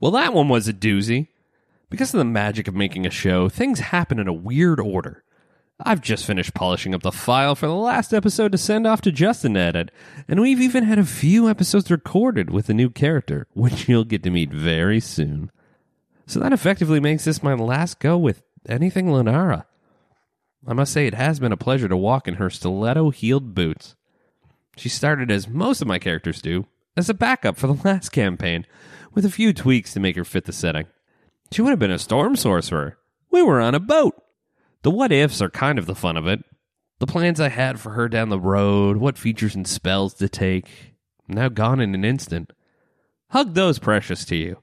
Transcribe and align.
Well, 0.00 0.12
that 0.12 0.32
one 0.32 0.48
was 0.48 0.66
a 0.66 0.72
doozy. 0.72 1.28
Because 1.90 2.14
of 2.14 2.18
the 2.18 2.24
magic 2.24 2.68
of 2.68 2.74
making 2.74 3.06
a 3.06 3.10
show, 3.10 3.48
things 3.48 3.80
happen 3.80 4.18
in 4.18 4.28
a 4.28 4.32
weird 4.32 4.80
order. 4.80 5.24
I've 5.82 6.00
just 6.00 6.26
finished 6.26 6.54
polishing 6.54 6.94
up 6.94 7.02
the 7.02 7.12
file 7.12 7.54
for 7.54 7.66
the 7.66 7.74
last 7.74 8.12
episode 8.12 8.52
to 8.52 8.58
send 8.58 8.86
off 8.86 9.00
to 9.02 9.12
Justin 9.12 9.54
to 9.54 9.60
edit, 9.60 9.90
and 10.28 10.40
we've 10.40 10.60
even 10.60 10.84
had 10.84 10.98
a 10.98 11.04
few 11.04 11.48
episodes 11.48 11.90
recorded 11.90 12.50
with 12.50 12.68
a 12.68 12.74
new 12.74 12.90
character, 12.90 13.46
which 13.54 13.88
you'll 13.88 14.04
get 14.04 14.22
to 14.22 14.30
meet 14.30 14.52
very 14.52 15.00
soon. 15.00 15.50
So 16.26 16.38
that 16.40 16.52
effectively 16.52 17.00
makes 17.00 17.24
this 17.24 17.42
my 17.42 17.54
last 17.54 17.98
go 17.98 18.16
with 18.16 18.42
anything 18.68 19.06
Lenara. 19.06 19.64
I 20.66 20.74
must 20.74 20.92
say, 20.92 21.06
it 21.06 21.14
has 21.14 21.40
been 21.40 21.52
a 21.52 21.56
pleasure 21.56 21.88
to 21.88 21.96
walk 21.96 22.28
in 22.28 22.34
her 22.34 22.50
stiletto 22.50 23.10
heeled 23.10 23.54
boots. 23.54 23.96
She 24.76 24.90
started 24.90 25.30
as 25.30 25.48
most 25.48 25.80
of 25.80 25.88
my 25.88 25.98
characters 25.98 26.42
do, 26.42 26.66
as 26.96 27.08
a 27.08 27.14
backup 27.14 27.56
for 27.56 27.66
the 27.66 27.80
last 27.84 28.10
campaign, 28.10 28.66
with 29.12 29.24
a 29.24 29.30
few 29.30 29.52
tweaks 29.52 29.92
to 29.92 30.00
make 30.00 30.16
her 30.16 30.24
fit 30.24 30.44
the 30.44 30.52
setting. 30.52 30.86
She 31.52 31.62
would 31.62 31.70
have 31.70 31.78
been 31.78 31.90
a 31.90 31.98
storm 31.98 32.36
sorcerer. 32.36 32.98
We 33.30 33.42
were 33.42 33.60
on 33.60 33.74
a 33.74 33.80
boat. 33.80 34.20
The 34.82 34.90
what 34.90 35.12
ifs 35.12 35.42
are 35.42 35.50
kind 35.50 35.78
of 35.78 35.86
the 35.86 35.94
fun 35.94 36.16
of 36.16 36.26
it. 36.26 36.44
The 37.00 37.06
plans 37.06 37.40
I 37.40 37.48
had 37.48 37.80
for 37.80 37.90
her 37.90 38.08
down 38.08 38.28
the 38.28 38.38
road, 38.38 38.98
what 38.98 39.18
features 39.18 39.54
and 39.54 39.66
spells 39.66 40.14
to 40.14 40.28
take, 40.28 40.94
now 41.26 41.48
gone 41.48 41.80
in 41.80 41.94
an 41.94 42.04
instant. 42.04 42.52
Hug 43.30 43.54
those 43.54 43.78
precious 43.78 44.24
to 44.26 44.36
you 44.36 44.62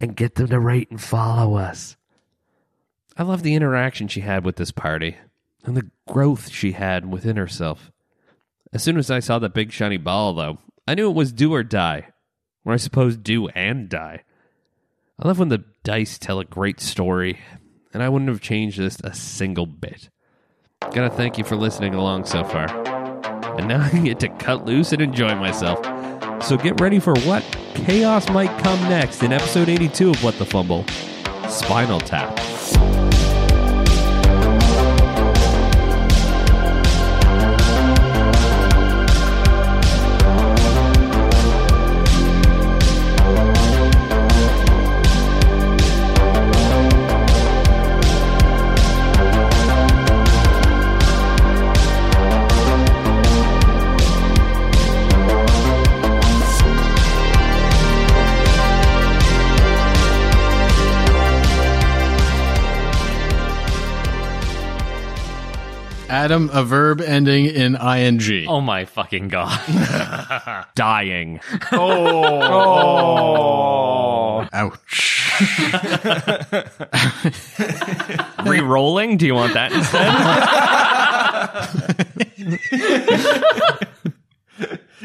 and 0.00 0.16
get 0.16 0.34
them 0.34 0.48
to 0.48 0.58
rate 0.58 0.90
and 0.90 1.00
follow 1.00 1.56
us. 1.56 1.96
I 3.16 3.22
love 3.22 3.42
the 3.42 3.54
interaction 3.54 4.08
she 4.08 4.20
had 4.20 4.44
with 4.44 4.56
this 4.56 4.72
party 4.72 5.16
and 5.64 5.76
the 5.76 5.90
growth 6.08 6.50
she 6.50 6.72
had 6.72 7.10
within 7.10 7.36
herself. 7.36 7.92
As 8.72 8.82
soon 8.82 8.96
as 8.96 9.10
I 9.10 9.20
saw 9.20 9.38
that 9.38 9.54
big 9.54 9.70
shiny 9.70 9.98
ball, 9.98 10.32
though, 10.32 10.58
I 10.88 10.94
knew 10.94 11.10
it 11.10 11.14
was 11.14 11.32
do 11.32 11.54
or 11.54 11.62
die. 11.62 12.08
Or 12.64 12.72
I 12.72 12.76
suppose 12.76 13.16
do 13.16 13.48
and 13.48 13.88
die. 13.88 14.22
I 15.18 15.28
love 15.28 15.38
when 15.38 15.48
the 15.48 15.64
dice 15.84 16.18
tell 16.18 16.40
a 16.40 16.44
great 16.44 16.80
story, 16.80 17.38
and 17.92 18.02
I 18.02 18.08
wouldn't 18.08 18.28
have 18.28 18.40
changed 18.40 18.78
this 18.78 18.98
a 19.04 19.14
single 19.14 19.66
bit. 19.66 20.10
Gotta 20.80 21.10
thank 21.10 21.38
you 21.38 21.44
for 21.44 21.56
listening 21.56 21.94
along 21.94 22.24
so 22.24 22.44
far. 22.44 22.66
And 23.58 23.68
now 23.68 23.82
I 23.92 23.98
get 23.98 24.20
to 24.20 24.28
cut 24.28 24.64
loose 24.64 24.92
and 24.92 25.02
enjoy 25.02 25.34
myself. 25.34 25.84
So 26.42 26.56
get 26.56 26.80
ready 26.80 26.98
for 26.98 27.14
what 27.20 27.42
chaos 27.74 28.28
might 28.30 28.56
come 28.62 28.80
next 28.88 29.22
in 29.22 29.32
episode 29.32 29.68
82 29.68 30.10
of 30.10 30.24
What 30.24 30.38
the 30.38 30.46
Fumble 30.46 30.84
Spinal 31.48 32.00
Tap. 32.00 32.38
Adam, 66.12 66.50
a 66.52 66.62
verb 66.62 67.00
ending 67.00 67.46
in 67.46 67.74
ing. 67.74 68.46
Oh 68.46 68.60
my 68.60 68.84
fucking 68.84 69.28
god. 69.28 69.58
Dying. 70.74 71.40
Oh. 71.72 72.42
oh. 74.42 74.48
Ouch. 74.52 75.22
Re-rolling? 78.44 79.16
Do 79.16 79.24
you 79.26 79.34
want 79.34 79.54
that 79.54 79.72
instead? 79.72 80.12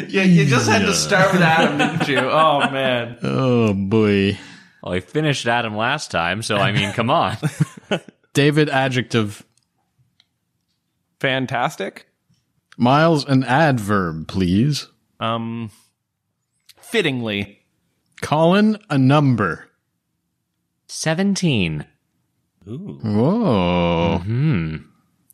Yeah, 0.10 0.22
you 0.22 0.46
just 0.46 0.70
had 0.70 0.86
to 0.86 0.94
start 0.94 1.34
with 1.34 1.42
Adam, 1.42 1.80
didn't 1.80 2.08
you? 2.08 2.20
Oh 2.20 2.60
man. 2.70 3.18
oh 3.24 3.74
boy. 3.74 4.38
Well, 4.84 4.94
I 4.94 5.00
finished 5.00 5.48
Adam 5.48 5.76
last 5.76 6.12
time, 6.12 6.44
so 6.44 6.58
I 6.58 6.72
mean, 6.72 6.94
come 6.94 7.10
on. 7.10 7.36
David, 8.34 8.70
adjective. 8.70 9.44
Fantastic. 11.20 12.08
Miles, 12.78 13.26
an 13.26 13.44
adverb, 13.44 14.28
please. 14.28 14.88
Um 15.20 15.72
fittingly. 16.80 17.66
Colin, 18.22 18.78
a 18.90 18.98
number. 18.98 19.68
17. 20.88 21.86
Ooh. 22.68 23.00
Whoa. 23.04 24.22
Hmm. 24.24 24.78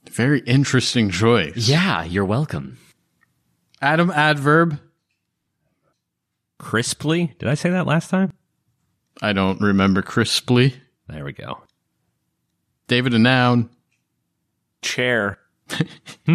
Very 0.10 0.42
interesting 0.42 1.10
choice. 1.10 1.68
Yeah, 1.68 2.04
you're 2.04 2.26
welcome. 2.26 2.78
Adam, 3.82 4.12
adverb. 4.12 4.80
Crisply? 6.60 7.36
Did 7.40 7.50
I 7.50 7.56
say 7.56 7.70
that 7.72 7.88
last 7.88 8.10
time? 8.10 8.32
I 9.22 9.34
don't 9.34 9.60
remember 9.62 10.02
crisply. 10.02 10.76
There 11.08 11.26
we 11.26 11.34
go. 11.34 11.62
David, 12.88 13.14
a 13.14 13.20
noun. 13.20 13.70
Chair. 14.82 15.40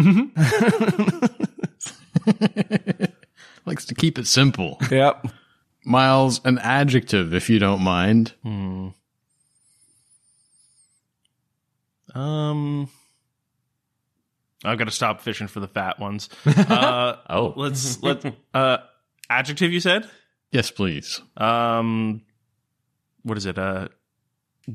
Likes 3.65 3.85
to 3.85 3.95
keep 3.95 4.17
it 4.17 4.27
simple. 4.27 4.77
Yep. 4.89 5.27
Miles, 5.85 6.41
an 6.45 6.57
adjective, 6.59 7.33
if 7.33 7.49
you 7.49 7.59
don't 7.59 7.81
mind. 7.81 8.33
Um 12.15 12.89
I've 14.65 14.77
got 14.77 14.85
to 14.85 14.91
stop 14.91 15.21
fishing 15.21 15.47
for 15.47 15.59
the 15.61 15.67
fat 15.67 15.99
ones. 15.99 16.27
Uh 16.45 17.15
Oh. 17.29 17.53
let's 17.55 18.01
let 18.03 18.25
uh 18.53 18.77
adjective 19.29 19.71
you 19.71 19.79
said? 19.79 20.09
Yes, 20.51 20.71
please. 20.71 21.21
Um 21.37 22.23
what 23.23 23.37
is 23.37 23.45
it? 23.45 23.57
Uh 23.57 23.89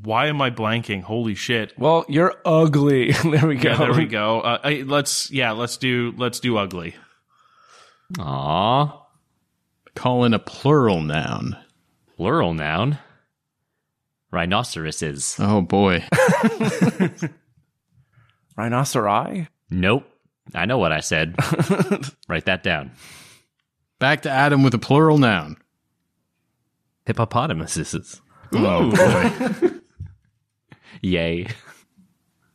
why 0.03 0.27
am 0.27 0.43
I 0.43 0.51
blanking? 0.51 1.03
Holy 1.03 1.35
shit. 1.35 1.73
Well, 1.79 2.05
you're 2.09 2.35
ugly. 2.45 3.13
there 3.25 3.47
we 3.47 3.57
go. 3.57 3.71
Yeah, 3.71 3.77
there 3.77 3.95
we 3.95 4.07
go. 4.07 4.41
Uh, 4.41 4.59
I, 4.63 4.83
let's 4.83 5.31
yeah, 5.31 5.53
let's 5.53 5.77
do 5.77 6.13
let's 6.17 6.41
do 6.41 6.57
ugly. 6.57 6.97
Aw. 8.19 9.01
Colin, 9.95 10.35
a 10.35 10.41
plural 10.41 11.01
noun. 11.01 11.57
Plural 12.17 12.55
noun. 12.55 12.99
Rhinoceroses. 14.33 15.37
Oh 15.39 15.61
boy. 15.61 16.05
Rhinoceri? 18.59 19.49
Nope. 19.71 20.09
I 20.55 20.67
know 20.67 20.79
what 20.79 20.93
I 20.93 21.01
said. 21.01 21.37
Write 22.29 22.47
that 22.47 22.63
down. 22.63 22.93
Back 24.01 24.23
to 24.23 24.31
Adam 24.31 24.63
with 24.63 24.75
a 24.75 24.79
plural 24.79 25.19
noun. 25.19 25.57
Hippopotamuses. 27.07 28.21
Oh 28.53 28.91
boy. 28.91 29.71
Yay. 31.05 31.47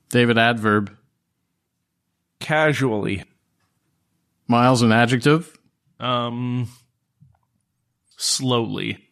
David, 0.09 0.39
adverb. 0.39 0.97
Casually. 2.39 3.23
Miles, 4.47 4.81
an 4.81 4.91
adjective. 4.91 5.55
Um 5.99 6.67
slowly. 8.17 9.09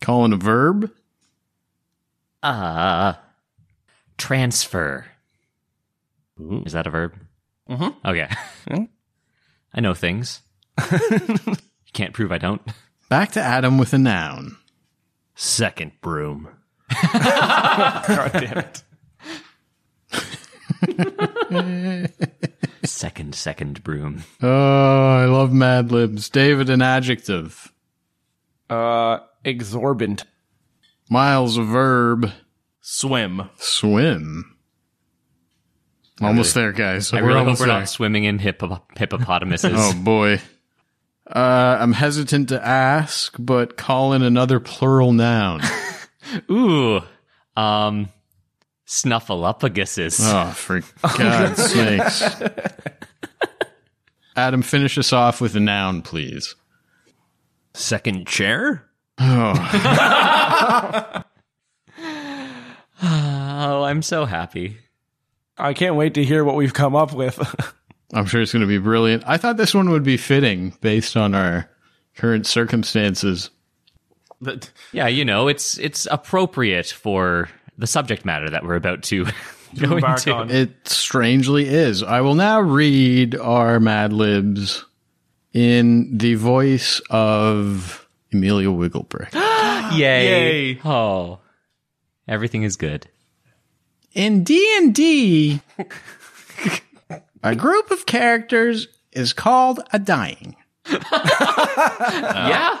Colin, 0.00 0.32
a 0.32 0.36
verb. 0.36 0.90
Uh, 2.42 3.14
transfer. 4.18 5.06
Is 6.66 6.72
that 6.72 6.86
a 6.86 6.90
verb? 6.90 7.14
Mm-hmm. 7.70 8.06
Okay. 8.06 8.28
I 9.72 9.80
know 9.80 9.94
things. 9.94 10.42
you 10.90 11.56
can't 11.92 12.12
prove 12.12 12.32
I 12.32 12.38
don't. 12.38 12.60
Back 13.08 13.32
to 13.32 13.40
Adam 13.40 13.78
with 13.78 13.92
a 13.94 13.98
noun. 13.98 14.56
Second 15.36 15.92
broom. 16.02 16.48
God 17.12 18.32
damn 18.32 18.58
it. 18.58 18.82
Second, 22.84 23.34
second 23.34 23.82
broom. 23.82 24.24
Oh, 24.42 24.48
I 25.16 25.24
love 25.24 25.52
Mad 25.52 25.90
Libs. 25.90 26.28
David, 26.28 26.68
an 26.68 26.82
adjective. 26.82 27.72
Uh, 28.68 29.20
exorbitant. 29.44 30.24
Miles, 31.08 31.56
a 31.56 31.62
verb. 31.62 32.30
Swim. 32.82 33.48
Swim. 33.56 34.56
Almost 36.20 36.54
there, 36.54 36.72
guys. 36.72 37.12
I 37.12 37.16
We're 37.22 37.28
really 37.28 37.38
hope 37.38 37.44
almost 37.46 37.60
we're 37.60 37.66
there. 37.68 37.78
not 37.80 37.88
swimming 37.88 38.24
in 38.24 38.38
hippo- 38.38 38.82
hippopotamuses. 38.96 39.72
Oh 39.74 39.94
boy. 39.94 40.40
Uh, 41.26 41.78
I'm 41.80 41.92
hesitant 41.94 42.50
to 42.50 42.64
ask, 42.64 43.34
but 43.38 43.76
call 43.78 44.12
in 44.12 44.22
another 44.22 44.60
plural 44.60 45.12
noun. 45.12 45.62
Ooh. 46.50 47.00
Um, 47.56 48.08
snuffleupaguses. 48.86 50.18
Oh, 50.22 50.50
for 50.52 50.80
God's 51.16 51.64
sakes. 51.72 52.42
Adam, 54.36 54.62
finish 54.62 54.98
us 54.98 55.12
off 55.12 55.40
with 55.40 55.54
a 55.56 55.60
noun, 55.60 56.02
please. 56.02 56.54
Second 57.74 58.26
chair? 58.26 58.88
Oh, 59.18 59.54
Oh, 63.02 63.82
I'm 63.84 64.02
so 64.02 64.24
happy. 64.24 64.78
I 65.58 65.74
can't 65.74 65.94
wait 65.96 66.14
to 66.14 66.24
hear 66.24 66.42
what 66.44 66.56
we've 66.56 66.72
come 66.74 66.96
up 66.96 67.12
with. 67.12 67.38
I'm 68.14 68.26
sure 68.26 68.40
it's 68.40 68.52
going 68.52 68.62
to 68.62 68.66
be 68.68 68.78
brilliant. 68.78 69.24
I 69.26 69.36
thought 69.36 69.56
this 69.56 69.74
one 69.74 69.90
would 69.90 70.04
be 70.04 70.16
fitting 70.16 70.76
based 70.80 71.16
on 71.16 71.34
our 71.34 71.68
current 72.16 72.46
circumstances. 72.46 73.50
That- 74.44 74.70
Yeah, 74.92 75.08
you 75.08 75.24
know, 75.24 75.48
it's 75.48 75.78
it's 75.78 76.06
appropriate 76.10 76.86
for 76.86 77.48
the 77.76 77.86
subject 77.86 78.24
matter 78.24 78.48
that 78.50 78.64
we're 78.64 78.76
about 78.76 79.02
to 79.04 79.24
go 79.78 79.96
into. 79.96 80.32
on. 80.32 80.50
It 80.50 80.88
strangely 80.88 81.66
is. 81.68 82.02
I 82.02 82.20
will 82.20 82.34
now 82.36 82.60
read 82.60 83.34
our 83.36 83.80
Mad 83.80 84.12
Libs 84.12 84.84
in 85.52 86.16
the 86.16 86.34
voice 86.34 87.00
of 87.10 88.06
Amelia 88.32 88.68
Wigglebrick. 88.68 89.32
Yay. 89.96 90.72
Yay. 90.74 90.80
Oh. 90.84 91.40
Everything 92.26 92.62
is 92.62 92.76
good. 92.76 93.06
In 94.14 94.44
D&D, 94.44 95.60
a 97.42 97.54
group 97.56 97.90
of 97.90 98.06
characters 98.06 98.86
is 99.12 99.32
called 99.32 99.80
a 99.92 99.98
dying. 99.98 100.54
yeah. 100.90 102.78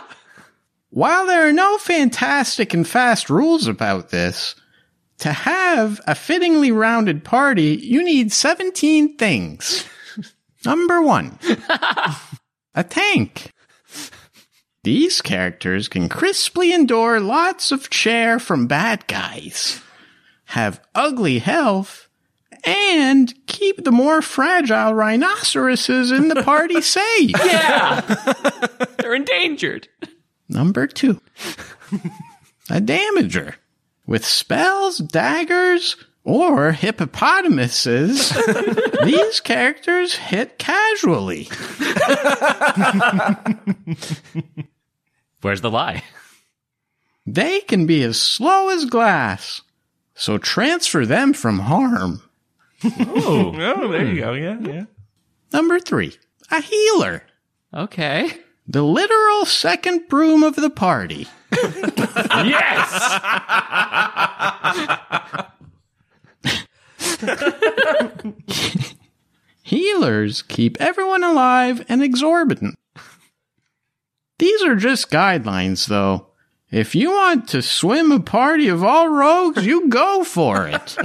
While 0.94 1.26
there 1.26 1.48
are 1.48 1.52
no 1.52 1.76
fantastic 1.78 2.72
and 2.72 2.86
fast 2.86 3.28
rules 3.28 3.66
about 3.66 4.10
this, 4.10 4.54
to 5.18 5.32
have 5.32 6.00
a 6.06 6.14
fittingly 6.14 6.70
rounded 6.70 7.24
party, 7.24 7.76
you 7.82 8.04
need 8.04 8.30
17 8.30 9.16
things. 9.16 9.84
Number 10.64 11.02
one, 11.02 11.36
a 12.76 12.84
tank. 12.84 13.50
These 14.84 15.20
characters 15.20 15.88
can 15.88 16.08
crisply 16.08 16.72
endure 16.72 17.18
lots 17.18 17.72
of 17.72 17.90
chair 17.90 18.38
from 18.38 18.68
bad 18.68 19.04
guys, 19.08 19.82
have 20.44 20.80
ugly 20.94 21.40
health, 21.40 22.08
and 22.62 23.34
keep 23.48 23.82
the 23.82 23.90
more 23.90 24.22
fragile 24.22 24.94
rhinoceroses 24.94 26.12
in 26.12 26.28
the 26.28 26.44
party 26.44 26.80
safe. 26.82 27.32
Yeah. 27.44 28.00
They're 28.98 29.16
endangered. 29.16 29.88
Number 30.48 30.86
two, 30.86 31.20
a 32.70 32.80
damager. 32.80 33.54
With 34.06 34.26
spells, 34.26 34.98
daggers, 34.98 35.96
or 36.24 36.72
hippopotamuses, 36.72 38.30
these 39.04 39.40
characters 39.40 40.14
hit 40.14 40.58
casually. 40.58 41.48
Where's 45.40 45.62
the 45.62 45.70
lie? 45.70 46.02
They 47.26 47.60
can 47.60 47.86
be 47.86 48.02
as 48.02 48.20
slow 48.20 48.68
as 48.68 48.84
glass, 48.84 49.62
so 50.14 50.36
transfer 50.36 51.06
them 51.06 51.32
from 51.32 51.60
harm. 51.60 52.22
oh, 52.84 53.54
oh 53.58 53.88
there 53.90 54.04
you 54.04 54.20
go. 54.20 54.32
Yeah, 54.34 54.58
yeah. 54.60 54.84
Number 55.52 55.78
three, 55.78 56.16
a 56.50 56.60
healer. 56.60 57.22
Okay. 57.72 58.30
The 58.66 58.82
literal 58.82 59.44
second 59.44 60.08
broom 60.08 60.42
of 60.42 60.56
the 60.56 60.70
party. 60.70 61.28
Yes. 61.52 63.20
Healers 69.62 70.42
keep 70.42 70.80
everyone 70.80 71.24
alive 71.24 71.84
and 71.88 72.02
exorbitant. 72.02 72.76
These 74.38 74.62
are 74.62 74.76
just 74.76 75.10
guidelines, 75.10 75.86
though. 75.86 76.28
If 76.74 76.96
you 76.96 77.12
want 77.12 77.46
to 77.50 77.62
swim 77.62 78.10
a 78.10 78.18
party 78.18 78.66
of 78.66 78.82
all 78.82 79.08
rogues, 79.08 79.64
you 79.64 79.88
go 79.88 80.24
for 80.24 80.66
it. 80.66 80.96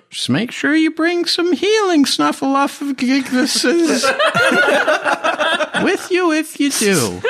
just 0.10 0.30
make 0.30 0.52
sure 0.52 0.72
you 0.76 0.92
bring 0.92 1.24
some 1.24 1.52
healing 1.52 2.04
snuffleupagus 2.04 3.64
with 5.82 6.08
you 6.12 6.30
if 6.30 6.60
you 6.60 6.70
do. 6.70 7.20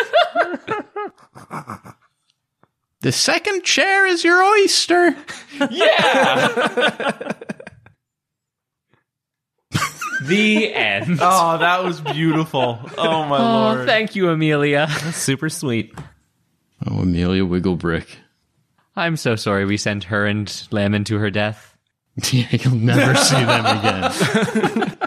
The 3.00 3.10
second 3.10 3.64
chair 3.64 4.04
is 4.06 4.22
your 4.22 4.42
oyster. 4.44 5.16
Yeah. 5.70 7.32
the 10.26 10.74
end. 10.74 11.18
Oh, 11.22 11.56
that 11.56 11.82
was 11.84 12.02
beautiful. 12.02 12.80
Oh 12.98 13.24
my 13.24 13.38
Oh, 13.38 13.74
lord. 13.76 13.86
thank 13.86 14.14
you, 14.14 14.28
Amelia. 14.28 14.88
Super 15.12 15.48
sweet. 15.48 15.94
Oh, 16.86 17.00
Amelia 17.00 17.44
Wigglebrick. 17.44 18.06
I'm 18.96 19.16
so 19.16 19.36
sorry 19.36 19.64
we 19.64 19.76
sent 19.76 20.04
her 20.04 20.26
and 20.26 20.66
Lemon 20.70 21.04
to 21.04 21.18
her 21.18 21.30
death. 21.30 21.70
Yeah, 22.32 22.46
you'll 22.52 22.76
never 22.76 23.16
see 23.16 23.34
them 23.34 23.66
again. 23.66 24.98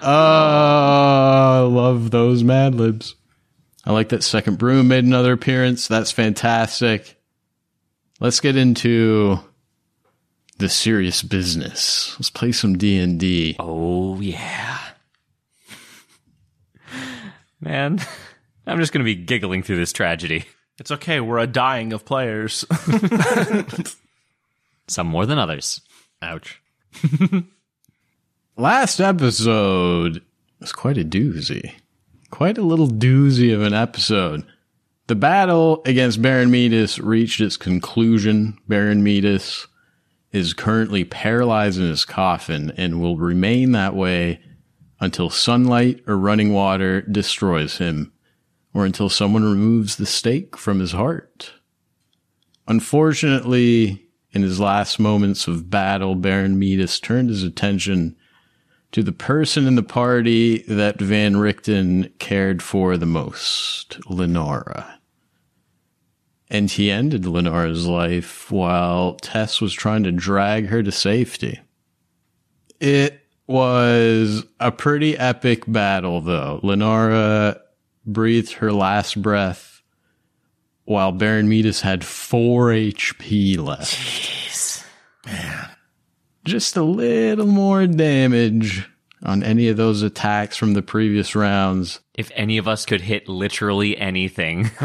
oh, 0.00 0.02
I 0.02 1.60
love 1.68 2.12
those 2.12 2.44
Mad 2.44 2.76
Libs. 2.76 3.16
I 3.84 3.92
like 3.92 4.10
that 4.10 4.22
Second 4.22 4.58
Broom 4.58 4.86
made 4.88 5.02
another 5.04 5.32
appearance. 5.32 5.88
That's 5.88 6.12
fantastic. 6.12 7.20
Let's 8.20 8.38
get 8.40 8.56
into 8.56 9.40
the 10.58 10.68
serious 10.68 11.22
business. 11.22 12.14
Let's 12.18 12.30
play 12.30 12.52
some 12.52 12.78
D 12.78 12.98
and 12.98 13.18
D. 13.18 13.56
Oh, 13.58 14.20
yeah. 14.20 14.78
Man, 17.60 18.00
I'm 18.66 18.78
just 18.78 18.92
going 18.92 19.04
to 19.04 19.04
be 19.04 19.14
giggling 19.14 19.62
through 19.62 19.76
this 19.76 19.92
tragedy. 19.92 20.44
It's 20.78 20.90
okay. 20.90 21.20
We're 21.20 21.38
a 21.38 21.46
dying 21.46 21.92
of 21.92 22.04
players. 22.04 22.64
Some 24.88 25.06
more 25.06 25.24
than 25.26 25.38
others. 25.38 25.80
Ouch. 26.20 26.60
Last 28.56 29.00
episode 29.00 30.22
was 30.60 30.72
quite 30.72 30.98
a 30.98 31.04
doozy. 31.04 31.72
Quite 32.30 32.58
a 32.58 32.62
little 32.62 32.88
doozy 32.88 33.54
of 33.54 33.62
an 33.62 33.72
episode. 33.72 34.44
The 35.06 35.14
battle 35.14 35.82
against 35.84 36.22
Baron 36.22 36.50
Metus 36.50 36.98
reached 36.98 37.40
its 37.40 37.56
conclusion. 37.56 38.58
Baron 38.66 39.04
Metus 39.04 39.66
is 40.32 40.52
currently 40.52 41.04
paralyzed 41.04 41.78
in 41.78 41.86
his 41.88 42.04
coffin 42.04 42.72
and 42.76 43.00
will 43.00 43.16
remain 43.16 43.72
that 43.72 43.94
way 43.94 44.40
until 45.00 45.30
sunlight 45.30 46.02
or 46.06 46.16
running 46.16 46.52
water 46.52 47.02
destroys 47.02 47.78
him, 47.78 48.12
or 48.72 48.84
until 48.84 49.08
someone 49.08 49.44
removes 49.44 49.96
the 49.96 50.06
stake 50.06 50.56
from 50.56 50.80
his 50.80 50.92
heart. 50.92 51.52
Unfortunately, 52.66 54.06
in 54.32 54.42
his 54.42 54.58
last 54.58 54.98
moments 54.98 55.46
of 55.46 55.70
battle, 55.70 56.14
Baron 56.14 56.58
Metus 56.58 56.98
turned 56.98 57.28
his 57.28 57.42
attention 57.42 58.16
to 58.92 59.02
the 59.02 59.12
person 59.12 59.66
in 59.66 59.74
the 59.74 59.82
party 59.82 60.58
that 60.68 61.00
Van 61.00 61.36
Richten 61.36 62.12
cared 62.18 62.62
for 62.62 62.96
the 62.96 63.06
most, 63.06 63.98
Lenora. 64.08 65.00
And 66.48 66.70
he 66.70 66.90
ended 66.90 67.26
Lenora's 67.26 67.86
life 67.86 68.50
while 68.52 69.16
Tess 69.16 69.60
was 69.60 69.72
trying 69.72 70.04
to 70.04 70.12
drag 70.12 70.66
her 70.66 70.82
to 70.82 70.92
safety. 70.92 71.60
It 72.78 73.23
was 73.46 74.44
a 74.60 74.72
pretty 74.72 75.16
epic 75.18 75.64
battle, 75.66 76.20
though. 76.20 76.60
Lenora 76.62 77.60
breathed 78.06 78.52
her 78.54 78.72
last 78.72 79.20
breath 79.20 79.82
while 80.84 81.12
Baron 81.12 81.48
Metus 81.48 81.80
had 81.80 82.04
4 82.04 82.68
HP 82.68 83.58
left 83.58 83.94
Jeez. 83.94 84.84
Man. 85.24 85.70
just 86.44 86.76
a 86.76 86.82
little 86.82 87.46
more 87.46 87.86
damage 87.86 88.88
on 89.22 89.42
any 89.42 89.68
of 89.68 89.78
those 89.78 90.02
attacks 90.02 90.56
from 90.56 90.74
the 90.74 90.82
previous 90.82 91.34
rounds. 91.34 92.00
If 92.14 92.30
any 92.34 92.58
of 92.58 92.68
us 92.68 92.84
could 92.84 93.00
hit 93.00 93.28
literally 93.28 93.96
anything, 93.96 94.70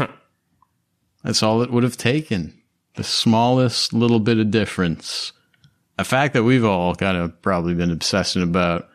That's 1.22 1.42
all 1.42 1.62
it 1.62 1.70
would 1.70 1.82
have 1.82 1.96
taken. 1.98 2.54
The 2.94 3.04
smallest 3.04 3.92
little 3.92 4.20
bit 4.20 4.38
of 4.38 4.50
difference. 4.50 5.32
A 6.00 6.04
fact 6.04 6.32
that 6.32 6.44
we've 6.44 6.64
all 6.64 6.94
kind 6.94 7.18
of 7.18 7.42
probably 7.42 7.74
been 7.74 7.90
obsessing 7.90 8.42
about 8.42 8.88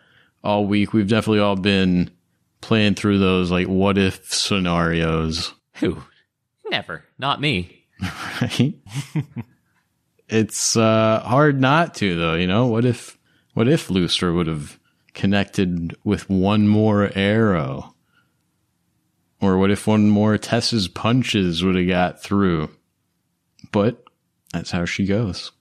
all 0.43 0.65
week. 0.65 0.91
We've 0.91 1.07
definitely 1.07 1.39
all 1.39 1.55
been 1.55 2.09
playing 2.61 2.95
through 2.95 3.19
those 3.19 3.51
like 3.51 3.67
what 3.67 3.99
if 3.99 4.33
scenarios. 4.33 5.53
who? 5.75 6.01
Never. 6.71 7.03
Not 7.19 7.39
me. 7.39 7.85
right? 8.41 8.73
it's 10.27 10.75
uh, 10.75 11.19
hard 11.19 11.61
not 11.61 11.93
to, 11.95 12.15
though. 12.15 12.33
You 12.33 12.47
know, 12.47 12.65
what 12.65 12.85
if 12.85 13.19
what 13.53 13.67
if 13.67 13.91
Luster 13.91 14.33
would 14.33 14.47
have 14.47 14.79
connected 15.13 15.95
with 16.03 16.27
one 16.27 16.67
more 16.67 17.11
arrow, 17.13 17.93
or 19.39 19.59
what 19.59 19.69
if 19.69 19.85
one 19.85 20.09
more 20.09 20.39
Tess's 20.39 20.87
punches 20.87 21.63
would 21.63 21.75
have 21.75 21.87
got 21.87 22.23
through? 22.23 22.71
But 23.71 24.03
that's 24.51 24.71
how 24.71 24.85
she 24.85 25.05
goes. 25.05 25.51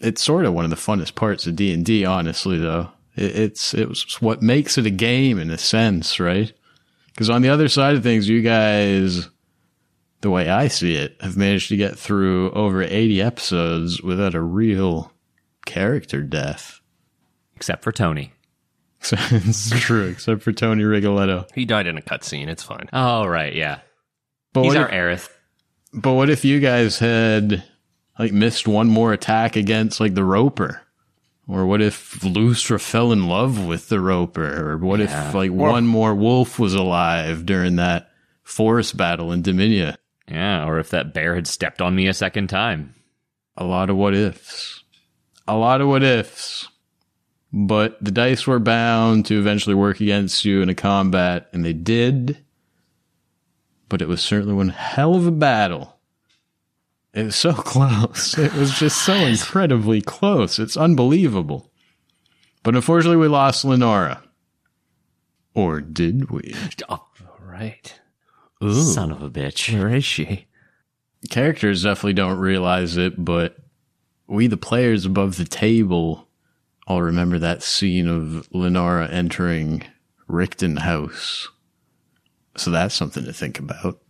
It's 0.00 0.22
sort 0.22 0.46
of 0.46 0.54
one 0.54 0.64
of 0.64 0.70
the 0.70 0.76
funnest 0.76 1.14
parts 1.14 1.46
of 1.46 1.56
D 1.56 1.72
and 1.72 1.84
D, 1.84 2.04
honestly. 2.04 2.58
Though 2.58 2.90
it, 3.16 3.36
it's 3.36 3.74
it's 3.74 4.20
what 4.20 4.42
makes 4.42 4.78
it 4.78 4.86
a 4.86 4.90
game 4.90 5.38
in 5.38 5.50
a 5.50 5.58
sense, 5.58 6.18
right? 6.18 6.52
Because 7.08 7.28
on 7.30 7.42
the 7.42 7.48
other 7.50 7.68
side 7.68 7.96
of 7.96 8.02
things, 8.02 8.28
you 8.28 8.40
guys, 8.40 9.28
the 10.22 10.30
way 10.30 10.48
I 10.48 10.68
see 10.68 10.94
it, 10.94 11.16
have 11.20 11.36
managed 11.36 11.68
to 11.68 11.76
get 11.76 11.98
through 11.98 12.50
over 12.52 12.82
80 12.82 13.20
episodes 13.20 14.02
without 14.02 14.34
a 14.34 14.40
real 14.40 15.12
character 15.66 16.22
death. 16.22 16.80
Except 17.56 17.82
for 17.84 17.92
Tony. 17.92 18.32
it's 19.12 19.70
true, 19.80 20.06
except 20.08 20.42
for 20.42 20.52
Tony 20.52 20.84
Rigoletto. 20.84 21.46
He 21.54 21.64
died 21.64 21.86
in 21.86 21.98
a 21.98 22.02
cutscene. 22.02 22.48
It's 22.48 22.62
fine. 22.62 22.88
Oh, 22.92 23.26
right. 23.26 23.54
Yeah. 23.54 23.80
But 24.52 24.64
He's 24.64 24.76
our 24.76 24.88
if, 24.88 24.94
Aerith. 24.94 25.30
but 25.92 26.14
what 26.14 26.30
if 26.30 26.44
you 26.44 26.60
guys 26.60 26.98
had 26.98 27.62
like 28.20 28.32
missed 28.32 28.68
one 28.68 28.86
more 28.86 29.14
attack 29.14 29.56
against 29.56 29.98
like 29.98 30.12
the 30.12 30.24
Roper? 30.24 30.82
Or 31.48 31.64
what 31.64 31.80
if 31.80 32.20
Lustra 32.20 32.78
fell 32.78 33.12
in 33.12 33.28
love 33.28 33.66
with 33.66 33.88
the 33.88 33.98
Roper? 33.98 34.72
Or 34.72 34.76
what 34.76 35.00
if 35.00 35.34
like 35.34 35.50
one 35.50 35.86
more 35.86 36.14
wolf 36.14 36.58
was 36.58 36.74
alive 36.74 37.46
during 37.46 37.76
that 37.76 38.10
forest 38.42 38.94
battle 38.94 39.32
in 39.32 39.42
Dominia? 39.42 39.96
Yeah. 40.28 40.66
Or 40.66 40.78
if 40.78 40.90
that 40.90 41.14
bear 41.14 41.34
had 41.34 41.46
stepped 41.46 41.80
on 41.80 41.96
me 41.96 42.08
a 42.08 42.14
second 42.14 42.48
time. 42.48 42.94
A 43.56 43.64
lot 43.64 43.88
of 43.88 43.96
what 43.96 44.14
ifs. 44.14 44.84
A 45.48 45.56
lot 45.56 45.80
of 45.80 45.88
what 45.88 46.02
ifs. 46.02 46.68
But 47.54 47.96
the 48.04 48.12
dice 48.12 48.46
were 48.46 48.58
bound 48.58 49.24
to 49.26 49.38
eventually 49.38 49.74
work 49.74 49.98
against 49.98 50.44
you 50.44 50.60
in 50.60 50.68
a 50.68 50.74
combat, 50.74 51.48
and 51.54 51.64
they 51.64 51.72
did. 51.72 52.36
But 53.88 54.02
it 54.02 54.08
was 54.08 54.20
certainly 54.20 54.54
one 54.54 54.68
hell 54.68 55.14
of 55.14 55.26
a 55.26 55.32
battle. 55.32 55.99
It 57.12 57.24
was 57.24 57.36
so 57.36 57.52
close. 57.54 58.38
It 58.38 58.52
was 58.54 58.72
just 58.78 59.04
so 59.04 59.14
incredibly 59.14 60.00
close. 60.00 60.58
It's 60.58 60.76
unbelievable. 60.76 61.70
But 62.62 62.74
unfortunately, 62.74 63.16
we 63.16 63.28
lost 63.28 63.64
Lenora. 63.64 64.22
Or 65.54 65.80
did 65.80 66.30
we? 66.30 66.54
Oh, 66.88 67.06
right. 67.40 67.98
son 68.62 69.10
of 69.10 69.22
a 69.22 69.30
bitch. 69.30 69.72
Where 69.76 69.94
is 69.94 70.04
she? 70.04 70.46
characters 71.28 71.82
definitely 71.82 72.14
don't 72.14 72.38
realize 72.38 72.96
it, 72.96 73.22
but 73.22 73.56
we, 74.26 74.46
the 74.46 74.56
players 74.56 75.04
above 75.04 75.36
the 75.36 75.44
table, 75.44 76.28
all 76.86 77.02
remember 77.02 77.38
that 77.38 77.62
scene 77.62 78.08
of 78.08 78.48
Lenora 78.52 79.08
entering 79.08 79.82
Richten 80.28 80.78
House. 80.78 81.48
So 82.56 82.70
that's 82.70 82.94
something 82.94 83.24
to 83.24 83.32
think 83.32 83.58
about. 83.58 84.00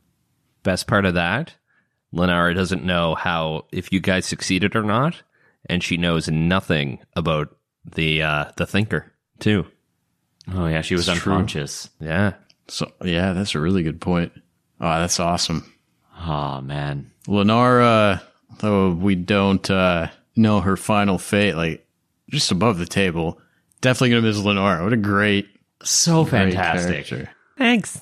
Best 0.62 0.86
part 0.86 1.04
of 1.04 1.14
that, 1.14 1.54
Lenara 2.14 2.54
doesn't 2.54 2.84
know 2.84 3.14
how 3.14 3.66
if 3.72 3.92
you 3.92 4.00
guys 4.00 4.26
succeeded 4.26 4.74
or 4.76 4.82
not, 4.82 5.22
and 5.66 5.82
she 5.82 5.96
knows 5.96 6.28
nothing 6.28 6.98
about 7.14 7.56
the 7.84 8.22
uh 8.22 8.44
the 8.56 8.66
thinker 8.66 9.12
too. 9.38 9.66
Oh, 10.52 10.66
yeah. 10.66 10.80
She 10.80 10.94
was 10.94 11.08
It's 11.08 11.18
true. 11.20 11.32
unconscious. 11.34 11.88
Yeah. 12.00 12.34
So 12.68 12.90
yeah, 13.04 13.32
that's 13.32 13.54
a 13.54 13.60
really 13.60 13.82
good 13.82 14.00
point. 14.00 14.32
Oh, 14.80 14.98
that's 15.00 15.20
awesome. 15.20 15.72
Oh, 16.18 16.60
man. 16.60 17.10
Lenora, 17.28 18.22
though 18.58 18.90
we 18.90 19.14
don't 19.14 19.70
uh, 19.70 20.08
know 20.36 20.60
her 20.60 20.76
final 20.76 21.18
fate, 21.18 21.54
like 21.54 21.86
just 22.30 22.50
above 22.50 22.78
the 22.78 22.86
table, 22.86 23.40
definitely 23.80 24.10
gonna 24.10 24.22
miss 24.22 24.38
Lenora. 24.38 24.82
What 24.82 24.92
a 24.92 24.96
great, 24.96 25.48
So 25.82 26.24
great 26.24 26.52
fantastic. 26.52 27.06
character. 27.06 27.30
Thanks. 27.56 28.00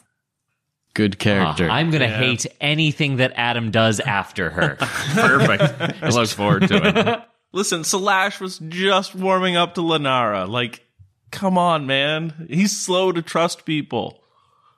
Good 0.99 1.15
Ah, 1.21 1.23
character. 1.23 1.71
I'm 1.71 1.91
going 1.93 2.01
to 2.03 2.09
hate 2.09 2.45
anything 2.61 3.19
that 3.19 3.33
Adam 3.37 3.71
does 3.71 4.01
after 4.01 4.51
her. 4.51 4.75
Perfect. 5.15 6.03
I 6.03 6.09
look 6.09 6.29
forward 6.29 6.67
to 6.67 6.81
it. 6.83 7.21
Listen, 7.53 7.85
Slash 7.85 8.41
was 8.41 8.59
just 8.69 9.15
warming 9.15 9.57
up 9.57 9.75
to 9.77 9.81
Lenara. 9.81 10.49
Like, 10.49 10.85
come 11.31 11.57
on, 11.57 11.87
man. 11.87 12.47
He's 12.51 12.77
slow 12.77 13.13
to 13.13 13.23
trust 13.23 13.65
people. 13.65 14.21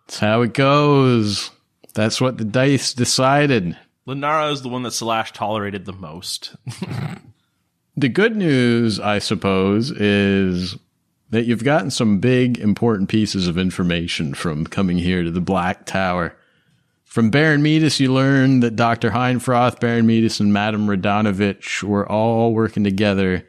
That's 0.06 0.18
how 0.18 0.42
it 0.42 0.52
goes. 0.52 1.50
That's 1.94 2.20
what 2.20 2.36
the 2.36 2.44
dice 2.44 2.92
decided. 2.92 3.78
Lenara 4.06 4.52
is 4.52 4.60
the 4.60 4.68
one 4.68 4.82
that 4.82 4.92
Slash 4.92 5.32
tolerated 5.32 5.86
the 5.86 5.94
most. 5.94 6.54
The 7.96 8.08
good 8.08 8.34
news, 8.36 8.98
I 9.00 9.18
suppose, 9.18 9.90
is 9.90 10.76
that 11.30 11.46
you've 11.46 11.64
gotten 11.64 11.90
some 11.90 12.18
big, 12.18 12.58
important 12.58 13.08
pieces 13.08 13.46
of 13.46 13.56
information 13.56 14.34
from 14.34 14.66
coming 14.66 14.98
here 14.98 15.22
to 15.22 15.30
the 15.30 15.40
Black 15.40 15.86
Tower. 15.86 16.36
From 17.04 17.30
Baron 17.30 17.62
Metus, 17.62 18.00
you 18.00 18.12
learned 18.12 18.62
that 18.62 18.76
Dr. 18.76 19.10
Heinfroth, 19.10 19.80
Baron 19.80 20.06
Metus, 20.06 20.40
and 20.40 20.52
Madame 20.52 20.86
Radonovich 20.86 21.82
were 21.82 22.08
all 22.08 22.52
working 22.52 22.84
together 22.84 23.46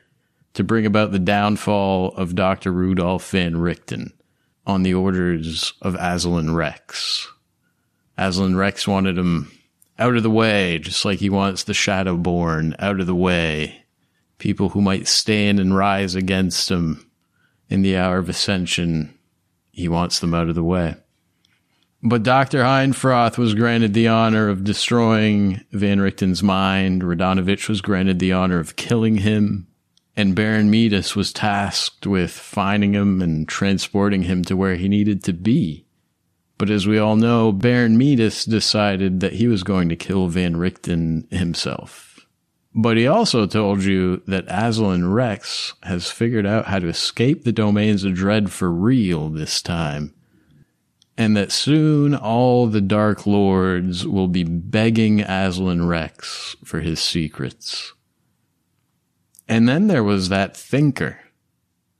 to 0.53 0.63
bring 0.63 0.85
about 0.85 1.11
the 1.11 1.19
downfall 1.19 2.09
of 2.15 2.35
Dr. 2.35 2.71
Rudolf 2.71 3.29
van 3.31 3.55
Richten 3.55 4.13
on 4.65 4.83
the 4.83 4.93
orders 4.93 5.73
of 5.81 5.95
Aslan 5.95 6.53
Rex. 6.53 7.27
Aslan 8.17 8.55
Rex 8.55 8.87
wanted 8.87 9.17
him 9.17 9.51
out 9.97 10.15
of 10.15 10.23
the 10.23 10.29
way, 10.29 10.79
just 10.79 11.05
like 11.05 11.19
he 11.19 11.29
wants 11.29 11.63
the 11.63 11.73
Shadowborn 11.73 12.75
out 12.79 12.99
of 12.99 13.07
the 13.07 13.15
way 13.15 13.85
people 14.37 14.69
who 14.69 14.81
might 14.81 15.07
stand 15.07 15.59
and 15.59 15.75
rise 15.75 16.15
against 16.15 16.69
him 16.69 17.10
in 17.71 17.81
the 17.81 17.97
hour 17.97 18.17
of 18.17 18.29
ascension. 18.29 19.17
He 19.71 19.87
wants 19.87 20.19
them 20.19 20.33
out 20.33 20.49
of 20.49 20.55
the 20.55 20.63
way. 20.63 20.95
But 22.03 22.23
Dr. 22.23 22.63
Heinfroth 22.63 23.37
was 23.37 23.53
granted 23.53 23.93
the 23.93 24.07
honor 24.07 24.49
of 24.49 24.63
destroying 24.63 25.61
Van 25.71 25.99
Richten's 25.99 26.43
mind. 26.43 27.03
Radonovich 27.03 27.69
was 27.69 27.79
granted 27.79 28.19
the 28.19 28.33
honor 28.33 28.59
of 28.59 28.75
killing 28.75 29.17
him. 29.17 29.67
And 30.17 30.35
Baron 30.35 30.69
Metus 30.69 31.15
was 31.15 31.31
tasked 31.31 32.05
with 32.05 32.31
finding 32.31 32.93
him 32.93 33.21
and 33.21 33.47
transporting 33.47 34.23
him 34.23 34.43
to 34.45 34.57
where 34.57 34.75
he 34.75 34.89
needed 34.89 35.23
to 35.23 35.33
be. 35.33 35.85
But 36.57 36.69
as 36.69 36.85
we 36.85 36.99
all 36.99 37.15
know, 37.15 37.51
Baron 37.51 37.97
Metus 37.97 38.45
decided 38.45 39.19
that 39.21 39.33
he 39.33 39.47
was 39.47 39.63
going 39.63 39.87
to 39.89 39.95
kill 39.95 40.27
Van 40.27 40.57
Richten 40.57 41.27
himself. 41.31 42.10
But 42.73 42.95
he 42.97 43.05
also 43.05 43.45
told 43.45 43.83
you 43.83 44.21
that 44.27 44.45
Aslan 44.47 45.11
Rex 45.11 45.73
has 45.83 46.09
figured 46.09 46.45
out 46.45 46.65
how 46.65 46.79
to 46.79 46.87
escape 46.87 47.43
the 47.43 47.51
domains 47.51 48.03
of 48.05 48.13
dread 48.13 48.51
for 48.51 48.71
real 48.71 49.29
this 49.29 49.61
time. 49.61 50.13
And 51.17 51.35
that 51.35 51.51
soon 51.51 52.15
all 52.15 52.67
the 52.67 52.81
Dark 52.81 53.27
Lords 53.27 54.07
will 54.07 54.29
be 54.29 54.43
begging 54.43 55.21
Aslan 55.21 55.85
Rex 55.85 56.55
for 56.63 56.79
his 56.79 57.01
secrets. 57.01 57.93
And 59.49 59.67
then 59.67 59.87
there 59.87 60.03
was 60.03 60.29
that 60.29 60.55
thinker, 60.55 61.19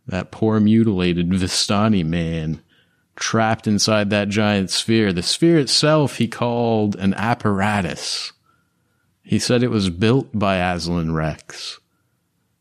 that 0.08 0.32
poor 0.32 0.62
mutilated 0.62 1.30
Vistani 1.30 2.06
man, 2.06 2.62
trapped 3.18 3.68
inside 3.68 4.10
that 4.10 4.30
giant 4.30 4.70
sphere. 4.70 5.12
The 5.12 5.22
sphere 5.22 5.60
itself 5.60 6.16
he 6.16 6.30
called 6.30 6.96
an 6.96 7.14
apparatus. 7.16 8.32
He 9.24 9.40
said 9.40 9.64
it 9.64 9.70
was 9.70 9.90
built 9.90 10.30
by 10.34 10.58
Aslan 10.58 11.14
Rex, 11.14 11.80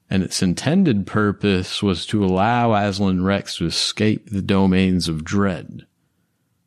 and 0.09 0.23
its 0.23 0.43
intended 0.43 1.07
purpose 1.07 1.83
was 1.83 2.05
to 2.07 2.25
allow 2.25 2.75
Aslan 2.75 3.25
Rex 3.25 3.57
to 3.57 3.67
escape 3.67 4.31
the 4.31 4.43
domains 4.43 5.09
of 5.09 5.25
dread. 5.25 5.87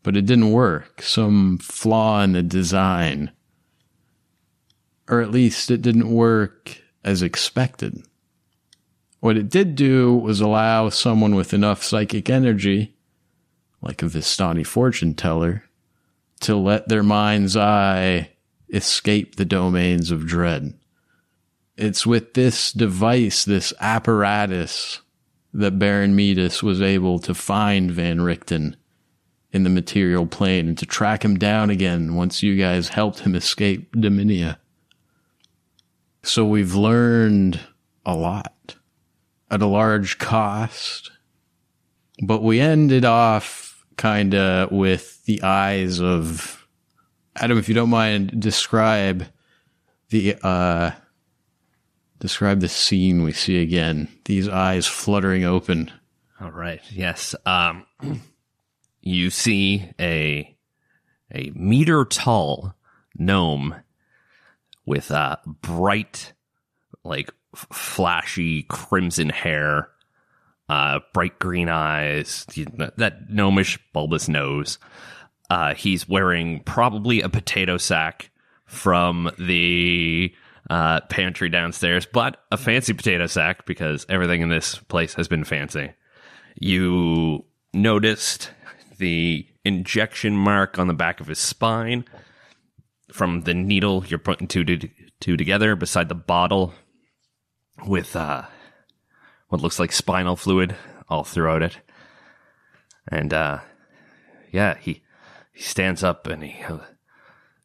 But 0.02 0.18
it 0.18 0.26
didn't 0.26 0.52
work. 0.52 1.02
Some 1.02 1.58
flaw 1.60 2.22
in 2.24 2.34
the 2.34 2.44
design. 2.44 3.32
Or 5.08 5.22
at 5.22 5.32
least 5.32 5.72
it 5.72 5.82
didn't 5.82 6.12
work 6.12 6.82
as 7.04 7.22
expected. 7.22 8.04
What 9.20 9.38
it 9.38 9.50
did 9.50 9.76
do 9.76 10.14
was 10.14 10.42
allow 10.42 10.90
someone 10.90 11.36
with 11.36 11.54
enough 11.54 11.84
psychic 11.84 12.30
energy, 12.30 12.96
like 13.82 14.02
a 14.02 14.08
Vistani 14.08 14.66
fortune 14.66 15.14
teller, 15.14 15.64
to 16.42 16.58
let 16.58 16.90
their 16.90 17.04
mind's 17.04 17.56
eye 17.56 18.33
escape 18.74 19.36
the 19.36 19.46
domains 19.46 20.12
of 20.12 20.26
dread. 20.26 20.74
It's 21.78 22.06
with 22.06 22.34
this 22.34 22.72
device, 22.72 23.46
this 23.46 23.74
apparatus, 23.80 25.02
that 25.54 25.80
Baron 25.80 26.16
Metus 26.16 26.64
was 26.64 26.82
able 26.82 27.20
to 27.20 27.34
find 27.34 27.92
Van 27.92 28.20
Richten 28.22 28.76
in 29.52 29.64
the 29.64 29.70
material 29.70 30.26
plane 30.26 30.68
and 30.68 30.78
to 30.80 30.86
track 30.86 31.24
him 31.24 31.38
down 31.38 31.70
again 31.70 32.16
once 32.16 32.42
you 32.42 32.58
guys 32.58 32.90
helped 32.90 33.20
him 33.20 33.36
escape 33.36 33.96
Dominia. 33.96 34.58
So 36.24 36.46
we've 36.46 36.74
learned 36.74 37.60
a 38.06 38.16
lot 38.16 38.76
at 39.52 39.62
a 39.62 39.68
large 39.68 40.18
cost, 40.18 41.12
but 42.24 42.42
we 42.42 42.60
ended 42.60 43.06
off 43.06 43.86
kind 43.98 44.34
of 44.34 44.72
with 44.72 45.24
the 45.26 45.44
eyes 45.44 46.02
of 46.02 46.63
Adam, 47.36 47.58
if 47.58 47.68
you 47.68 47.76
don't 47.76 47.90
mind, 47.90 48.40
describe 48.40 49.28
the 50.10 50.36
uh 50.44 50.92
describe 52.20 52.60
the 52.60 52.70
scene 52.70 53.24
we 53.24 53.34
see 53.34 53.62
again. 53.62 54.08
These 54.26 54.48
eyes 54.48 54.88
fluttering 54.88 55.44
open. 55.44 55.92
All 56.40 56.52
right. 56.52 56.82
Yes. 56.92 57.36
Um, 57.46 57.86
you 59.02 59.30
see 59.30 59.90
a 60.00 60.56
a 61.34 61.52
meter 61.56 62.06
tall 62.06 62.76
gnome 63.18 63.76
with 64.86 65.12
uh, 65.12 65.38
bright, 65.46 66.34
like 67.04 67.34
flashy 67.56 68.64
crimson 68.64 69.30
hair, 69.30 69.90
uh, 70.70 71.00
bright 71.14 71.40
green 71.40 71.70
eyes, 71.70 72.46
that 72.98 73.30
gnomish 73.30 73.80
bulbous 73.94 74.28
nose, 74.28 74.80
Uh, 75.50 75.74
he's 75.74 76.08
wearing 76.08 76.62
probably 76.62 77.22
a 77.22 77.30
potato 77.30 77.78
sack 77.78 78.32
from 78.66 79.30
the 79.38 80.34
uh, 80.70 81.02
pantry 81.10 81.50
downstairs, 81.50 82.06
but 82.06 82.44
a 82.52 82.58
fancy 82.58 82.94
potato 82.94 83.28
sack 83.28 83.66
because 83.66 84.06
everything 84.10 84.42
in 84.42 84.50
this 84.50 84.76
place 84.76 85.14
has 85.16 85.28
been 85.28 85.44
fancy. 85.44 85.92
You 86.56 87.46
noticed 87.74 88.52
the 88.98 89.46
injection 89.66 90.36
mark 90.36 90.80
on 90.80 90.88
the 90.88 90.94
back 90.94 91.20
of 91.20 91.28
his 91.28 91.40
spine 91.40 92.06
from 93.12 93.42
the 93.42 93.54
needle 93.54 94.04
you're 94.08 94.20
putting 94.20 94.48
two 94.48 94.64
to 94.64 94.90
two 95.20 95.38
together 95.38 95.76
beside 95.76 96.10
the 96.10 96.16
bottle 96.16 96.74
with 97.86 98.16
uh, 98.16 98.44
what 99.50 99.62
looks 99.62 99.80
like 99.80 99.92
spinal 99.92 100.36
fluid 100.36 100.76
all 101.08 101.24
throughout 101.24 101.62
it. 101.62 101.78
And 103.08 103.34
uh, 103.34 103.60
yeah, 104.52 104.78
he 104.80 105.03
he 105.54 105.64
stands 105.64 106.04
up 106.04 106.28
and 106.28 106.44
he 106.44 106.58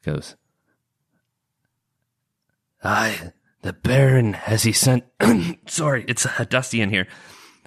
goes, 0.04 0.36
"I, 2.84 3.32
the 3.62 3.72
Baron, 3.72 4.34
has 4.34 4.62
he 4.62 4.72
sent? 4.72 5.04
sorry, 5.66 6.04
it's 6.06 6.26
uh, 6.26 6.44
dusty 6.48 6.80
in 6.80 6.90
here. 6.90 7.08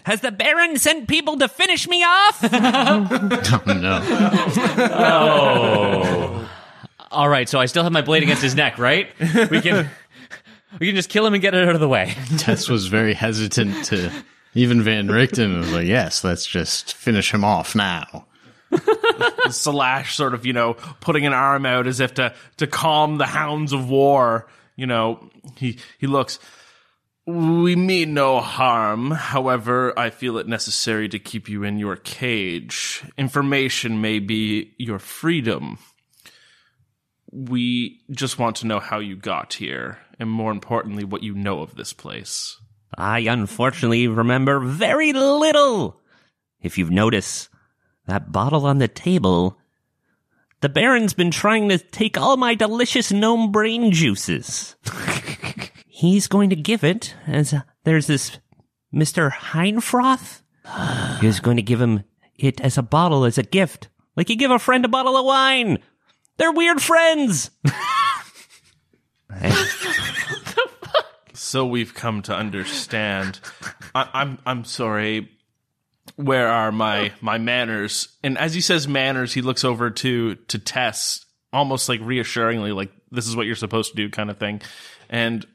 Has 0.03 0.21
the 0.21 0.31
Baron 0.31 0.77
sent 0.77 1.07
people 1.07 1.37
to 1.37 1.47
finish 1.47 1.87
me 1.87 2.03
off? 2.03 2.43
Oh, 3.67 3.67
no. 3.67 4.01
All 7.11 7.29
right, 7.29 7.47
so 7.49 7.59
I 7.59 7.65
still 7.65 7.83
have 7.83 7.91
my 7.91 8.01
blade 8.01 8.23
against 8.23 8.41
his 8.41 8.55
neck, 8.55 8.77
right? 8.77 9.09
We 9.19 9.61
can 9.61 9.89
we 10.79 10.87
can 10.87 10.95
just 10.95 11.09
kill 11.09 11.25
him 11.25 11.33
and 11.33 11.41
get 11.41 11.53
it 11.53 11.67
out 11.67 11.75
of 11.75 11.81
the 11.81 11.87
way. 11.89 12.15
Tess 12.37 12.69
was 12.69 12.87
very 12.87 13.13
hesitant 13.13 13.85
to. 13.85 14.11
Even 14.53 14.81
Van 14.81 15.07
Richten 15.07 15.57
was 15.57 15.71
like, 15.71 15.87
yes, 15.87 16.23
let's 16.23 16.45
just 16.45 16.93
finish 16.93 17.33
him 17.33 17.43
off 17.43 17.75
now. 17.75 18.25
Slash 19.49 20.15
sort 20.15 20.33
of, 20.33 20.45
you 20.45 20.53
know, 20.53 20.75
putting 20.99 21.25
an 21.25 21.33
arm 21.33 21.65
out 21.65 21.87
as 21.87 21.99
if 21.99 22.13
to 22.15 22.33
to 22.57 22.67
calm 22.67 23.17
the 23.17 23.25
hounds 23.25 23.73
of 23.73 23.89
war. 23.89 24.47
You 24.75 24.87
know, 24.87 25.29
he 25.57 25.79
he 25.99 26.07
looks. 26.07 26.39
We 27.27 27.75
mean 27.75 28.15
no 28.15 28.39
harm. 28.39 29.11
However, 29.11 29.97
I 29.97 30.09
feel 30.09 30.37
it 30.37 30.47
necessary 30.47 31.07
to 31.09 31.19
keep 31.19 31.47
you 31.47 31.63
in 31.63 31.77
your 31.77 31.95
cage. 31.95 33.03
Information 33.15 34.01
may 34.01 34.19
be 34.19 34.73
your 34.79 34.97
freedom. 34.97 35.77
We 37.31 38.01
just 38.09 38.39
want 38.39 38.57
to 38.57 38.67
know 38.67 38.79
how 38.79 38.99
you 38.99 39.15
got 39.15 39.53
here, 39.53 39.99
and 40.19 40.29
more 40.29 40.51
importantly, 40.51 41.03
what 41.03 41.23
you 41.23 41.33
know 41.35 41.61
of 41.61 41.75
this 41.75 41.93
place. 41.93 42.57
I 42.97 43.19
unfortunately 43.19 44.07
remember 44.07 44.59
very 44.59 45.13
little. 45.13 46.01
If 46.61 46.77
you've 46.77 46.91
noticed, 46.91 47.49
that 48.07 48.31
bottle 48.31 48.65
on 48.65 48.79
the 48.79 48.87
table, 48.87 49.57
the 50.61 50.69
Baron's 50.69 51.13
been 51.13 51.31
trying 51.31 51.69
to 51.69 51.77
take 51.77 52.17
all 52.17 52.37
my 52.37 52.55
delicious 52.55 53.11
gnome 53.11 53.51
brain 53.51 53.91
juices. 53.91 54.75
He's 55.87 56.27
going 56.27 56.49
to 56.49 56.55
give 56.55 56.83
it 56.83 57.15
as 57.27 57.53
there's 57.83 58.07
this 58.07 58.39
Mr. 58.93 59.31
Heinfroth. 59.31 60.41
He's 61.21 61.39
going 61.39 61.57
to 61.57 61.63
give 61.63 61.81
him 61.81 62.03
it 62.35 62.59
as 62.61 62.77
a 62.77 62.83
bottle 62.83 63.25
as 63.25 63.37
a 63.37 63.43
gift. 63.43 63.89
Like 64.15 64.29
you 64.29 64.35
give 64.35 64.51
a 64.51 64.59
friend 64.59 64.83
a 64.85 64.87
bottle 64.89 65.15
of 65.17 65.25
wine. 65.25 65.79
They're 66.37 66.51
weird 66.51 66.81
friends. 66.81 67.51
So 71.51 71.65
we've 71.65 71.93
come 71.93 72.21
to 72.23 72.33
understand. 72.33 73.41
I, 73.93 74.09
I'm 74.13 74.37
I'm 74.45 74.63
sorry. 74.63 75.29
Where 76.15 76.47
are 76.47 76.71
my 76.71 77.11
my 77.21 77.37
manners? 77.37 78.09
And 78.23 78.37
as 78.37 78.53
he 78.53 78.61
says 78.61 78.87
manners, 78.87 79.33
he 79.33 79.41
looks 79.41 79.63
over 79.63 79.89
to 79.89 80.35
to 80.35 80.59
Tess, 80.59 81.25
almost 81.53 81.89
like 81.89 81.99
reassuringly, 82.01 82.71
like 82.71 82.91
this 83.11 83.27
is 83.27 83.35
what 83.35 83.45
you're 83.45 83.55
supposed 83.55 83.91
to 83.91 83.95
do, 83.97 84.09
kind 84.09 84.29
of 84.29 84.37
thing, 84.37 84.61
and 85.09 85.45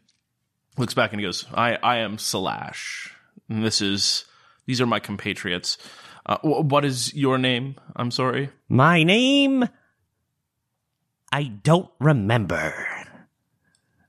looks 0.76 0.94
back 0.94 1.12
and 1.12 1.20
he 1.20 1.26
goes, 1.26 1.44
"I 1.54 1.76
I 1.82 1.98
am 1.98 2.16
Salash, 2.16 3.10
and 3.48 3.64
this 3.64 3.80
is 3.80 4.24
these 4.66 4.80
are 4.80 4.86
my 4.86 5.00
compatriots. 5.00 5.78
Uh, 6.24 6.38
wh- 6.38 6.64
what 6.64 6.84
is 6.84 7.14
your 7.14 7.38
name? 7.38 7.76
I'm 7.94 8.10
sorry. 8.10 8.50
My 8.68 9.02
name? 9.04 9.68
I 11.32 11.44
don't 11.44 11.90
remember. 12.00 12.74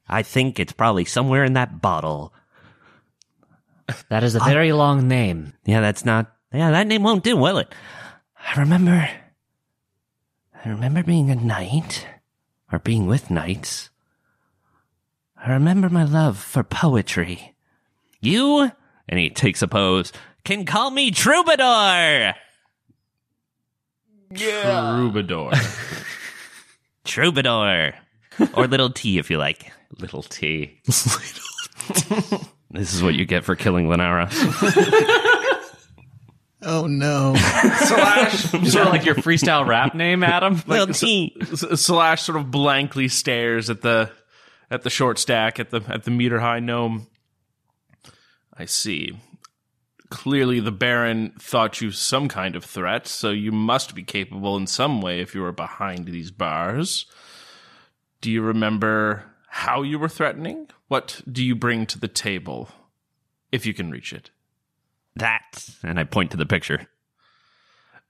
I 0.08 0.24
think 0.24 0.60
it's 0.60 0.71
probably 0.74 1.06
somewhere 1.06 1.43
in 1.43 1.54
that 1.54 1.82
bottle. 1.82 2.34
That 4.10 4.24
is 4.24 4.36
a 4.36 4.39
very 4.39 4.71
long 4.74 5.08
name. 5.08 5.54
Yeah, 5.65 5.82
that's 5.82 6.06
not. 6.06 6.34
Yeah, 6.53 6.71
that 6.71 6.88
name 6.88 7.03
won't 7.03 7.23
do, 7.23 7.36
will 7.36 7.57
it? 7.57 7.73
I 8.39 8.60
remember. 8.60 9.10
I 10.65 10.69
remember 10.69 11.03
being 11.03 11.29
a 11.29 11.36
knight, 11.36 12.07
or 12.71 12.79
being 12.79 13.05
with 13.07 13.29
knights. 13.29 13.89
I 15.36 15.51
remember 15.51 15.89
my 15.89 16.03
love 16.03 16.38
for 16.38 16.63
poetry. 16.63 17.55
You, 18.19 18.71
and 19.07 19.19
he 19.19 19.29
takes 19.29 19.62
a 19.62 19.67
pose, 19.67 20.12
can 20.43 20.65
call 20.65 20.91
me 20.91 21.12
Troubadour! 21.12 22.33
Yeah. 24.31 24.95
Troubadour. 24.97 25.51
Troubadour! 27.05 27.93
or 28.53 28.67
Little 28.67 28.89
T 28.89 29.17
if 29.17 29.29
you 29.29 29.38
like. 29.38 29.71
Little 29.99 30.23
T. 30.23 30.79
This 32.69 32.93
is 32.93 33.01
what 33.01 33.15
you 33.15 33.25
get 33.25 33.45
for 33.45 33.55
killing 33.55 33.88
Lenara. 33.88 34.27
Oh 36.69 36.86
no. 36.86 37.34
Slash 37.77 38.43
sort 38.51 38.88
of 38.88 38.91
like 38.93 39.06
your 39.06 39.15
freestyle 39.15 39.65
rap 39.65 39.95
name, 39.95 40.21
Adam. 40.21 40.62
Little 40.67 40.93
T. 40.93 41.34
S- 41.41 41.82
Slash 41.82 42.23
sort 42.23 42.38
of 42.38 42.51
blankly 42.51 43.08
stares 43.08 43.69
at 43.69 43.82
the 43.82 44.12
at 44.69 44.82
the 44.84 44.89
short 44.89 45.17
stack 45.17 45.62
at 45.62 45.69
the 45.69 45.82
at 45.88 46.03
the 46.03 46.12
meter 46.12 46.41
high 46.41 46.60
gnome. 46.60 47.08
I 48.53 48.65
see. 48.65 49.17
Clearly, 50.10 50.60
the 50.60 50.71
Baron 50.71 51.34
thought 51.39 51.80
you 51.80 51.91
some 51.91 52.27
kind 52.27 52.56
of 52.56 52.65
threat, 52.65 53.08
so 53.08 53.30
you 53.32 53.51
must 53.53 53.95
be 53.95 54.03
capable 54.03 54.58
in 54.58 54.67
some 54.67 55.01
way 55.01 55.21
if 55.21 55.34
you 55.34 55.41
were 55.41 55.51
behind 55.53 56.06
these 56.06 56.32
bars. 56.32 57.06
Do 58.19 58.30
you 58.30 58.41
remember 58.41 59.23
how 59.49 59.84
you 59.84 59.99
were 59.99 60.10
threatening? 60.10 60.67
What 60.88 61.21
do 61.32 61.43
you 61.43 61.56
bring 61.56 61.86
to 61.88 61.99
the 61.99 62.08
table, 62.08 62.69
if 63.51 63.65
you 63.65 63.73
can 63.73 63.89
reach 63.89 64.12
it? 64.12 64.32
That. 65.17 65.69
And 65.84 65.99
I 65.99 66.03
point 66.03 66.32
to 66.32 66.38
the 66.38 66.45
picture. 66.45 66.88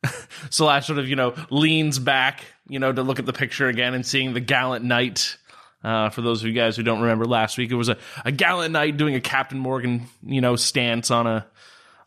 Slash 0.50 0.88
sort 0.88 1.00
of, 1.00 1.10
you 1.10 1.16
know, 1.16 1.34
leans 1.50 2.00
back, 2.00 2.44
you 2.68 2.80
know, 2.80 2.92
to 2.92 3.04
look 3.04 3.20
at 3.20 3.26
the 3.26 3.34
picture 3.34 3.68
again 3.68 3.94
and 3.94 4.06
seeing 4.06 4.34
the 4.34 4.40
gallant 4.40 4.86
knight. 4.86 5.38
Uh, 5.84 6.10
for 6.10 6.22
those 6.22 6.42
of 6.42 6.48
you 6.48 6.54
guys 6.54 6.76
who 6.76 6.84
don't 6.84 7.02
remember 7.02 7.26
last 7.26 7.58
week, 7.58 7.72
it 7.72 7.76
was 7.76 7.90
a, 7.90 7.98
a 8.26 8.32
gallant 8.32 8.74
knight 8.74 8.98
doing 8.98 9.16
a 9.16 9.22
Captain 9.22 9.60
Morgan, 9.60 10.08
you 10.24 10.42
know, 10.42 10.56
stance 10.56 11.12
on 11.12 11.28
a 11.28 11.46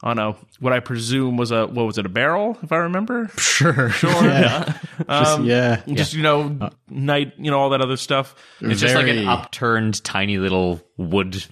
on 0.02 0.18
a 0.18 0.34
what 0.60 0.72
I 0.72 0.80
presume 0.80 1.36
was 1.36 1.50
a 1.50 1.66
what 1.66 1.84
was 1.84 1.98
it 1.98 2.06
a 2.06 2.08
barrel 2.08 2.56
if 2.62 2.72
I 2.72 2.76
remember 2.76 3.28
Sure. 3.38 3.90
Sure. 3.90 4.10
Yeah. 4.10 4.78
Just, 5.06 5.42
yeah. 5.42 5.82
just 5.88 6.14
you 6.14 6.22
know 6.22 6.70
knight 6.88 7.34
you 7.38 7.50
know 7.50 7.58
all 7.58 7.70
that 7.70 7.80
other 7.80 7.96
stuff 7.96 8.34
It's 8.60 8.80
just 8.80 8.94
like 8.94 9.08
an 9.08 9.28
upturned, 9.28 10.02
tiny 10.02 10.38
little 10.38 10.80
wood 10.96 11.44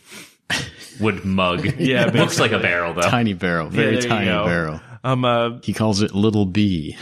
wood 1.00 1.24
mug. 1.24 1.64
Yeah, 1.78 2.08
it 2.08 2.14
looks 2.14 2.38
like 2.40 2.52
a 2.52 2.58
barrel 2.58 2.94
though. 2.94 3.02
Tiny 3.02 3.34
barrel. 3.34 3.68
Very 3.68 3.96
there 3.96 4.02
you 4.02 4.08
tiny 4.08 4.26
barrel. 4.26 4.80
um 5.04 5.24
uh 5.24 5.58
He 5.62 5.72
calls 5.72 6.02
it 6.02 6.14
Little 6.14 6.46
B. 6.46 6.96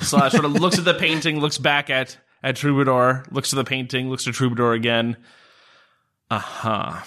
slash 0.00 0.32
sort 0.32 0.44
of 0.44 0.52
looks 0.52 0.78
at 0.78 0.84
the 0.84 0.94
painting 0.94 1.40
looks 1.40 1.58
back 1.58 1.90
at 1.90 2.16
at 2.42 2.56
Troubadour 2.56 3.24
looks 3.30 3.52
at 3.52 3.56
the 3.56 3.64
painting 3.64 4.10
looks 4.10 4.26
at 4.26 4.34
Troubadour 4.34 4.72
again 4.72 5.16
uh-huh 6.30 7.02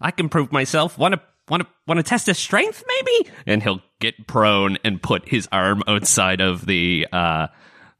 I 0.00 0.10
can 0.10 0.28
prove 0.28 0.52
myself. 0.52 0.98
Want 0.98 1.14
to 1.14 1.20
want 1.48 1.62
to 1.62 1.68
want 1.86 1.98
to 1.98 2.02
test 2.02 2.26
his 2.26 2.38
strength, 2.38 2.84
maybe? 2.86 3.30
And 3.46 3.62
he'll 3.62 3.80
get 3.98 4.26
prone 4.26 4.76
and 4.84 5.00
put 5.02 5.28
his 5.28 5.48
arm 5.50 5.82
outside 5.86 6.40
of 6.40 6.66
the 6.66 7.06
uh 7.12 7.46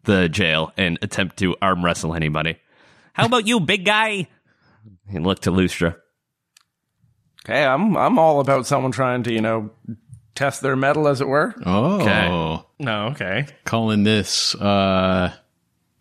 the 0.04 0.28
jail 0.28 0.72
and 0.76 0.98
attempt 1.02 1.38
to 1.38 1.56
arm 1.62 1.84
wrestle 1.84 2.14
anybody. 2.14 2.58
How 3.14 3.24
about 3.26 3.46
you, 3.46 3.60
big 3.60 3.84
guy? 3.84 4.28
He 5.10 5.18
looked 5.18 5.42
to 5.42 5.52
Lustra. 5.52 5.96
Okay, 7.44 7.64
I'm 7.64 7.96
I'm 7.96 8.18
all 8.18 8.40
about 8.40 8.66
someone 8.66 8.92
trying 8.92 9.22
to 9.24 9.32
you 9.32 9.40
know 9.40 9.70
test 10.34 10.60
their 10.62 10.76
metal, 10.76 11.08
as 11.08 11.20
it 11.20 11.28
were. 11.28 11.54
Oh. 11.64 12.00
Okay. 12.00 12.64
no 12.78 13.06
okay 13.08 13.46
Calling 13.64 14.02
this 14.04 14.54
uh 14.56 15.32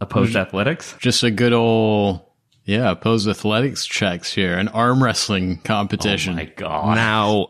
Opposed 0.02 0.36
athletics? 0.36 0.96
just 1.00 1.24
a 1.24 1.32
good 1.32 1.54
old 1.54 2.22
yeah, 2.66 2.90
opposed 2.92 3.28
athletics 3.30 3.86
checks 3.86 4.34
here. 4.34 4.58
An 4.58 4.70
arm 4.70 5.04
wrestling 5.04 5.60
competition. 5.60 6.36
My 6.36 6.46
God. 6.46 6.96
Now 6.96 7.50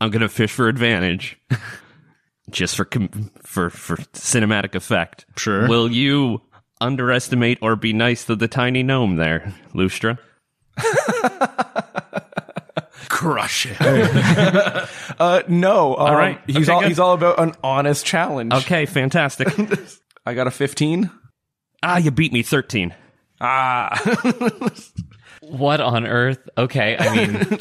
I'm 0.00 0.10
gonna 0.10 0.28
fish 0.28 0.52
for 0.52 0.68
advantage, 0.68 1.36
just 2.50 2.76
for 2.76 2.84
com- 2.84 3.32
for 3.42 3.70
for 3.70 3.96
cinematic 4.14 4.76
effect. 4.76 5.26
Sure. 5.36 5.66
Will 5.68 5.90
you 5.90 6.42
underestimate 6.80 7.58
or 7.60 7.74
be 7.74 7.92
nice 7.92 8.24
to 8.26 8.36
the 8.36 8.46
tiny 8.46 8.84
gnome 8.84 9.16
there, 9.16 9.52
Lustra? 9.74 10.16
crush 13.08 13.66
him. 13.66 14.86
Uh, 15.20 15.42
no. 15.48 15.96
Um, 15.98 16.14
right. 16.14 16.40
He's 16.46 16.56
Okay, 16.66 16.72
all 16.72 16.80
good. 16.80 16.88
he's 16.88 16.98
all 16.98 17.12
about 17.12 17.38
an 17.38 17.52
honest 17.62 18.06
challenge. 18.06 18.54
Okay, 18.54 18.86
fantastic. 18.86 19.48
I 20.26 20.32
got 20.32 20.46
a 20.46 20.50
15. 20.50 21.10
ah, 21.82 21.98
you 21.98 22.10
beat 22.10 22.32
me 22.32 22.42
13. 22.42 22.94
Ah. 23.38 24.00
What 25.42 25.82
on 25.82 26.06
earth? 26.06 26.38
Okay, 26.56 26.96
I 26.98 27.14
mean, 27.14 27.58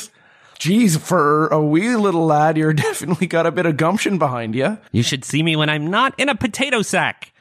Geez, 0.58 0.96
for 0.96 1.50
a 1.50 1.62
wee 1.62 1.98
little 1.98 2.26
lad, 2.26 2.56
you're 2.56 2.72
definitely 2.74 3.28
got 3.28 3.46
a 3.46 3.52
bit 3.52 3.66
of 3.66 3.76
gumption 3.76 4.20
behind 4.20 4.56
you. 4.56 4.78
You 4.94 5.04
should 5.04 5.26
see 5.26 5.44
me 5.44 5.58
when 5.58 5.70
I'm 5.70 5.88
not 5.88 6.18
in 6.18 6.30
a 6.30 6.36
potato 6.36 6.82
sack. 6.82 7.34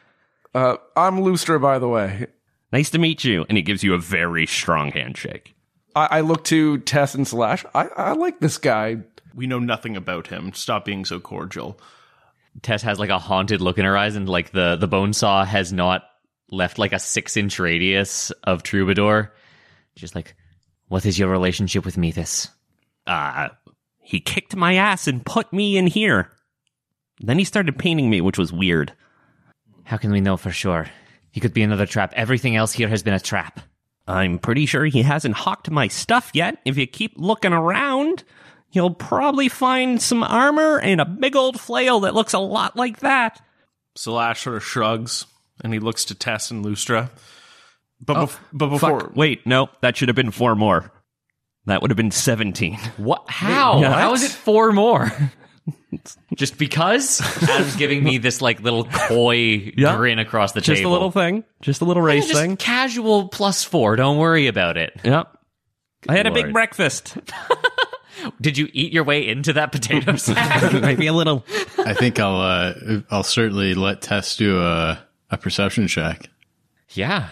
Uh, 0.53 0.79
I'm 0.97 1.19
Lustra, 1.21 1.63
by 1.63 1.79
the 1.79 1.87
way. 1.89 2.27
Nice 2.73 2.91
to 2.91 2.99
meet 2.99 3.23
you. 3.23 3.47
And 3.49 3.57
he 3.57 3.63
gives 3.63 3.85
you 3.85 3.95
a 3.95 3.99
very 3.99 4.47
strong 4.47 4.91
handshake. 4.91 5.55
I, 5.99 6.19
I 6.19 6.21
look 6.21 6.45
to 6.45 6.79
Tess 6.79 7.15
and 7.15 7.27
Slash. 7.27 7.65
I, 7.75 7.89
I 7.89 8.13
like 8.13 8.41
this 8.41 8.59
guy. 8.59 8.99
we 9.35 9.47
know 9.47 9.59
nothing 9.59 9.97
about 9.97 10.29
him. 10.29 10.53
Stop 10.53 10.85
being 10.85 11.05
so 11.05 11.21
cordial. 11.21 11.81
Tess 12.63 12.83
has 12.83 12.99
like 12.99 13.11
a 13.11 13.19
haunted 13.19 13.61
look 13.61 13.79
in 13.79 13.85
her 13.85 13.97
eyes, 13.97 14.17
and 14.17 14.29
like 14.29 14.53
the 14.53 14.77
the 14.77 14.89
bone 14.89 15.13
saw 15.13 15.45
has 15.45 15.73
not 15.73 16.05
left 16.51 16.79
like 16.79 16.93
a 16.93 16.99
six 16.99 17.37
inch 17.37 17.59
radius 17.59 18.31
of 18.45 18.63
Troubadour. 18.63 19.33
Just 19.95 20.15
like, 20.15 20.35
what 20.89 21.05
is 21.07 21.19
your 21.19 21.29
relationship 21.29 21.85
with 21.85 21.99
Metus? 21.99 22.49
Uh, 23.07 23.49
he 24.01 24.21
kicked 24.21 24.57
my 24.57 24.75
ass 24.75 25.07
and 25.07 25.25
put 25.25 25.53
me 25.53 25.77
in 25.77 25.87
here. 25.87 26.31
Then 27.21 27.39
he 27.39 27.45
started 27.45 27.79
painting 27.79 28.09
me, 28.09 28.21
which 28.21 28.39
was 28.39 28.53
weird. 28.53 28.93
How 29.85 29.97
can 29.97 30.13
we 30.13 30.21
know 30.21 30.37
for 30.37 30.51
sure? 30.51 30.89
He 31.31 31.41
could 31.41 31.55
be 31.55 31.63
another 31.63 31.87
trap. 31.87 32.13
Everything 32.17 32.57
else 32.57 32.73
here 32.73 32.89
has 32.89 33.03
been 33.03 33.15
a 33.15 33.21
trap. 33.21 33.61
I'm 34.09 34.39
pretty 34.39 34.65
sure 34.67 34.87
he 34.87 35.03
hasn't 35.03 35.35
hawked 35.35 35.71
my 35.71 35.89
stuff 35.89 36.31
yet. 36.33 36.59
If 36.65 36.79
you 36.79 36.87
keep 36.87 37.13
looking 37.17 37.53
around, 37.53 38.25
you'll 38.73 38.95
probably 38.95 39.49
find 39.49 40.01
some 40.01 40.23
armor 40.23 40.81
and 40.81 41.01
a 41.01 41.05
big 41.05 41.37
old 41.37 41.61
flail 41.61 42.01
that 42.01 42.15
looks 42.15 42.33
a 42.33 42.39
lot 42.39 42.75
like 42.75 43.01
that. 43.01 43.41
Slash 43.97 44.43
sort 44.43 44.57
of 44.57 44.65
shrugs 44.65 45.27
and 45.63 45.73
he 45.75 45.79
looks 45.79 46.07
to 46.07 46.15
Tess 46.15 46.51
and 46.51 46.65
Lustra. 46.65 47.11
But, 48.01 48.17
oh, 48.17 48.27
bef- 48.27 48.39
but 48.53 48.69
before. 48.69 49.01
Fuck. 49.01 49.17
Wait, 49.17 49.47
no, 49.47 49.69
that 49.83 49.97
should 49.97 50.09
have 50.09 50.17
been 50.17 50.31
four 50.31 50.55
more. 50.55 50.91
That 51.67 51.83
would 51.83 51.91
have 51.91 51.97
been 51.97 52.11
17. 52.11 52.79
What? 52.97 53.25
How? 53.29 53.81
Yeah. 53.81 53.93
How 53.93 54.15
is 54.15 54.23
it 54.25 54.31
four 54.31 54.73
more? 54.73 55.13
Just 56.35 56.59
because 56.59 57.21
Adam's 57.49 57.77
giving 57.77 58.03
me 58.05 58.19
this 58.19 58.41
like 58.43 58.61
little 58.61 58.85
coy 58.85 59.73
Yeah. 59.77 59.97
grin 59.97 60.19
across 60.19 60.53
the 60.53 60.61
Just 60.61 60.79
table. 60.79 60.81
Just 60.81 60.87
a 60.87 60.93
little 60.93 61.11
thing. 61.11 61.45
Just 61.63 61.81
a 61.81 61.85
little 61.85 62.03
race 62.03 62.27
Just 62.29 62.41
thing. 62.41 62.57
casual 62.57 63.29
plus 63.29 63.65
four. 63.65 63.97
Don't 63.97 64.19
worry 64.19 64.47
about 64.47 64.77
it. 64.77 64.93
Yep. 65.05 65.29
I 66.09 66.17
had 66.17 66.27
a 66.27 66.31
big 66.33 66.53
breakfast. 66.53 67.17
Did 68.41 68.59
you 68.59 68.69
eat 68.73 68.93
your 68.93 69.05
way 69.05 69.27
into 69.29 69.53
that 69.55 69.71
potato 69.73 70.17
sack? 70.17 70.73
Maybe 70.73 71.07
a 71.07 71.13
little. 71.13 71.45
I 71.79 71.95
think 71.95 72.19
I'll 72.19 72.41
uh, 72.41 72.75
I'll 73.11 73.23
certainly 73.23 73.75
let 73.75 74.03
Tess 74.03 74.37
do 74.37 74.61
a 74.61 74.99
a 75.31 75.37
perception 75.39 75.87
check. 75.89 76.29
yeah. 76.91 77.29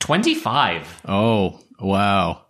Twenty-five. 0.00 1.02
Oh 1.06 1.60
wow. 1.80 2.44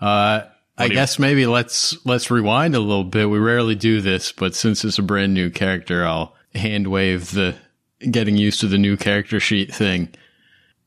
Uh, 0.00 0.42
I 0.76 0.88
guess 0.88 1.18
maybe 1.18 1.46
let's 1.46 2.04
let's 2.04 2.30
rewind 2.30 2.74
a 2.74 2.80
little 2.80 3.04
bit. 3.04 3.30
We 3.30 3.38
rarely 3.38 3.74
do 3.74 4.00
this, 4.00 4.32
but 4.32 4.54
since 4.54 4.84
it's 4.84 4.98
a 4.98 5.02
brand 5.02 5.32
new 5.32 5.50
character, 5.50 6.04
I'll 6.04 6.34
hand 6.54 6.88
wave 6.88 7.30
the 7.30 7.54
getting 8.10 8.36
used 8.36 8.60
to 8.60 8.66
the 8.66 8.78
new 8.78 8.96
character 8.96 9.38
sheet 9.38 9.72
thing. 9.72 10.08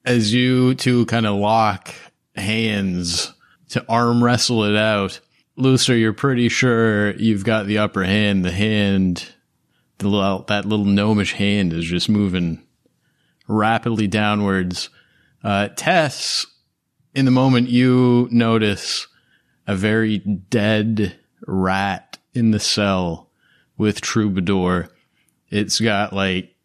As 0.06 0.34
you 0.34 0.76
two 0.76 1.06
kind 1.06 1.26
of 1.26 1.38
lock 1.38 1.94
hands 2.36 3.34
to 3.70 3.86
arm 3.88 4.24
wrestle 4.24 4.64
it 4.64 4.76
out, 4.76 5.20
Lucer, 5.56 5.96
you're 5.96 6.14
pretty 6.14 6.50
sure 6.50 7.16
you've 7.16 7.44
got 7.44 7.66
the 7.66 7.80
upper 7.80 8.04
hand. 8.04 8.46
The 8.46 8.52
hand, 8.52 9.26
the 9.98 10.08
little, 10.08 10.44
that 10.44 10.66
little 10.66 10.86
gnomish 10.86 11.34
hand 11.34 11.74
is 11.74 11.86
just 11.86 12.10
moving 12.10 12.62
rapidly 13.48 14.08
downwards. 14.08 14.90
Uh, 15.44 15.70
Tess, 15.76 16.46
in 17.16 17.26
the 17.26 17.32
moment 17.32 17.70
you 17.70 18.28
notice 18.32 19.08
a 19.68 19.76
very 19.76 20.20
dead 20.20 21.16
rat 21.46 22.18
in 22.34 22.52
the 22.52 22.60
cell 22.60 23.30
with 23.78 24.02
Troubadour. 24.02 24.90
It's 25.50 25.80
got 25.80 26.14
like 26.14 26.56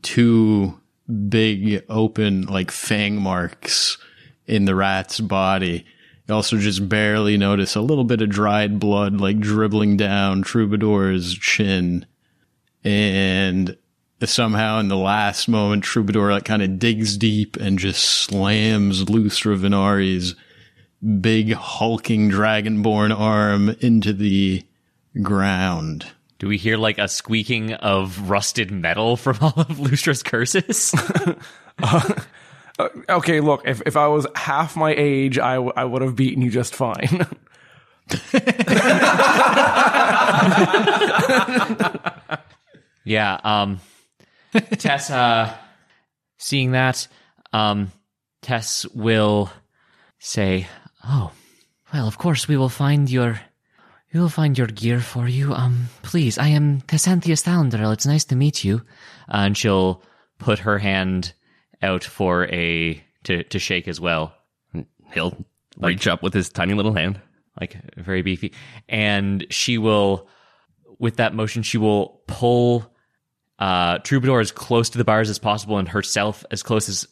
two 0.00 0.80
big 1.28 1.84
open 1.88 2.42
like 2.42 2.70
fang 2.70 3.20
marks 3.20 3.98
in 4.46 4.64
the 4.64 4.74
rat's 4.74 5.20
body. 5.20 5.84
You 6.28 6.34
also 6.34 6.56
just 6.56 6.88
barely 6.88 7.36
notice 7.36 7.74
a 7.74 7.80
little 7.80 8.04
bit 8.04 8.22
of 8.22 8.30
dried 8.30 8.78
blood 8.78 9.20
like 9.20 9.40
dribbling 9.40 9.96
down 9.96 10.42
Troubadour's 10.42 11.34
chin. 11.34 12.06
And 12.84 13.76
somehow 14.24 14.78
in 14.78 14.88
the 14.88 14.96
last 14.96 15.48
moment, 15.48 15.82
Troubadour 15.82 16.30
like 16.30 16.44
kind 16.44 16.62
of 16.62 16.78
digs 16.78 17.16
deep 17.16 17.56
and 17.56 17.78
just 17.78 18.02
slams 18.02 19.04
Lustra 19.04 19.56
Venari's 19.56 20.36
big 21.20 21.52
hulking 21.52 22.30
dragonborn 22.30 23.16
arm 23.16 23.70
into 23.80 24.12
the 24.12 24.64
ground. 25.20 26.06
Do 26.38 26.48
we 26.48 26.58
hear 26.58 26.76
like 26.76 26.98
a 26.98 27.08
squeaking 27.08 27.72
of 27.74 28.30
rusted 28.30 28.70
metal 28.70 29.16
from 29.16 29.38
all 29.40 29.54
of 29.56 29.78
Lustra's 29.78 30.22
curses? 30.22 30.94
Okay, 33.08 33.40
look, 33.40 33.62
if, 33.66 33.82
if 33.86 33.96
I 33.96 34.08
was 34.08 34.26
half 34.34 34.76
my 34.76 34.94
age, 34.96 35.38
I, 35.38 35.54
w- 35.56 35.72
I 35.76 35.84
would 35.84 36.02
have 36.02 36.16
beaten 36.16 36.42
you 36.42 36.50
just 36.50 36.74
fine. 36.74 37.26
yeah. 43.04 43.38
Um, 43.44 43.80
Tess, 44.78 45.10
uh, 45.10 45.54
seeing 46.38 46.72
that, 46.72 47.06
um, 47.52 47.92
Tess 48.40 48.86
will 48.94 49.50
say, 50.18 50.66
"Oh, 51.04 51.32
well, 51.92 52.06
of 52.06 52.18
course 52.18 52.48
we 52.48 52.56
will 52.56 52.68
find 52.68 53.10
your." 53.10 53.40
We 54.12 54.20
will 54.20 54.28
find 54.28 54.58
your 54.58 54.66
gear 54.66 55.00
for 55.00 55.26
you. 55.26 55.54
Um, 55.54 55.88
please, 56.02 56.36
I 56.36 56.48
am 56.48 56.82
Cassanthius 56.82 57.44
Thalander. 57.44 57.90
It's 57.94 58.04
nice 58.04 58.24
to 58.26 58.36
meet 58.36 58.62
you. 58.62 58.82
Uh, 59.26 59.44
and 59.46 59.56
she'll 59.56 60.02
put 60.38 60.58
her 60.58 60.78
hand 60.78 61.32
out 61.80 62.04
for 62.04 62.44
a 62.52 63.02
to 63.24 63.42
to 63.44 63.58
shake 63.58 63.88
as 63.88 63.98
well. 63.98 64.34
He'll 65.14 65.34
reach 65.78 66.06
up 66.06 66.22
with 66.22 66.34
his 66.34 66.50
tiny 66.50 66.74
little 66.74 66.92
hand. 66.92 67.22
like 67.60 67.76
very 67.96 68.22
beefy 68.22 68.52
and 68.88 69.46
she 69.50 69.78
will 69.78 70.28
with 70.98 71.16
that 71.16 71.34
motion 71.34 71.62
she 71.62 71.78
will 71.78 72.22
pull 72.26 72.90
uh 73.58 73.98
troubadour 73.98 74.40
as 74.40 74.50
close 74.50 74.90
to 74.90 74.98
the 74.98 75.04
bars 75.04 75.28
as 75.28 75.38
possible 75.38 75.78
and 75.78 75.88
herself 75.88 76.44
as 76.50 76.62
close 76.62 76.88
as 76.88 77.06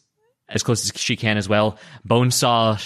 as 0.49 0.63
close 0.63 0.83
as 0.83 0.99
she 0.99 1.15
can 1.15 1.37
as 1.37 1.47
well 1.47 1.77
bonesaw 2.07 2.77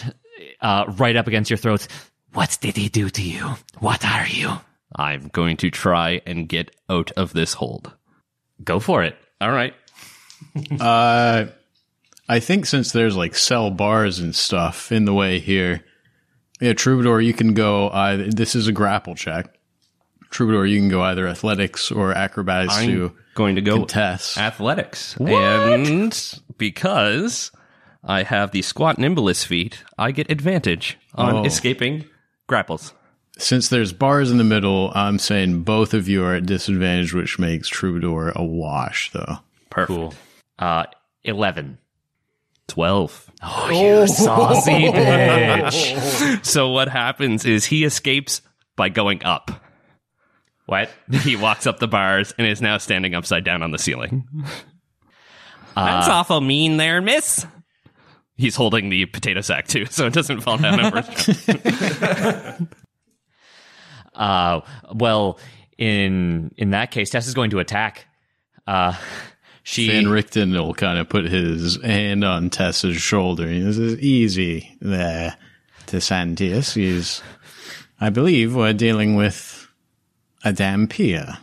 uh 0.62 0.86
right 0.98 1.16
up 1.16 1.28
against 1.28 1.50
your 1.50 1.58
throat 1.58 1.88
what 2.34 2.58
did 2.62 2.76
he 2.76 2.90
do 2.90 3.10
to 3.10 3.22
you 3.22 3.56
what 3.80 4.04
are 4.06 4.28
you 4.28 4.52
I'm 4.96 5.28
going 5.30 5.58
to 5.58 5.70
try 5.70 6.22
and 6.26 6.48
get 6.48 6.74
out 6.90 7.12
of 7.18 7.34
this 7.34 7.54
hold. 7.54 7.92
go 8.64 8.80
for 8.80 9.04
it 9.04 9.16
All 9.42 9.52
right. 9.52 9.74
Uh, 10.80 11.48
I 12.30 12.40
think 12.40 12.66
since 12.66 12.92
there's 12.92 13.16
like 13.16 13.36
cell 13.36 13.72
bars 13.72 14.20
and 14.20 14.34
stuff 14.36 14.92
in 14.92 15.06
the 15.06 15.14
way 15.14 15.40
here, 15.40 15.84
yeah, 16.62 16.74
Troubadour, 16.74 17.20
you 17.22 17.34
can 17.34 17.54
go. 17.54 17.88
Uh, 17.90 18.26
this 18.30 18.56
is 18.56 18.68
a 18.68 18.72
grapple 18.72 19.16
check. 19.16 19.58
Troubadour, 20.30 20.66
you 20.66 20.80
can 20.80 20.90
go 20.90 21.02
either 21.04 21.28
athletics 21.28 21.92
or 21.92 22.14
acrobatics 22.14 22.76
I'm 22.76 22.88
to 22.90 23.12
going 23.34 23.56
to 23.56 23.62
go 23.62 23.80
contest. 23.80 24.38
athletics. 24.38 25.16
And 25.20 26.40
because 26.58 27.52
I 28.06 28.24
have 28.24 28.52
the 28.52 28.62
squat 28.62 28.98
nimbleness 29.00 29.44
feat, 29.44 29.84
I 29.98 30.12
get 30.12 30.30
advantage 30.30 30.98
on 31.16 31.36
Oh. 31.38 31.44
escaping 31.46 32.06
grapples. 32.48 32.94
Since 33.38 33.68
there's 33.70 33.92
bars 33.92 34.32
in 34.32 34.38
the 34.38 34.44
middle, 34.46 34.92
I'm 34.96 35.20
saying 35.20 35.64
both 35.64 35.94
of 35.94 36.08
you 36.08 36.24
are 36.24 36.36
at 36.36 36.46
disadvantage, 36.46 37.14
which 37.14 37.38
makes 37.40 37.68
Troubadour 37.68 38.32
a 38.36 38.44
wash, 38.46 39.12
though. 39.12 39.40
Perfect. 39.70 39.88
cool 39.98 40.14
uh 40.60 40.86
11 41.24 41.78
12. 42.68 43.32
oh 43.44 43.70
you 43.72 44.08
saucy 44.08 44.72
bitch 44.92 46.46
So 46.46 46.70
what 46.70 46.88
happens 46.88 47.44
is 47.46 47.66
he 47.66 47.84
escapes 47.84 48.42
by 48.78 48.88
going 48.90 49.24
up. 49.26 49.52
what 50.66 50.90
He 51.12 51.36
walks 51.36 51.68
up 51.68 51.80
the 51.80 51.88
bars 51.90 52.34
and 52.38 52.48
is 52.48 52.62
now 52.62 52.78
standing 52.78 53.16
upside 53.16 53.44
down 53.44 53.64
on 53.64 53.72
the 53.72 53.78
ceiling. 53.80 54.28
That's 55.76 56.08
awful 56.08 56.40
mean 56.40 56.78
there, 56.78 57.02
miss. 57.02 57.46
He's 58.38 58.56
holding 58.56 58.90
the 58.90 59.06
potato 59.06 59.42
sack 59.42 59.68
too, 59.68 59.86
so 59.86 60.08
it 60.08 60.14
doesn't 60.14 60.42
fall 60.42 60.58
down 60.58 60.80
over 60.80 61.02
his 61.02 62.62
Uh, 64.14 64.62
well, 64.94 65.40
in 65.78 66.52
in 66.58 66.70
that 66.70 66.92
case, 66.92 67.10
Tess 67.10 67.28
is 67.28 67.34
going 67.34 67.50
to 67.50 67.60
attack. 67.60 68.08
Uh, 68.66 68.94
she 69.64 69.88
Van 69.88 70.08
Richten 70.08 70.52
will 70.54 70.74
kind 70.74 71.00
of 71.00 71.10
put 71.10 71.26
his 71.26 71.82
hand 71.82 72.24
on 72.24 72.50
Tessa's 72.50 72.98
shoulder. 72.98 73.46
This 73.46 73.78
is 73.78 74.00
easy 74.00 74.78
there, 74.80 75.36
Tessantius. 75.88 76.74
He's 76.76 77.22
I 78.00 78.10
believe 78.10 78.56
we're 78.56 78.74
dealing 78.74 79.16
with 79.16 79.68
a 80.44 80.54
Dhampir. 80.54 81.38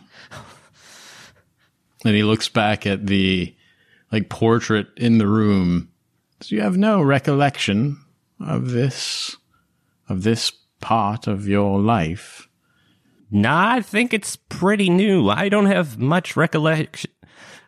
And 2.05 2.15
he 2.15 2.23
looks 2.23 2.49
back 2.49 2.85
at 2.85 3.05
the 3.05 3.55
like 4.11 4.29
portrait 4.29 4.87
in 4.97 5.17
the 5.17 5.27
room. 5.27 5.89
So 6.43 6.55
you 6.55 6.61
have 6.61 6.75
no 6.75 7.01
recollection 7.01 8.03
of 8.41 8.71
this 8.71 9.37
of 10.09 10.23
this 10.23 10.51
part 10.81 11.25
of 11.25 11.47
your 11.47 11.79
life. 11.79 12.49
Nah, 13.31 13.75
I 13.75 13.81
think 13.81 14.13
it's 14.13 14.35
pretty 14.35 14.89
new. 14.89 15.29
I 15.29 15.47
don't 15.47 15.67
have 15.67 15.97
much 15.97 16.35
recollection. 16.35 17.11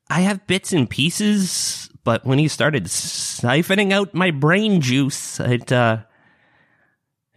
I 0.09 0.19
have 0.19 0.45
bits 0.45 0.73
and 0.73 0.89
pieces, 0.89 1.89
but 2.03 2.25
when 2.25 2.38
he 2.38 2.49
started 2.49 2.83
siphoning 2.88 3.93
out 3.93 4.13
my 4.13 4.31
brain 4.31 4.81
juice, 4.81 5.39
it, 5.39 5.71
uh, 5.71 5.99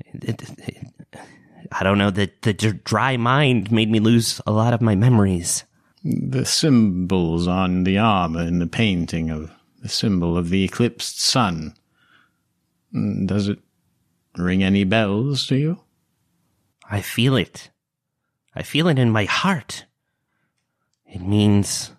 it, 0.00 0.42
it, 0.42 1.22
I 1.70 1.84
don't 1.84 1.98
know, 1.98 2.10
the, 2.10 2.32
the 2.42 2.52
dry 2.52 3.16
mind 3.16 3.70
made 3.70 3.92
me 3.92 4.00
lose 4.00 4.40
a 4.44 4.50
lot 4.50 4.74
of 4.74 4.82
my 4.82 4.96
memories. 4.96 5.62
The 6.02 6.44
symbols 6.44 7.46
on 7.46 7.84
the 7.84 7.98
armor 7.98 8.42
in 8.42 8.58
the 8.58 8.66
painting 8.66 9.30
of 9.30 9.52
the 9.80 9.88
symbol 9.88 10.36
of 10.36 10.50
the 10.50 10.64
eclipsed 10.64 11.20
sun. 11.20 11.74
Does 12.92 13.48
it 13.48 13.58
ring 14.36 14.62
any 14.62 14.84
bells 14.84 15.46
to 15.48 15.56
you? 15.56 15.80
I 16.90 17.00
feel 17.02 17.36
it. 17.36 17.70
I 18.54 18.62
feel 18.62 18.88
it 18.88 18.98
in 18.98 19.10
my 19.10 19.24
heart. 19.24 19.84
It 21.06 21.20
means 21.20 21.92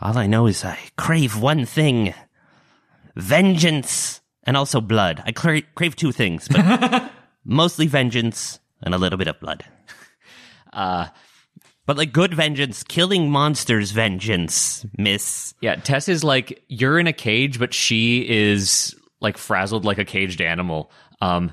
all 0.00 0.16
I 0.18 0.26
know 0.26 0.46
is 0.46 0.64
I 0.64 0.78
crave 0.96 1.40
one 1.40 1.64
thing 1.66 2.14
vengeance 3.16 4.20
and 4.42 4.56
also 4.56 4.80
blood. 4.80 5.22
I 5.24 5.32
cra- 5.32 5.62
crave 5.74 5.96
two 5.96 6.12
things, 6.12 6.48
but 6.48 7.10
mostly 7.44 7.86
vengeance 7.86 8.60
and 8.82 8.94
a 8.94 8.98
little 8.98 9.18
bit 9.18 9.28
of 9.28 9.40
blood. 9.40 9.64
Uh, 10.72 11.06
but 11.86 11.96
like 11.96 12.12
good 12.12 12.32
vengeance, 12.32 12.82
killing 12.82 13.30
monsters 13.30 13.90
vengeance, 13.90 14.86
miss. 14.96 15.54
Yeah, 15.60 15.76
Tess 15.76 16.08
is 16.08 16.24
like 16.24 16.64
you're 16.68 16.98
in 16.98 17.06
a 17.06 17.12
cage, 17.12 17.58
but 17.58 17.74
she 17.74 18.28
is 18.28 18.94
like 19.20 19.36
frazzled 19.36 19.84
like 19.84 19.98
a 19.98 20.04
caged 20.04 20.40
animal. 20.40 20.90
Um, 21.20 21.52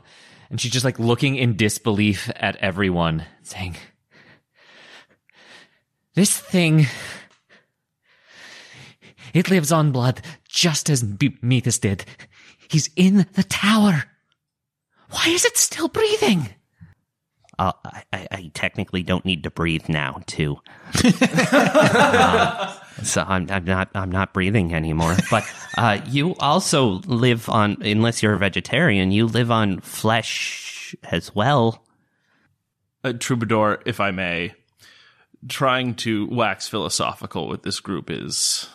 and 0.49 0.59
she's 0.59 0.71
just 0.71 0.85
like 0.85 0.99
looking 0.99 1.35
in 1.35 1.55
disbelief 1.55 2.29
at 2.35 2.55
everyone, 2.57 3.25
saying, 3.43 3.75
"This 6.15 6.37
thing, 6.37 6.87
it 9.33 9.49
lives 9.49 9.71
on 9.71 9.91
blood, 9.91 10.21
just 10.47 10.89
as 10.89 11.03
B- 11.03 11.37
did. 11.79 12.05
He's 12.69 12.89
in 12.95 13.25
the 13.33 13.43
tower. 13.43 14.05
Why 15.09 15.27
is 15.27 15.43
it 15.45 15.57
still 15.57 15.89
breathing?" 15.89 16.49
Uh, 17.61 17.73
I, 17.85 18.03
I, 18.11 18.27
I 18.31 18.51
technically 18.55 19.03
don't 19.03 19.23
need 19.23 19.43
to 19.43 19.51
breathe 19.51 19.87
now, 19.87 20.21
too. 20.25 20.57
Um, 21.51 23.03
so 23.03 23.23
I'm, 23.27 23.49
I'm 23.49 23.65
not 23.65 23.89
I'm 23.95 24.11
not 24.11 24.33
breathing 24.33 24.73
anymore. 24.75 25.15
But 25.29 25.43
uh, 25.77 25.99
you 26.07 26.35
also 26.35 26.99
live 27.05 27.49
on, 27.49 27.77
unless 27.81 28.21
you're 28.21 28.33
a 28.33 28.37
vegetarian, 28.37 29.11
you 29.11 29.27
live 29.27 29.49
on 29.49 29.79
flesh 29.81 30.95
as 31.03 31.33
well. 31.33 31.83
uh, 33.03 33.13
troubadour, 33.13 33.81
if 33.85 33.99
I 33.99 34.11
may, 34.11 34.53
trying 35.47 35.95
to 35.95 36.27
wax 36.27 36.67
philosophical 36.67 37.47
with 37.47 37.63
this 37.63 37.79
group 37.79 38.09
is 38.09 38.69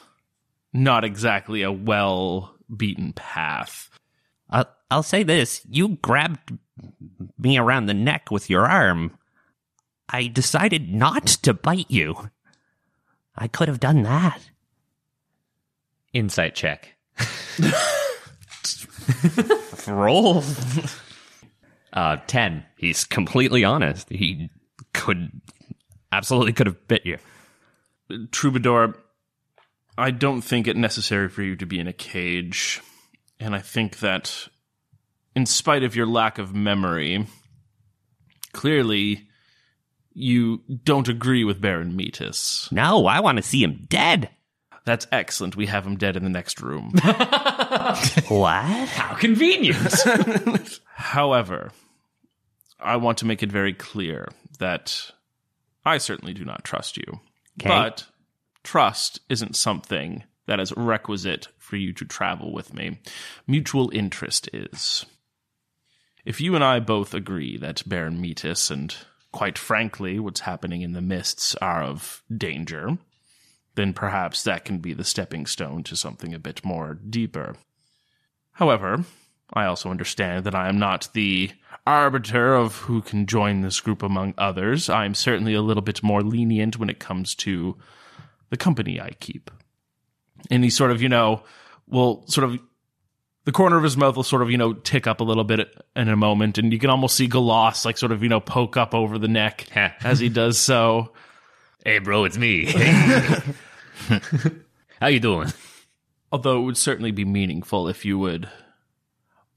not 0.72 1.04
exactly 1.04 1.62
a 1.62 1.70
well 1.72 2.54
beaten 2.74 3.12
path. 3.12 3.90
I'll, 4.50 4.68
I'll 4.90 5.02
say 5.02 5.22
this: 5.22 5.62
you 5.68 5.96
grabbed 5.96 6.56
me 7.38 7.58
around 7.58 7.86
the 7.86 7.94
neck 7.94 8.30
with 8.30 8.50
your 8.50 8.66
arm. 8.66 9.16
I 10.08 10.28
decided 10.28 10.92
not 10.92 11.26
to 11.26 11.54
bite 11.54 11.90
you. 11.90 12.30
I 13.36 13.48
could 13.48 13.68
have 13.68 13.80
done 13.80 14.02
that. 14.04 14.40
Insight 16.12 16.54
check. 16.54 16.94
Roll. 19.88 20.42
Uh, 21.92 22.16
ten. 22.26 22.64
He's 22.76 23.04
completely 23.04 23.64
honest. 23.64 24.08
He 24.10 24.50
could 24.92 25.30
absolutely 26.12 26.52
could 26.52 26.66
have 26.66 26.88
bit 26.88 27.04
you. 27.04 27.18
Troubadour, 28.30 28.96
I 29.98 30.10
don't 30.10 30.42
think 30.42 30.66
it 30.66 30.76
necessary 30.76 31.28
for 31.28 31.42
you 31.42 31.56
to 31.56 31.66
be 31.66 31.78
in 31.78 31.88
a 31.88 31.92
cage. 31.92 32.80
And 33.38 33.54
I 33.54 33.60
think 33.60 33.98
that, 33.98 34.48
in 35.36 35.46
spite 35.46 35.84
of 35.84 35.94
your 35.94 36.06
lack 36.06 36.38
of 36.38 36.54
memory, 36.54 37.26
clearly 38.52 39.28
you 40.14 40.62
don't 40.82 41.08
agree 41.08 41.44
with 41.44 41.60
Baron 41.60 41.94
Metus. 41.94 42.72
No, 42.72 43.06
I 43.06 43.20
want 43.20 43.36
to 43.36 43.42
see 43.42 43.62
him 43.62 43.86
dead. 43.88 44.30
That's 44.86 45.06
excellent. 45.12 45.54
We 45.54 45.66
have 45.66 45.86
him 45.86 45.96
dead 45.96 46.16
in 46.16 46.24
the 46.24 46.30
next 46.30 46.60
room. 46.60 46.92
What? 48.28 48.88
How 48.88 49.14
convenient. 49.14 49.94
However, 50.94 51.70
I 52.80 52.96
want 52.96 53.18
to 53.18 53.26
make 53.26 53.42
it 53.42 53.52
very 53.52 53.72
clear 53.72 54.28
that 54.58 55.12
I 55.84 55.98
certainly 55.98 56.34
do 56.34 56.44
not 56.44 56.64
trust 56.64 56.96
you. 56.96 57.04
Okay. 57.60 57.68
But 57.68 58.06
trust 58.64 59.20
isn't 59.28 59.54
something 59.54 60.24
that 60.46 60.58
is 60.58 60.72
requisite 60.76 61.48
for 61.58 61.76
you 61.76 61.92
to 61.94 62.04
travel 62.04 62.52
with 62.52 62.74
me. 62.74 62.98
Mutual 63.46 63.90
interest 63.92 64.48
is. 64.52 65.06
If 66.26 66.40
you 66.40 66.56
and 66.56 66.64
I 66.64 66.80
both 66.80 67.14
agree 67.14 67.56
that 67.58 67.88
Baron 67.88 68.20
Metus 68.20 68.68
and, 68.68 68.92
quite 69.30 69.56
frankly, 69.56 70.18
what's 70.18 70.40
happening 70.40 70.82
in 70.82 70.92
the 70.92 71.00
mists 71.00 71.54
are 71.62 71.84
of 71.84 72.24
danger, 72.36 72.98
then 73.76 73.92
perhaps 73.92 74.42
that 74.42 74.64
can 74.64 74.78
be 74.78 74.92
the 74.92 75.04
stepping 75.04 75.46
stone 75.46 75.84
to 75.84 75.94
something 75.94 76.34
a 76.34 76.40
bit 76.40 76.64
more 76.64 76.94
deeper. 76.94 77.54
However, 78.50 79.04
I 79.52 79.66
also 79.66 79.88
understand 79.88 80.44
that 80.44 80.54
I 80.54 80.68
am 80.68 80.80
not 80.80 81.08
the 81.12 81.52
arbiter 81.86 82.56
of 82.56 82.78
who 82.78 83.02
can 83.02 83.26
join 83.26 83.60
this 83.60 83.78
group 83.78 84.02
among 84.02 84.34
others. 84.36 84.90
I 84.90 85.04
am 85.04 85.14
certainly 85.14 85.54
a 85.54 85.62
little 85.62 85.82
bit 85.82 86.02
more 86.02 86.24
lenient 86.24 86.76
when 86.76 86.90
it 86.90 86.98
comes 86.98 87.36
to 87.36 87.76
the 88.50 88.56
company 88.56 89.00
I 89.00 89.10
keep. 89.20 89.48
He 90.50 90.70
sort 90.70 90.90
of, 90.90 91.00
you 91.00 91.08
know, 91.08 91.44
will 91.86 92.26
sort 92.26 92.50
of 92.50 92.58
the 93.46 93.52
corner 93.52 93.76
of 93.76 93.84
his 93.84 93.96
mouth 93.96 94.16
will 94.16 94.24
sort 94.24 94.42
of, 94.42 94.50
you 94.50 94.58
know, 94.58 94.72
tick 94.72 95.06
up 95.06 95.20
a 95.20 95.24
little 95.24 95.44
bit 95.44 95.72
in 95.94 96.08
a 96.08 96.16
moment, 96.16 96.58
and 96.58 96.72
you 96.72 96.80
can 96.80 96.90
almost 96.90 97.14
see 97.14 97.28
Galos 97.28 97.84
like 97.84 97.96
sort 97.96 98.10
of, 98.10 98.22
you 98.22 98.28
know, 98.28 98.40
poke 98.40 98.76
up 98.76 98.92
over 98.92 99.18
the 99.18 99.28
neck 99.28 99.68
as 99.74 100.18
he 100.18 100.28
does 100.28 100.58
so. 100.58 101.12
hey, 101.84 102.00
bro, 102.00 102.24
it's 102.24 102.36
me. 102.36 102.66
How 105.00 105.06
you 105.06 105.20
doing? 105.20 105.52
Although 106.32 106.60
it 106.60 106.64
would 106.64 106.76
certainly 106.76 107.12
be 107.12 107.24
meaningful 107.24 107.86
if 107.86 108.04
you 108.04 108.18
would 108.18 108.50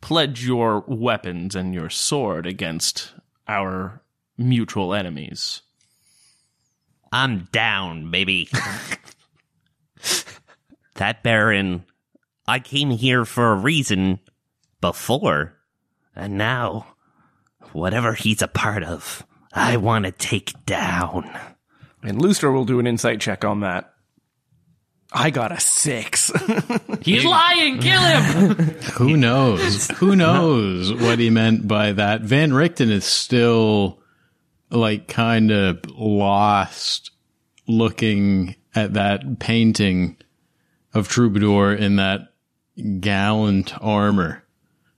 pledge 0.01 0.45
your 0.45 0.81
weapons 0.87 1.55
and 1.55 1.73
your 1.73 1.89
sword 1.89 2.45
against 2.45 3.13
our 3.47 4.03
mutual 4.37 4.93
enemies. 4.93 5.63
I'm 7.11 7.47
down, 7.51 8.11
baby. 8.11 8.49
that 10.93 11.23
Baron, 11.23 11.85
I 12.49 12.57
came 12.59 12.89
here 12.89 13.25
for 13.25 13.51
a 13.51 13.55
reason 13.55 14.19
before, 14.81 15.53
and 16.15 16.35
now, 16.35 16.95
whatever 17.73 18.13
he's 18.13 18.41
a 18.41 18.47
part 18.47 18.83
of, 18.83 19.23
I 19.53 19.77
want 19.77 20.05
to 20.05 20.11
take 20.11 20.65
down. 20.65 21.29
And 22.01 22.19
Looster 22.19 22.51
will 22.51 22.65
do 22.65 22.79
an 22.79 22.87
insight 22.87 23.21
check 23.21 23.45
on 23.45 23.59
that. 23.59 23.93
I 25.13 25.29
got 25.29 25.51
a 25.51 25.59
six. 25.59 26.31
He's 27.01 27.23
lying. 27.23 27.79
Kill 27.79 28.01
him. 28.01 28.55
Who 28.97 29.15
knows? 29.15 29.87
Who 29.97 30.15
knows 30.15 30.91
what 30.91 31.19
he 31.19 31.29
meant 31.29 31.67
by 31.67 31.91
that? 31.91 32.21
Van 32.21 32.51
Richten 32.51 32.89
is 32.89 33.05
still 33.05 34.01
like 34.71 35.07
kind 35.07 35.51
of 35.51 35.85
lost 35.87 37.11
looking 37.67 38.55
at 38.73 38.93
that 38.93 39.37
painting 39.39 40.17
of 40.95 41.07
Troubadour 41.07 41.73
in 41.73 41.97
that 41.97 42.28
gallant 42.99 43.73
armor 43.81 44.43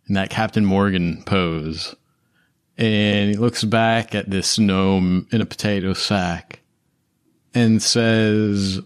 in 0.08 0.16
that 0.16 0.30
Captain 0.30 0.66
Morgan 0.66 1.24
pose. 1.26 1.96
And 2.78 3.30
he 3.30 3.38
looks 3.38 3.64
back 3.64 4.16
at 4.16 4.30
this 4.30 4.58
gnome 4.58 5.28
in 5.32 5.42
a 5.42 5.46
potato 5.46 5.94
sack 5.94 6.62
and 7.54 7.82
says, 7.82 8.80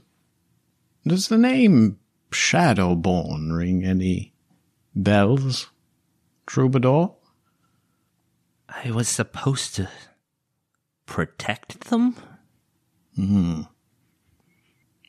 Does 1.06 1.28
the 1.28 1.38
name 1.38 2.00
Shadowborn 2.32 3.56
ring 3.56 3.86
any 3.86 4.34
bells? 4.96 5.70
Troubadour? 6.46 7.16
I 8.68 8.92
was 8.92 9.08
supposed 9.08 9.76
to 9.76 9.90
protect 11.06 11.86
them? 11.86 12.16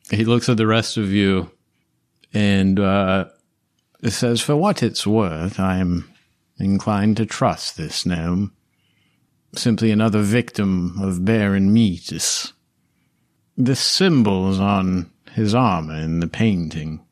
He 0.09 0.23
looks 0.23 0.47
at 0.47 0.57
the 0.57 0.67
rest 0.67 0.97
of 0.97 1.11
you 1.11 1.51
and 2.33 2.79
uh, 2.79 3.25
says, 4.05 4.41
For 4.41 4.55
what 4.55 4.83
it's 4.83 5.07
worth, 5.07 5.59
I 5.59 5.77
am 5.77 6.09
inclined 6.59 7.17
to 7.17 7.25
trust 7.25 7.77
this 7.77 8.05
gnome. 8.05 8.53
simply 9.55 9.91
another 9.91 10.21
victim 10.21 11.01
of 11.01 11.25
Baron 11.25 11.73
Metus. 11.73 12.53
The 13.55 13.75
symbols 13.75 14.59
on 14.59 15.11
his 15.33 15.55
armor 15.55 15.95
in 15.95 16.19
the 16.19 16.27
painting, 16.27 17.03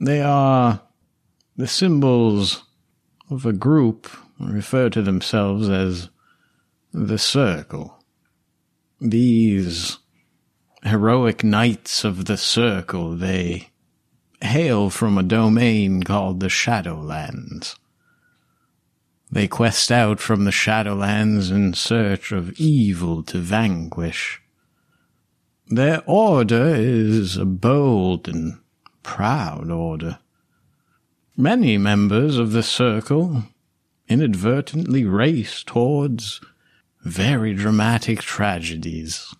they 0.00 0.20
are 0.20 0.80
the 1.56 1.66
symbols 1.66 2.62
of 3.30 3.44
a 3.44 3.52
group 3.52 4.08
refer 4.38 4.88
to 4.90 5.02
themselves 5.02 5.68
as 5.68 6.08
the 6.92 7.18
Circle. 7.18 8.02
These 9.00 9.98
heroic 10.84 11.42
knights 11.42 12.04
of 12.04 12.26
the 12.26 12.36
Circle, 12.36 13.16
they 13.16 13.70
hail 14.40 14.90
from 14.90 15.18
a 15.18 15.22
domain 15.22 16.02
called 16.02 16.40
the 16.40 16.48
Shadowlands. 16.48 17.76
They 19.30 19.46
quest 19.46 19.92
out 19.92 20.20
from 20.20 20.44
the 20.44 20.50
Shadowlands 20.50 21.50
in 21.50 21.74
search 21.74 22.32
of 22.32 22.58
evil 22.58 23.22
to 23.24 23.38
vanquish. 23.38 24.40
Their 25.66 26.02
order 26.06 26.74
is 26.74 27.36
a 27.36 27.44
bold 27.44 28.26
and 28.26 28.58
proud 29.02 29.70
order. 29.70 30.18
Many 31.36 31.76
members 31.76 32.38
of 32.38 32.52
the 32.52 32.62
Circle 32.62 33.44
inadvertently 34.08 35.04
race 35.04 35.62
towards 35.62 36.40
very 37.02 37.52
dramatic 37.52 38.20
tragedies. 38.20 39.34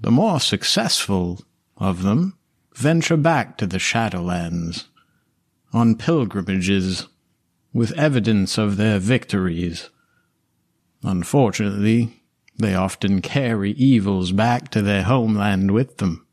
The 0.00 0.10
more 0.10 0.40
successful 0.40 1.40
of 1.76 2.02
them 2.02 2.37
venture 2.78 3.16
back 3.16 3.58
to 3.58 3.66
the 3.66 3.78
Shadowlands 3.78 4.84
on 5.72 5.96
pilgrimages 5.96 7.08
with 7.72 7.90
evidence 7.98 8.56
of 8.56 8.76
their 8.76 9.00
victories. 9.00 9.90
Unfortunately, 11.02 12.22
they 12.56 12.76
often 12.76 13.20
carry 13.20 13.72
evils 13.72 14.30
back 14.30 14.70
to 14.70 14.80
their 14.80 15.02
homeland 15.02 15.72
with 15.72 15.96
them. 15.96 16.24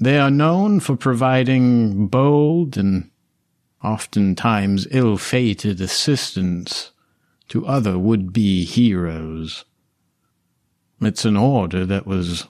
They 0.00 0.18
are 0.18 0.30
known 0.30 0.80
for 0.80 0.96
providing 0.96 2.06
bold 2.06 2.78
and 2.78 3.10
oftentimes 3.82 4.88
ill 4.90 5.18
fated 5.18 5.82
assistance 5.82 6.92
to 7.48 7.66
other 7.66 7.98
would 7.98 8.32
be 8.32 8.64
heroes. 8.64 9.66
It's 11.02 11.26
an 11.26 11.36
order 11.36 11.84
that 11.84 12.06
was 12.06 12.46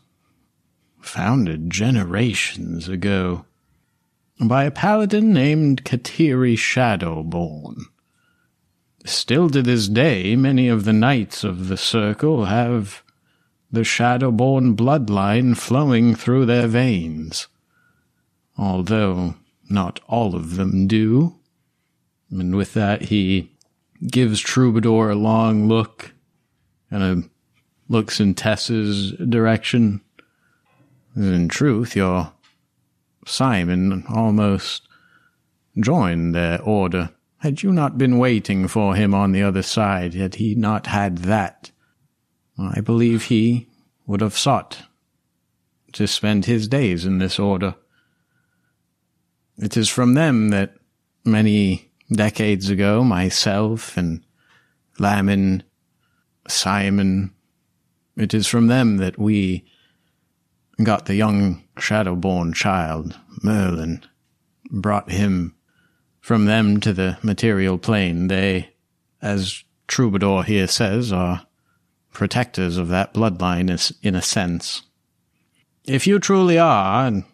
founded 1.04 1.70
generations 1.70 2.88
ago 2.88 3.44
by 4.40 4.64
a 4.64 4.70
paladin 4.70 5.32
named 5.32 5.84
Kateri 5.84 6.56
Shadowborn. 6.56 7.84
Still 9.04 9.50
to 9.50 9.62
this 9.62 9.86
day, 9.88 10.34
many 10.34 10.68
of 10.68 10.84
the 10.84 10.92
knights 10.92 11.44
of 11.44 11.68
the 11.68 11.76
circle 11.76 12.46
have 12.46 13.02
the 13.70 13.82
Shadowborn 13.82 14.74
bloodline 14.76 15.56
flowing 15.56 16.14
through 16.14 16.46
their 16.46 16.66
veins. 16.66 17.48
Although 18.56 19.34
not 19.68 20.00
all 20.08 20.34
of 20.34 20.56
them 20.56 20.86
do. 20.86 21.36
And 22.30 22.56
with 22.56 22.74
that, 22.74 23.02
he 23.02 23.52
gives 24.06 24.40
Troubadour 24.40 25.10
a 25.10 25.16
long 25.16 25.68
look 25.68 26.12
and 26.90 27.02
a 27.02 27.28
looks 27.88 28.20
in 28.20 28.34
Tess's 28.34 29.12
direction. 29.12 30.00
In 31.16 31.48
truth, 31.48 31.94
your 31.94 32.32
Simon 33.26 34.04
almost 34.08 34.88
joined 35.78 36.34
their 36.34 36.60
order. 36.62 37.10
Had 37.38 37.62
you 37.62 37.72
not 37.72 37.98
been 37.98 38.18
waiting 38.18 38.66
for 38.66 38.94
him 38.94 39.14
on 39.14 39.32
the 39.32 39.42
other 39.42 39.62
side, 39.62 40.14
had 40.14 40.36
he 40.36 40.54
not 40.54 40.86
had 40.88 41.18
that, 41.18 41.70
I 42.58 42.80
believe 42.80 43.24
he 43.24 43.68
would 44.06 44.20
have 44.20 44.36
sought 44.36 44.82
to 45.92 46.06
spend 46.08 46.46
his 46.46 46.66
days 46.66 47.04
in 47.04 47.18
this 47.18 47.38
order. 47.38 47.76
It 49.56 49.76
is 49.76 49.88
from 49.88 50.14
them 50.14 50.48
that 50.48 50.74
many 51.24 51.92
decades 52.10 52.68
ago 52.70 53.04
myself 53.04 53.96
and 53.96 54.24
Lamin, 54.98 55.62
Simon, 56.48 57.32
it 58.16 58.34
is 58.34 58.46
from 58.46 58.66
them 58.66 58.96
that 58.96 59.18
we 59.18 59.64
got 60.82 61.06
the 61.06 61.14
young 61.14 61.62
shadow-born 61.78 62.52
child, 62.52 63.18
Merlin, 63.42 64.04
brought 64.70 65.10
him 65.10 65.54
from 66.20 66.46
them 66.46 66.80
to 66.80 66.92
the 66.92 67.18
material 67.22 67.78
plane. 67.78 68.28
They, 68.28 68.70
as 69.22 69.62
Troubadour 69.86 70.42
here 70.44 70.66
says, 70.66 71.12
are 71.12 71.46
protectors 72.12 72.76
of 72.76 72.88
that 72.88 73.12
bloodline 73.12 73.94
in 74.02 74.14
a 74.14 74.22
sense. 74.22 74.82
If 75.84 76.06
you 76.06 76.18
truly 76.18 76.58
are 76.58 77.08
a 77.08 77.24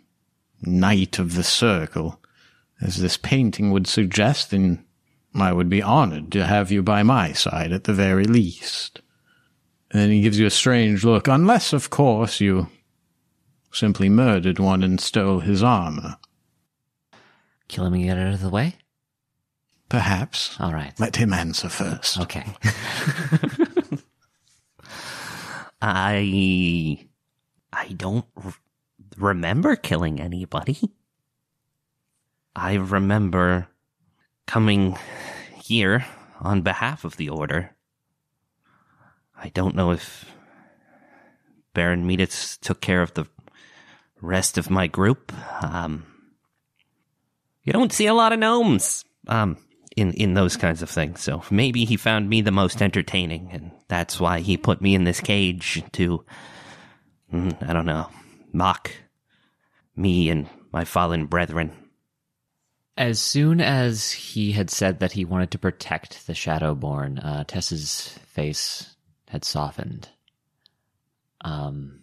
knight 0.62 1.18
of 1.18 1.34
the 1.34 1.44
circle, 1.44 2.20
as 2.80 2.96
this 2.96 3.16
painting 3.16 3.70
would 3.70 3.86
suggest, 3.86 4.50
then 4.50 4.84
I 5.34 5.52
would 5.52 5.68
be 5.68 5.82
honored 5.82 6.32
to 6.32 6.46
have 6.46 6.72
you 6.72 6.82
by 6.82 7.02
my 7.02 7.32
side 7.32 7.72
at 7.72 7.84
the 7.84 7.92
very 7.92 8.24
least. 8.24 9.00
And 9.90 10.02
then 10.02 10.10
he 10.10 10.22
gives 10.22 10.38
you 10.38 10.46
a 10.46 10.50
strange 10.50 11.04
look, 11.04 11.28
unless, 11.28 11.72
of 11.72 11.90
course, 11.90 12.40
you 12.40 12.68
simply 13.72 14.08
murdered 14.08 14.58
one 14.58 14.82
and 14.82 15.00
stole 15.00 15.40
his 15.40 15.62
armor. 15.62 16.16
Kill 17.68 17.86
him 17.86 17.94
and 17.94 18.04
get 18.04 18.18
out 18.18 18.34
of 18.34 18.40
the 18.40 18.50
way? 18.50 18.76
Perhaps. 19.88 20.56
All 20.60 20.72
right. 20.72 20.92
Let 20.98 21.16
him 21.16 21.32
answer 21.32 21.68
first. 21.68 22.18
Okay. 22.20 22.44
I 25.82 27.06
I 27.72 27.88
don't 27.88 28.26
r- 28.42 28.54
remember 29.16 29.76
killing 29.76 30.20
anybody. 30.20 30.78
I 32.54 32.74
remember 32.74 33.68
coming 34.46 34.96
here 35.62 36.04
on 36.40 36.62
behalf 36.62 37.04
of 37.04 37.16
the 37.16 37.28
order. 37.28 37.74
I 39.36 39.48
don't 39.50 39.74
know 39.74 39.92
if 39.92 40.30
Baron 41.72 42.06
Metus 42.06 42.56
took 42.58 42.80
care 42.80 43.02
of 43.02 43.14
the 43.14 43.26
rest 44.20 44.58
of 44.58 44.70
my 44.70 44.86
group. 44.86 45.32
Um, 45.62 46.06
you 47.62 47.72
don't 47.72 47.92
see 47.92 48.06
a 48.06 48.14
lot 48.14 48.32
of 48.32 48.38
gnomes 48.38 49.04
um, 49.28 49.56
in 49.96 50.12
in 50.14 50.34
those 50.34 50.56
kinds 50.56 50.82
of 50.82 50.90
things. 50.90 51.20
So 51.20 51.42
maybe 51.50 51.84
he 51.84 51.96
found 51.96 52.28
me 52.28 52.40
the 52.40 52.50
most 52.50 52.82
entertaining, 52.82 53.50
and 53.52 53.70
that's 53.88 54.20
why 54.20 54.40
he 54.40 54.56
put 54.56 54.80
me 54.80 54.94
in 54.94 55.04
this 55.04 55.20
cage 55.20 55.82
to, 55.92 56.24
mm, 57.32 57.68
I 57.68 57.72
don't 57.72 57.86
know, 57.86 58.08
mock 58.52 58.90
me 59.96 60.30
and 60.30 60.48
my 60.72 60.84
fallen 60.84 61.26
brethren. 61.26 61.72
As 62.96 63.18
soon 63.18 63.60
as 63.60 64.12
he 64.12 64.52
had 64.52 64.70
said 64.70 65.00
that 65.00 65.12
he 65.12 65.24
wanted 65.24 65.52
to 65.52 65.58
protect 65.58 66.26
the 66.26 66.34
Shadowborn, 66.34 67.24
uh, 67.24 67.44
Tess's 67.44 68.18
face 68.26 68.94
had 69.28 69.44
softened. 69.44 70.08
Um, 71.42 71.99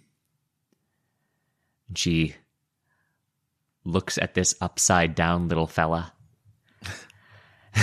she 1.96 2.36
looks 3.86 4.18
at 4.18 4.34
this 4.34 4.54
upside 4.62 5.16
down 5.16 5.48
little 5.48 5.68
fella. 5.68 6.12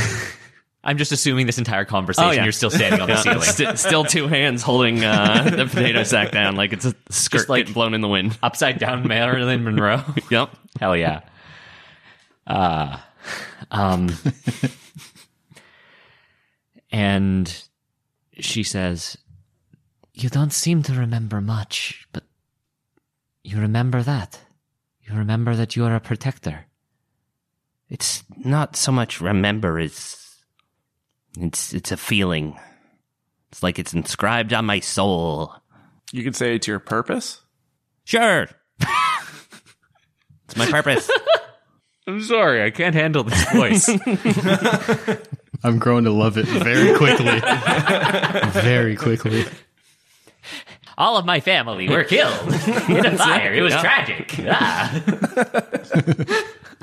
I'm 0.87 0.99
just 0.99 1.13
assuming 1.13 1.47
this 1.47 1.57
entire 1.57 1.87
conversation 1.87 2.29
Oh, 2.29 2.33
yeah. 2.33 2.43
you're 2.43 2.53
still 2.53 2.69
standing 2.71 3.01
on 3.01 3.09
the 3.09 3.17
ceiling. 3.23 3.41
St- 3.41 3.79
still 3.79 4.05
two 4.05 4.29
hands 4.29 4.63
holding 4.63 5.03
uh, 5.03 5.45
the 5.57 5.65
potato 5.73 6.03
sack 6.03 6.31
down 6.31 6.57
like 6.57 6.75
it's 6.75 6.85
a 6.85 6.95
skirt 7.09 7.39
Just 7.39 7.49
like- 7.49 7.61
getting 7.63 7.73
blown 7.75 7.95
in 7.95 8.03
the 8.03 8.09
wind. 8.09 8.37
upside 8.43 8.79
down 8.79 9.09
Marilyn 9.09 9.65
Monroe. 9.65 10.03
Yep. 10.31 10.51
Hell 10.79 10.95
yeah. 10.97 11.21
Uh, 12.47 12.99
um, 13.71 14.11
and 16.91 17.65
she 18.39 18.63
says, 18.63 19.17
You 20.13 20.29
don't 20.29 20.53
seem 20.53 20.83
to 20.85 20.93
remember 20.93 21.41
much, 21.41 22.07
but 22.13 22.25
you 23.45 23.61
remember 23.61 24.03
that. 24.03 24.41
You 25.03 25.15
remember 25.15 25.55
that 25.55 25.77
you 25.77 25.85
are 25.85 25.95
a 25.95 26.01
protector. 26.01 26.67
It's 27.89 28.25
not 28.37 28.75
so 28.75 28.91
much 28.91 29.21
remember 29.21 29.79
as 29.79 30.17
it's 31.39 31.73
it's 31.75 31.93
a 31.93 31.97
feeling. 31.97 32.59
It's 33.53 33.63
like 33.63 33.79
it's 33.79 33.93
inscribed 33.93 34.53
on 34.53 34.65
my 34.65 34.81
soul. 34.81 35.55
You 36.11 36.25
could 36.25 36.35
say 36.35 36.57
it's 36.57 36.67
your 36.67 36.79
purpose. 36.79 37.41
Sure. 38.05 38.49
it's 38.81 40.57
my 40.57 40.71
purpose. 40.71 41.11
I'm 42.07 42.23
sorry, 42.23 42.63
I 42.63 42.71
can't 42.71 42.95
handle 42.95 43.25
this 43.25 43.51
voice. 43.53 43.89
I'm 45.65 45.79
growing 45.79 46.05
to 46.05 46.11
love 46.11 46.37
it 46.37 46.47
very 46.47 46.97
quickly. 46.99 47.41
very 48.61 48.97
quickly. 48.97 49.47
All 50.97 51.17
of 51.17 51.25
my 51.25 51.41
family 51.41 51.89
were 51.89 52.05
killed 52.05 52.47
in 52.89 53.07
a 53.07 53.17
fire. 53.19 53.53
It 53.53 53.63
was 53.63 53.73
Yeah. 53.73 53.81
tragic. 53.81 54.35
Ah. 54.49 55.03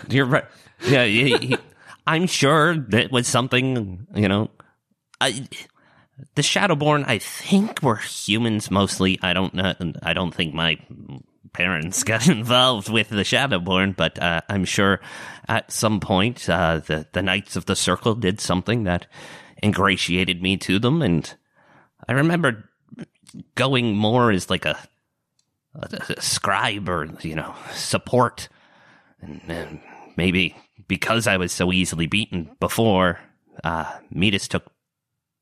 You're 0.09 0.25
right. 0.25 0.45
Yeah, 0.85 1.05
he, 1.05 1.37
he- 1.37 1.57
I'm 2.07 2.27
sure 2.27 2.75
that 2.89 3.11
was 3.11 3.27
something. 3.27 4.07
You 4.15 4.27
know, 4.27 4.49
I 5.19 5.47
the 6.35 6.41
Shadowborn, 6.41 7.05
I 7.07 7.19
think 7.19 7.81
were 7.83 7.95
humans 7.97 8.69
mostly. 8.71 9.19
I 9.21 9.33
don't 9.33 9.53
know. 9.53 9.73
I 10.03 10.13
don't 10.13 10.33
think 10.33 10.53
my 10.53 10.77
parents 11.53 12.03
got 12.03 12.27
involved 12.27 12.89
with 12.89 13.09
the 13.09 13.23
Shadowborn, 13.23 13.95
but 13.95 14.19
uh, 14.21 14.41
I'm 14.49 14.65
sure 14.65 14.99
at 15.47 15.71
some 15.71 15.99
point 15.99 16.49
uh, 16.49 16.79
the 16.79 17.07
the 17.13 17.21
Knights 17.21 17.55
of 17.55 17.65
the 17.65 17.75
Circle 17.75 18.15
did 18.15 18.41
something 18.41 18.83
that 18.85 19.05
ingratiated 19.63 20.41
me 20.41 20.57
to 20.57 20.79
them, 20.79 21.01
and 21.03 21.33
I 22.09 22.13
remember 22.13 22.67
going 23.55 23.95
more 23.95 24.31
as 24.31 24.49
like 24.49 24.65
a, 24.65 24.77
a, 25.75 26.13
a 26.17 26.21
scribe 26.21 26.89
or 26.89 27.09
you 27.21 27.35
know 27.35 27.55
support, 27.73 28.49
and, 29.21 29.41
and 29.47 29.81
maybe 30.17 30.55
because 30.87 31.27
I 31.27 31.37
was 31.37 31.51
so 31.51 31.71
easily 31.71 32.07
beaten 32.07 32.51
before, 32.59 33.19
uh, 33.63 33.91
Metus 34.09 34.47
took 34.47 34.71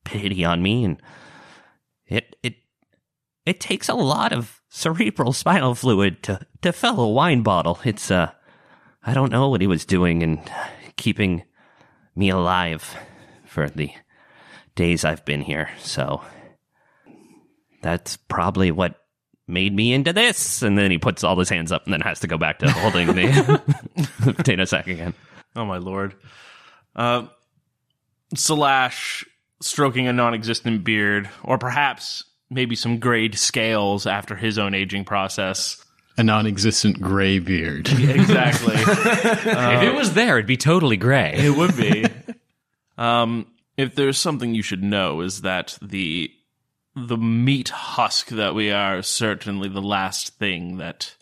pity 0.03 0.43
on 0.45 0.61
me, 0.61 0.83
and 0.85 1.01
it 2.05 2.35
it 2.43 2.55
it 3.45 3.59
takes 3.59 3.89
a 3.89 3.95
lot 3.95 4.33
of 4.33 4.61
cerebral 4.69 5.33
spinal 5.33 5.75
fluid 5.75 6.21
to 6.23 6.39
to 6.61 6.71
fill 6.71 6.99
a 6.99 7.09
wine 7.09 7.41
bottle. 7.41 7.79
It's 7.83 8.11
uh, 8.11 8.31
I 9.03 9.13
don't 9.13 9.31
know 9.31 9.49
what 9.49 9.61
he 9.61 9.67
was 9.67 9.85
doing 9.85 10.23
and 10.23 10.39
keeping 10.97 11.43
me 12.15 12.29
alive 12.29 12.95
for 13.45 13.69
the 13.69 13.91
days 14.75 15.03
I've 15.03 15.25
been 15.25 15.41
here. 15.41 15.69
So 15.79 16.21
that's 17.81 18.17
probably 18.17 18.71
what 18.71 18.95
made 19.47 19.73
me 19.73 19.93
into 19.93 20.13
this. 20.13 20.61
And 20.61 20.77
then 20.77 20.91
he 20.91 20.97
puts 20.97 21.23
all 21.23 21.37
his 21.37 21.49
hands 21.49 21.71
up 21.71 21.85
and 21.85 21.93
then 21.93 22.01
has 22.01 22.19
to 22.21 22.27
go 22.27 22.37
back 22.37 22.59
to 22.59 22.71
holding 22.71 23.07
the 23.07 23.61
potato 24.35 24.65
sack 24.65 24.87
again. 24.87 25.13
Oh 25.55 25.65
my 25.65 25.77
lord. 25.77 26.15
Uh, 26.95 27.27
Slash 28.35 29.25
stroking 29.61 30.07
a 30.07 30.13
non-existent 30.13 30.83
beard, 30.83 31.29
or 31.43 31.57
perhaps 31.57 32.23
maybe 32.49 32.75
some 32.75 32.99
grayed 32.99 33.37
scales 33.37 34.05
after 34.05 34.35
his 34.35 34.59
own 34.59 34.75
aging 34.75 35.03
process. 35.03 35.83
A 36.17 36.23
non-existent 36.23 37.01
gray 37.01 37.39
beard. 37.39 37.89
Exactly. 37.99 38.73
if 38.77 39.83
it 39.83 39.95
was 39.95 40.13
there, 40.13 40.37
it'd 40.37 40.45
be 40.47 40.57
totally 40.57 40.97
gray. 40.97 41.33
it 41.37 41.55
would 41.57 41.75
be. 41.75 42.05
Um, 42.97 43.47
if 43.77 43.95
there's 43.95 44.17
something 44.17 44.53
you 44.53 44.61
should 44.61 44.83
know 44.83 45.21
is 45.21 45.41
that 45.41 45.77
the 45.81 46.31
the 47.07 47.17
meat 47.17 47.69
husk 47.69 48.27
that 48.27 48.55
we 48.55 48.71
are 48.71 49.01
certainly 49.01 49.69
the 49.69 49.81
last 49.81 50.37
thing 50.37 50.77
that 50.77 51.15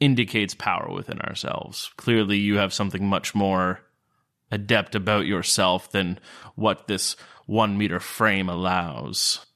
indicates 0.00 0.54
power 0.54 0.90
within 0.92 1.20
ourselves. 1.20 1.90
Clearly, 1.96 2.38
you 2.38 2.56
have 2.58 2.72
something 2.72 3.06
much 3.06 3.34
more 3.34 3.80
adept 4.50 4.94
about 4.94 5.26
yourself 5.26 5.90
than 5.90 6.18
what 6.54 6.86
this 6.86 7.16
one 7.46 7.78
meter 7.78 8.00
frame 8.00 8.48
allows. 8.48 9.46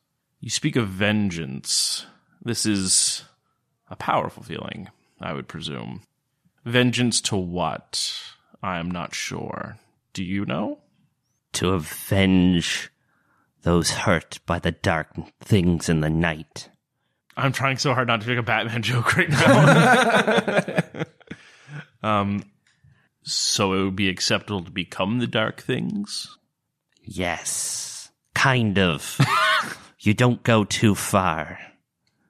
You 0.41 0.51
speak 0.51 0.77
of 0.77 0.89
vengeance. 0.89 2.07
This 2.43 2.65
is 2.65 3.25
a 3.91 3.97
powerful 3.97 4.43
feeling, 4.43 4.89
I 5.21 5.33
would 5.33 5.49
presume. 5.49 6.03
Vengeance 6.65 7.21
to 7.23 7.37
what? 7.37 8.13
I 8.63 8.79
am 8.79 8.91
not 8.91 9.15
sure. 9.15 9.79
Do 10.13 10.25
you 10.25 10.45
know? 10.45 10.79
To 11.55 11.71
avenge 11.71 12.91
those 13.63 13.91
hurt 13.91 14.39
by 14.47 14.59
the 14.59 14.73
dark 14.73 15.09
things 15.41 15.89
in 15.89 16.01
the 16.01 16.11
night. 16.11 16.71
I'm 17.37 17.53
trying 17.53 17.79
so 17.79 17.95
hard 17.95 18.09
not 18.09 18.21
to 18.23 18.29
make 18.29 18.39
a 18.39 18.43
Batman 18.43 18.83
joke 18.91 19.17
right 19.17 19.31
now. 19.31 21.05
um, 22.21 22.45
so 23.23 23.73
it 23.75 23.85
would 23.85 23.97
be 23.97 24.09
acceptable 24.09 24.65
to 24.65 24.71
become 24.71 25.19
the 25.19 25.27
dark 25.27 25.61
things. 25.63 26.37
Yes, 27.03 28.11
kind 28.35 28.79
of. 28.79 29.19
you 29.99 30.15
don't 30.15 30.43
go 30.43 30.65
too 30.65 30.95
far. 30.95 31.59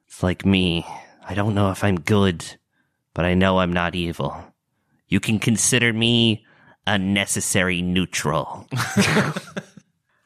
It's 0.07 0.23
like 0.23 0.45
me. 0.45 0.85
I 1.27 1.33
don't 1.33 1.55
know 1.55 1.71
if 1.71 1.83
I'm 1.83 1.99
good, 1.99 2.45
but 3.13 3.25
I 3.25 3.33
know 3.33 3.59
I'm 3.59 3.73
not 3.73 3.95
evil. 3.95 4.35
You 5.07 5.19
can 5.19 5.39
consider 5.39 5.91
me 5.91 6.45
a 6.87 6.97
necessary 6.97 7.81
neutral. 7.81 8.67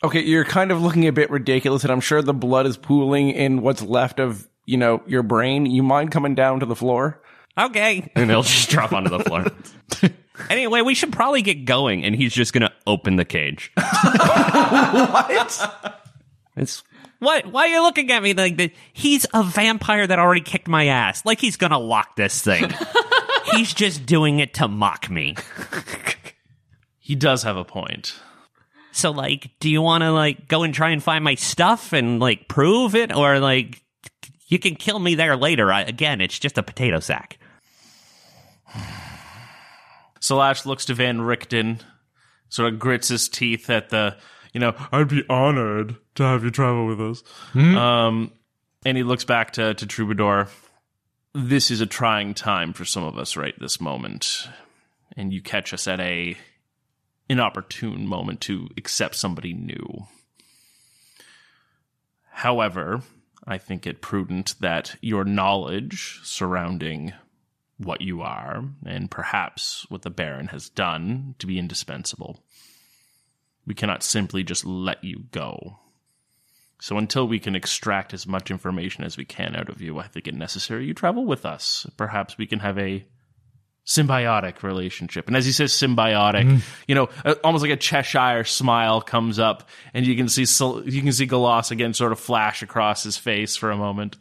Okay, 0.05 0.21
you're 0.21 0.45
kind 0.45 0.71
of 0.71 0.83
looking 0.83 1.07
a 1.07 1.11
bit 1.11 1.31
ridiculous, 1.31 1.81
and 1.81 1.91
I'm 1.91 1.99
sure 1.99 2.21
the 2.21 2.31
blood 2.31 2.67
is 2.67 2.77
pooling 2.77 3.31
in 3.31 3.63
what's 3.63 3.81
left 3.81 4.19
of, 4.19 4.47
you 4.63 4.77
know, 4.77 5.01
your 5.07 5.23
brain. 5.23 5.65
You 5.65 5.81
mind 5.81 6.11
coming 6.11 6.35
down 6.35 6.59
to 6.59 6.67
the 6.67 6.75
floor? 6.75 7.23
Okay. 7.57 8.11
And 8.15 8.29
he'll 8.29 8.43
just 8.43 8.69
drop 8.69 8.93
onto 8.93 9.09
the 9.09 9.21
floor. 9.21 9.47
anyway, 10.51 10.81
we 10.81 10.93
should 10.93 11.11
probably 11.11 11.41
get 11.41 11.65
going. 11.65 12.05
And 12.05 12.15
he's 12.15 12.35
just 12.35 12.53
going 12.53 12.61
to 12.61 12.71
open 12.85 13.15
the 13.15 13.25
cage. 13.25 13.71
what? 13.75 15.41
It's 16.55 16.83
what? 17.17 17.47
Why 17.47 17.61
are 17.63 17.67
you 17.67 17.81
looking 17.81 18.11
at 18.11 18.21
me 18.21 18.35
like 18.35 18.57
that? 18.57 18.73
He's 18.93 19.25
a 19.33 19.41
vampire 19.41 20.05
that 20.05 20.19
already 20.19 20.41
kicked 20.41 20.67
my 20.67 20.85
ass. 20.85 21.25
Like 21.25 21.39
he's 21.39 21.57
going 21.57 21.71
to 21.71 21.79
lock 21.79 22.15
this 22.15 22.39
thing. 22.43 22.71
he's 23.53 23.73
just 23.73 24.05
doing 24.05 24.37
it 24.37 24.53
to 24.55 24.67
mock 24.67 25.09
me. 25.09 25.35
He 26.99 27.15
does 27.15 27.41
have 27.41 27.57
a 27.57 27.65
point. 27.65 28.13
So, 28.95 29.11
like, 29.11 29.51
do 29.59 29.69
you 29.69 29.81
want 29.81 30.03
to 30.03 30.11
like 30.13 30.47
go 30.47 30.63
and 30.63 30.73
try 30.73 30.91
and 30.91 31.03
find 31.03 31.21
my 31.21 31.35
stuff 31.35 31.91
and 31.91 32.17
like 32.17 32.47
prove 32.47 32.95
it, 32.95 33.13
or 33.13 33.39
like 33.39 33.83
you 34.47 34.57
can 34.57 34.75
kill 34.75 34.99
me 34.99 35.15
there 35.15 35.35
later? 35.35 35.69
I, 35.69 35.81
again, 35.81 36.21
it's 36.21 36.39
just 36.39 36.57
a 36.57 36.63
potato 36.63 37.01
sack. 37.01 37.37
Slash 40.21 40.65
looks 40.65 40.85
to 40.85 40.93
Van 40.93 41.19
Richten, 41.19 41.81
sort 42.47 42.71
of 42.71 42.79
grits 42.79 43.09
his 43.09 43.27
teeth 43.27 43.69
at 43.69 43.89
the, 43.89 44.15
you 44.53 44.61
know, 44.61 44.73
I'd 44.93 45.09
be 45.09 45.25
honored 45.29 45.97
to 46.15 46.23
have 46.23 46.45
you 46.45 46.49
travel 46.49 46.87
with 46.87 47.01
us. 47.01 47.21
Um, 47.75 48.31
and 48.85 48.95
he 48.95 49.03
looks 49.03 49.25
back 49.25 49.51
to, 49.53 49.73
to 49.73 49.85
Troubadour. 49.85 50.47
This 51.33 51.69
is 51.69 51.81
a 51.81 51.85
trying 51.85 52.33
time 52.33 52.71
for 52.71 52.85
some 52.85 53.03
of 53.03 53.17
us 53.17 53.35
right 53.35 53.53
this 53.59 53.81
moment. 53.81 54.47
And 55.17 55.33
you 55.33 55.41
catch 55.41 55.73
us 55.73 55.85
at 55.85 55.99
a 55.99 56.37
inopportune 57.30 58.07
moment 58.07 58.41
to 58.41 58.69
accept 58.78 59.15
somebody 59.15 59.53
new. 59.53 60.07
However, 62.32 63.01
I 63.47 63.57
think 63.57 63.86
it 63.86 64.01
prudent 64.01 64.55
that 64.59 64.95
your 65.01 65.23
knowledge 65.23 66.19
surrounding 66.23 67.13
what 67.78 68.01
you 68.01 68.21
are 68.21 68.63
and 68.86 69.11
perhaps 69.11 69.86
what 69.89 70.01
the 70.01 70.09
Baron 70.09 70.47
has 70.47 70.69
done 70.69 71.36
to 71.39 71.47
be 71.47 71.59
indispensable. 71.59 72.43
We 73.65 73.73
cannot 73.73 74.03
simply 74.03 74.43
just 74.43 74.65
let 74.65 75.03
you 75.03 75.26
go. 75.32 75.80
So 76.80 76.97
until 76.97 77.28
we 77.28 77.39
can 77.39 77.55
extract 77.55 78.13
as 78.13 78.28
much 78.28 78.51
information 78.51 79.03
as 79.03 79.17
we 79.17 79.26
can 79.26 79.55
out 79.55 79.69
of 79.69 79.82
you, 79.82 79.97
I 79.97 80.07
think 80.07 80.28
it 80.28 80.36
necessary 80.36 80.86
you 80.86 80.93
travel 80.93 81.26
with 81.26 81.45
us. 81.45 81.88
Perhaps 81.97 82.38
we 82.38 82.45
can 82.45 82.59
have 82.59 82.78
a 82.78 83.05
symbiotic 83.86 84.63
relationship. 84.63 85.27
And 85.27 85.38
as 85.38 85.45
he 85.45 85.51
says 85.51 85.71
symbiotic, 85.71 86.61
you 86.88 86.95
know, 86.95 87.09
uh, 87.23 87.36
almost 87.43 87.61
like 87.61 87.71
a 87.71 87.77
Cheshire 87.77 88.43
smile 88.43 89.01
comes 89.01 89.39
up 89.39 89.69
and 89.93 90.05
you 90.05 90.15
can 90.15 90.27
see 90.27 90.41
you 90.41 91.01
can 91.01 91.11
see 91.11 91.27
Galos 91.27 91.71
again 91.71 91.93
sort 91.93 92.11
of 92.11 92.19
flash 92.19 92.61
across 92.63 93.03
his 93.03 93.17
face 93.17 93.55
for 93.55 93.71
a 93.71 93.77
moment. 93.77 94.17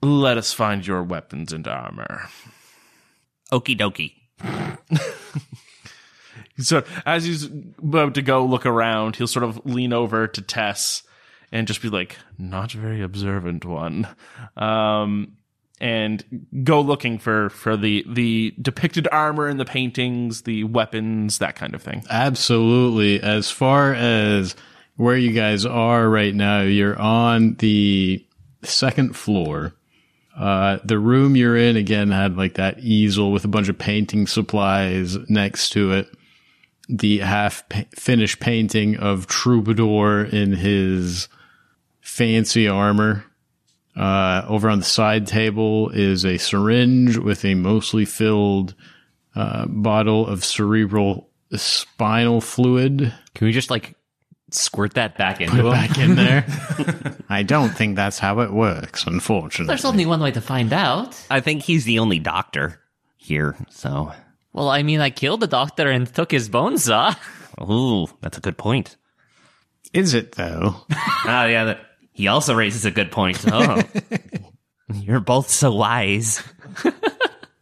Let 0.00 0.38
us 0.38 0.52
find 0.52 0.86
your 0.86 1.02
weapons 1.02 1.52
and 1.52 1.66
armor. 1.66 2.28
Okie 3.52 3.78
dokie. 3.78 4.14
So 6.60 6.82
as 7.06 7.24
he's 7.24 7.44
about 7.44 8.14
to 8.14 8.22
go 8.22 8.44
look 8.44 8.66
around, 8.66 9.16
he'll 9.16 9.26
sort 9.28 9.44
of 9.44 9.64
lean 9.64 9.92
over 9.92 10.26
to 10.26 10.42
Tess 10.42 11.04
and 11.52 11.66
just 11.66 11.80
be 11.80 11.88
like, 11.88 12.16
"Not 12.36 12.72
very 12.72 13.00
observant 13.00 13.64
one," 13.64 14.08
um, 14.56 15.37
and 15.80 16.24
go 16.64 16.80
looking 16.80 17.18
for 17.18 17.50
for 17.50 17.76
the 17.76 18.04
the 18.08 18.54
depicted 18.60 19.08
armor 19.12 19.48
in 19.48 19.56
the 19.56 19.64
paintings, 19.64 20.42
the 20.42 20.64
weapons, 20.64 21.38
that 21.38 21.56
kind 21.56 21.74
of 21.74 21.82
thing. 21.82 22.04
Absolutely. 22.10 23.20
As 23.20 23.50
far 23.50 23.94
as 23.94 24.56
where 24.96 25.16
you 25.16 25.32
guys 25.32 25.64
are 25.64 26.08
right 26.08 26.34
now, 26.34 26.62
you're 26.62 26.98
on 26.98 27.54
the 27.54 28.24
second 28.62 29.16
floor. 29.16 29.74
Uh, 30.36 30.78
the 30.84 30.98
room 30.98 31.36
you're 31.36 31.56
in 31.56 31.76
again 31.76 32.10
had 32.10 32.36
like 32.36 32.54
that 32.54 32.78
easel 32.80 33.32
with 33.32 33.44
a 33.44 33.48
bunch 33.48 33.68
of 33.68 33.78
painting 33.78 34.26
supplies 34.26 35.16
next 35.28 35.70
to 35.70 35.92
it. 35.92 36.08
The 36.88 37.18
half 37.18 37.68
pa- 37.68 37.84
finished 37.94 38.40
painting 38.40 38.96
of 38.96 39.26
Troubadour 39.26 40.24
in 40.24 40.52
his 40.52 41.28
fancy 42.00 42.68
armor. 42.68 43.24
Uh, 43.98 44.44
over 44.48 44.70
on 44.70 44.78
the 44.78 44.84
side 44.84 45.26
table 45.26 45.90
is 45.90 46.24
a 46.24 46.38
syringe 46.38 47.16
with 47.16 47.44
a 47.44 47.54
mostly 47.54 48.04
filled 48.04 48.74
uh, 49.34 49.66
bottle 49.66 50.26
of 50.26 50.44
cerebral 50.44 51.28
spinal 51.56 52.40
fluid. 52.40 53.12
Can 53.34 53.46
we 53.46 53.52
just 53.52 53.70
like 53.70 53.96
squirt 54.50 54.94
that 54.94 55.18
back 55.18 55.40
into 55.40 55.56
Put 55.56 55.60
it 55.60 55.66
him? 55.66 55.72
back 55.72 55.98
in 55.98 56.14
there. 56.14 57.16
I 57.28 57.42
don't 57.42 57.70
think 57.70 57.96
that's 57.96 58.18
how 58.18 58.40
it 58.40 58.52
works, 58.52 59.04
unfortunately. 59.06 59.72
There's 59.72 59.84
only 59.84 60.06
one 60.06 60.20
way 60.20 60.30
to 60.30 60.40
find 60.40 60.72
out. 60.72 61.20
I 61.30 61.40
think 61.40 61.62
he's 61.62 61.84
the 61.84 61.98
only 61.98 62.20
doctor 62.20 62.80
here, 63.16 63.56
so. 63.68 64.12
Well, 64.52 64.68
I 64.68 64.82
mean, 64.84 65.00
I 65.00 65.10
killed 65.10 65.40
the 65.40 65.46
doctor 65.46 65.90
and 65.90 66.12
took 66.12 66.30
his 66.30 66.48
bone 66.48 66.78
saw. 66.78 67.14
Ooh, 67.60 68.06
that's 68.20 68.38
a 68.38 68.40
good 68.40 68.56
point. 68.56 68.96
Is 69.92 70.14
it 70.14 70.32
though? 70.32 70.76
Oh 70.88 70.88
yeah, 71.26 71.64
that, 71.64 71.80
he 72.18 72.26
also 72.26 72.52
raises 72.52 72.84
a 72.84 72.90
good 72.90 73.12
point. 73.12 73.38
Oh, 73.50 73.80
you're 74.94 75.20
both 75.20 75.48
so 75.50 75.72
wise. 75.72 76.42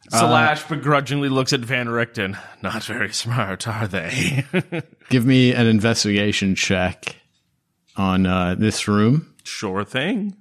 Slash 0.08 0.64
begrudgingly 0.64 1.28
looks 1.28 1.52
at 1.52 1.60
Van 1.60 1.88
Richten. 1.88 2.38
Not 2.62 2.84
very 2.84 3.12
smart, 3.12 3.68
are 3.68 3.86
they? 3.86 4.44
Give 5.10 5.26
me 5.26 5.52
an 5.52 5.66
investigation 5.66 6.54
check 6.54 7.16
on 7.96 8.24
uh, 8.24 8.54
this 8.54 8.88
room. 8.88 9.34
sure 9.44 9.84
thing. 9.84 10.36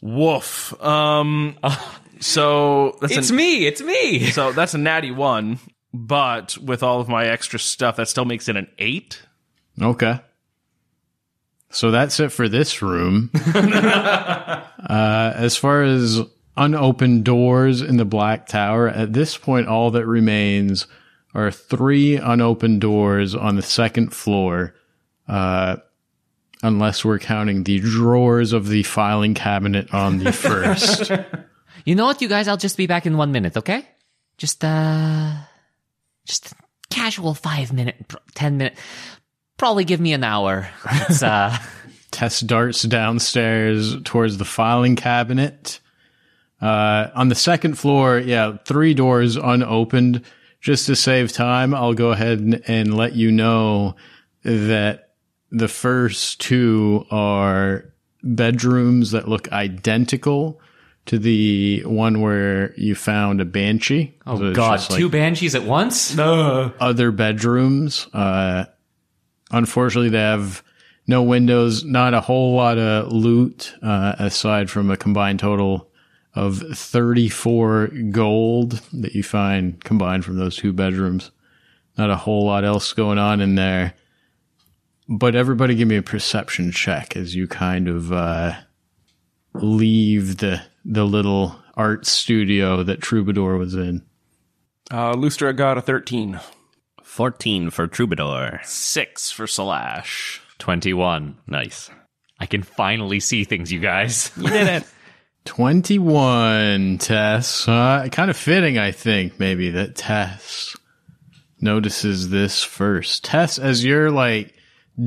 Woof. 0.00 0.80
Um. 0.82 1.58
So 2.20 2.98
that's 3.00 3.16
It's 3.16 3.30
an, 3.30 3.36
me. 3.36 3.66
It's 3.66 3.82
me. 3.82 4.30
so 4.30 4.52
that's 4.52 4.74
a 4.74 4.78
natty 4.78 5.10
one, 5.10 5.58
but 5.92 6.56
with 6.58 6.82
all 6.84 7.00
of 7.00 7.08
my 7.08 7.26
extra 7.26 7.58
stuff, 7.58 7.96
that 7.96 8.06
still 8.08 8.26
makes 8.26 8.48
it 8.48 8.56
an 8.56 8.68
eight. 8.78 9.22
Okay. 9.80 10.20
So 11.70 11.90
that's 11.90 12.18
it 12.18 12.30
for 12.30 12.48
this 12.48 12.82
room. 12.82 13.30
uh, 13.54 14.62
as 14.88 15.56
far 15.56 15.84
as 15.84 16.20
unopened 16.56 17.24
doors 17.24 17.80
in 17.80 17.96
the 17.96 18.04
Black 18.04 18.46
Tower, 18.48 18.88
at 18.88 19.12
this 19.12 19.38
point, 19.38 19.68
all 19.68 19.92
that 19.92 20.06
remains 20.06 20.86
are 21.32 21.50
three 21.52 22.16
unopened 22.16 22.80
doors 22.80 23.36
on 23.36 23.54
the 23.54 23.62
second 23.62 24.12
floor, 24.12 24.74
uh, 25.28 25.76
unless 26.62 27.04
we're 27.04 27.20
counting 27.20 27.62
the 27.62 27.78
drawers 27.78 28.52
of 28.52 28.68
the 28.68 28.82
filing 28.82 29.34
cabinet 29.34 29.94
on 29.94 30.18
the 30.18 30.32
first. 30.32 31.12
You 31.84 31.94
know 31.94 32.04
what, 32.04 32.20
you 32.20 32.28
guys? 32.28 32.48
I'll 32.48 32.56
just 32.56 32.76
be 32.76 32.88
back 32.88 33.06
in 33.06 33.16
one 33.16 33.30
minute, 33.30 33.56
okay? 33.56 33.86
Just, 34.38 34.64
uh, 34.64 35.34
just 36.26 36.52
casual 36.90 37.34
five 37.34 37.72
minute, 37.72 38.12
ten 38.34 38.58
minute. 38.58 38.76
Probably 39.60 39.84
give 39.84 40.00
me 40.00 40.14
an 40.14 40.24
hour. 40.24 40.70
It's, 40.90 41.22
uh, 41.22 41.54
Tess 42.10 42.40
darts 42.40 42.80
downstairs 42.80 43.94
towards 44.04 44.38
the 44.38 44.46
filing 44.46 44.96
cabinet. 44.96 45.80
Uh, 46.62 47.08
on 47.14 47.28
the 47.28 47.34
second 47.34 47.74
floor, 47.78 48.18
yeah, 48.18 48.56
three 48.64 48.94
doors 48.94 49.36
unopened. 49.36 50.24
Just 50.62 50.86
to 50.86 50.96
save 50.96 51.30
time, 51.32 51.74
I'll 51.74 51.92
go 51.92 52.10
ahead 52.10 52.38
and, 52.38 52.62
and 52.66 52.96
let 52.96 53.12
you 53.12 53.30
know 53.30 53.96
that 54.44 55.10
the 55.50 55.68
first 55.68 56.40
two 56.40 57.04
are 57.10 57.84
bedrooms 58.22 59.10
that 59.10 59.28
look 59.28 59.52
identical 59.52 60.58
to 61.04 61.18
the 61.18 61.82
one 61.84 62.22
where 62.22 62.72
you 62.78 62.94
found 62.94 63.42
a 63.42 63.44
banshee. 63.44 64.16
So 64.24 64.32
oh 64.32 64.48
it's 64.48 64.56
god, 64.56 64.88
like- 64.88 64.98
two 64.98 65.10
banshees 65.10 65.54
at 65.54 65.64
once? 65.64 66.16
No. 66.16 66.72
Other 66.80 67.10
bedrooms. 67.10 68.08
Uh, 68.14 68.64
unfortunately, 69.50 70.10
they 70.10 70.18
have 70.18 70.62
no 71.06 71.22
windows, 71.22 71.84
not 71.84 72.14
a 72.14 72.20
whole 72.20 72.54
lot 72.54 72.78
of 72.78 73.12
loot, 73.12 73.74
uh, 73.82 74.14
aside 74.18 74.70
from 74.70 74.90
a 74.90 74.96
combined 74.96 75.40
total 75.40 75.90
of 76.34 76.58
34 76.58 77.88
gold 78.10 78.80
that 78.92 79.14
you 79.14 79.22
find 79.22 79.82
combined 79.82 80.24
from 80.24 80.36
those 80.36 80.56
two 80.56 80.72
bedrooms. 80.72 81.30
Not 81.98 82.10
a 82.10 82.16
whole 82.16 82.46
lot 82.46 82.64
else 82.64 82.92
going 82.92 83.18
on 83.18 83.40
in 83.40 83.56
there. 83.56 83.94
But 85.08 85.34
everybody 85.34 85.74
give 85.74 85.88
me 85.88 85.96
a 85.96 86.02
perception 86.02 86.70
check 86.70 87.16
as 87.16 87.34
you 87.34 87.48
kind 87.48 87.88
of, 87.88 88.12
uh, 88.12 88.52
leave 89.54 90.36
the, 90.36 90.62
the 90.84 91.04
little 91.04 91.56
art 91.74 92.06
studio 92.06 92.84
that 92.84 93.00
Troubadour 93.00 93.56
was 93.56 93.74
in. 93.74 94.02
Uh, 94.90 95.14
Lustra 95.14 95.54
got 95.54 95.78
a 95.78 95.82
13. 95.82 96.38
14 97.10 97.70
for 97.70 97.88
Troubadour. 97.88 98.60
Six 98.62 99.32
for 99.32 99.48
Slash. 99.48 100.40
21. 100.60 101.36
Nice. 101.48 101.90
I 102.38 102.46
can 102.46 102.62
finally 102.62 103.18
see 103.18 103.42
things, 103.42 103.72
you 103.72 103.80
guys. 103.80 104.30
You 104.36 104.48
did 104.48 104.68
it. 104.68 104.84
21, 105.44 106.98
Tess. 106.98 107.66
Uh, 107.66 108.06
kind 108.12 108.30
of 108.30 108.36
fitting, 108.36 108.78
I 108.78 108.92
think, 108.92 109.40
maybe, 109.40 109.70
that 109.70 109.96
Tess 109.96 110.76
notices 111.60 112.28
this 112.30 112.62
first. 112.62 113.24
Tess, 113.24 113.58
as 113.58 113.84
you're 113.84 114.12
like 114.12 114.54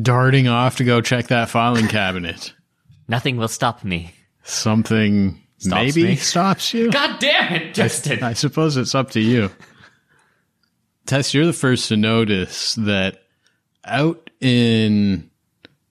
darting 0.01 0.49
off 0.49 0.75
to 0.77 0.83
go 0.83 0.99
check 0.99 1.27
that 1.27 1.49
filing 1.49 1.87
cabinet, 1.87 2.53
Nothing 3.07 3.37
will 3.37 3.47
stop 3.47 3.83
me. 3.85 4.11
something 4.43 5.41
Stops 5.57 5.95
maybe 5.95 6.03
me. 6.09 6.15
stops 6.17 6.73
you. 6.73 6.91
God 6.91 7.19
damn 7.19 7.53
it, 7.53 7.73
Justin. 7.73 8.21
I 8.23 8.33
suppose 8.33 8.75
it's 8.75 8.93
up 8.93 9.11
to 9.11 9.21
you. 9.21 9.49
Tess, 11.05 11.33
you're 11.33 11.45
the 11.45 11.53
first 11.53 11.89
to 11.89 11.97
notice 11.97 12.75
that 12.75 13.23
out 13.83 14.29
in 14.39 15.29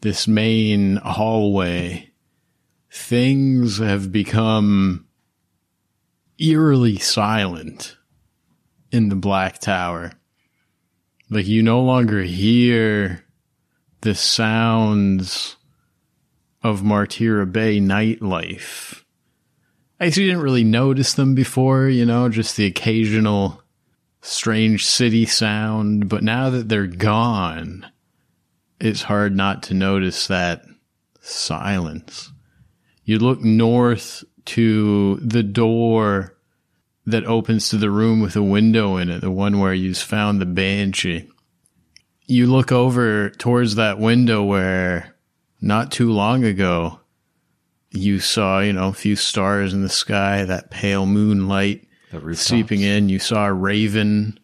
this 0.00 0.26
main 0.26 0.96
hallway, 0.96 2.10
things 2.90 3.78
have 3.78 4.10
become 4.10 5.06
eerily 6.38 6.98
silent 6.98 7.96
in 8.90 9.10
the 9.10 9.16
Black 9.16 9.58
Tower. 9.58 10.12
Like 11.28 11.46
you 11.46 11.62
no 11.62 11.82
longer 11.82 12.22
hear 12.22 13.24
the 14.00 14.14
sounds 14.14 15.56
of 16.62 16.80
Martira 16.80 17.50
Bay 17.50 17.78
nightlife. 17.80 19.04
I 20.00 20.06
you 20.06 20.10
didn't 20.10 20.40
really 20.42 20.64
notice 20.64 21.14
them 21.14 21.34
before, 21.34 21.88
you 21.88 22.04
know, 22.04 22.28
just 22.28 22.56
the 22.56 22.66
occasional 22.66 23.61
strange 24.22 24.86
city 24.86 25.26
sound. 25.26 26.08
But 26.08 26.22
now 26.22 26.48
that 26.48 26.70
they're 26.70 26.86
gone, 26.86 27.86
it's 28.80 29.02
hard 29.02 29.36
not 29.36 29.62
to 29.64 29.74
notice 29.74 30.26
that 30.28 30.64
silence. 31.20 32.32
You 33.04 33.18
look 33.18 33.42
north 33.42 34.24
to 34.46 35.16
the 35.16 35.42
door 35.42 36.36
that 37.04 37.24
opens 37.26 37.68
to 37.68 37.76
the 37.76 37.90
room 37.90 38.20
with 38.20 38.36
a 38.36 38.42
window 38.42 38.96
in 38.96 39.10
it, 39.10 39.20
the 39.20 39.30
one 39.30 39.58
where 39.58 39.74
you 39.74 39.92
found 39.94 40.40
the 40.40 40.46
banshee. 40.46 41.28
You 42.26 42.46
look 42.46 42.70
over 42.72 43.30
towards 43.30 43.74
that 43.74 43.98
window 43.98 44.42
where 44.42 45.16
not 45.60 45.90
too 45.90 46.12
long 46.12 46.44
ago 46.44 47.00
you 47.90 48.20
saw, 48.20 48.60
you 48.60 48.72
know, 48.72 48.88
a 48.88 48.94
few 48.94 49.16
stars 49.16 49.74
in 49.74 49.82
the 49.82 49.88
sky, 49.88 50.44
that 50.44 50.70
pale 50.70 51.06
moonlight. 51.06 51.86
Seeping 52.34 52.80
in. 52.82 53.08
You 53.08 53.18
saw 53.18 53.46
a 53.46 53.52
raven 53.52 54.38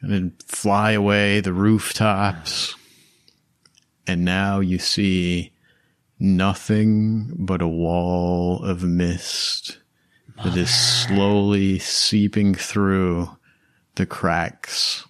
and 0.00 0.12
then 0.12 0.32
fly 0.46 0.92
away 0.92 1.40
the 1.40 1.52
rooftops. 1.52 2.74
And 4.06 4.24
now 4.24 4.60
you 4.60 4.78
see 4.78 5.52
nothing 6.18 7.32
but 7.38 7.62
a 7.62 7.68
wall 7.68 8.62
of 8.64 8.82
mist 8.82 9.78
that 10.42 10.56
is 10.56 10.72
slowly 10.72 11.78
seeping 11.78 12.54
through 12.54 13.36
the 13.96 14.06
cracks 14.06 15.06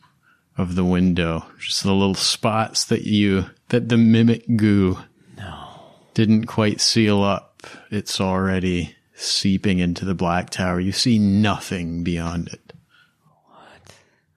of 0.58 0.74
the 0.74 0.84
window. 0.84 1.46
Just 1.60 1.84
the 1.84 1.92
little 1.92 2.14
spots 2.14 2.84
that 2.86 3.02
you, 3.02 3.46
that 3.68 3.88
the 3.88 3.96
mimic 3.96 4.44
goo 4.56 4.98
no. 5.36 5.68
didn't 6.14 6.46
quite 6.46 6.80
seal 6.80 7.22
up. 7.22 7.64
It's 7.90 8.20
already 8.20 8.96
seeping 9.20 9.78
into 9.78 10.04
the 10.04 10.14
black 10.14 10.50
tower. 10.50 10.80
You 10.80 10.92
see 10.92 11.18
nothing 11.18 12.02
beyond 12.02 12.48
it. 12.48 12.72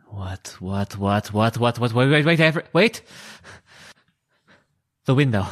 What, 0.08 0.56
what, 0.60 0.98
what, 0.98 1.34
what, 1.34 1.58
what, 1.58 1.80
what, 1.80 1.94
wait, 1.94 2.10
wait, 2.10 2.26
wait, 2.26 2.40
every, 2.40 2.64
wait! 2.72 3.02
The 5.06 5.16
window. 5.16 5.48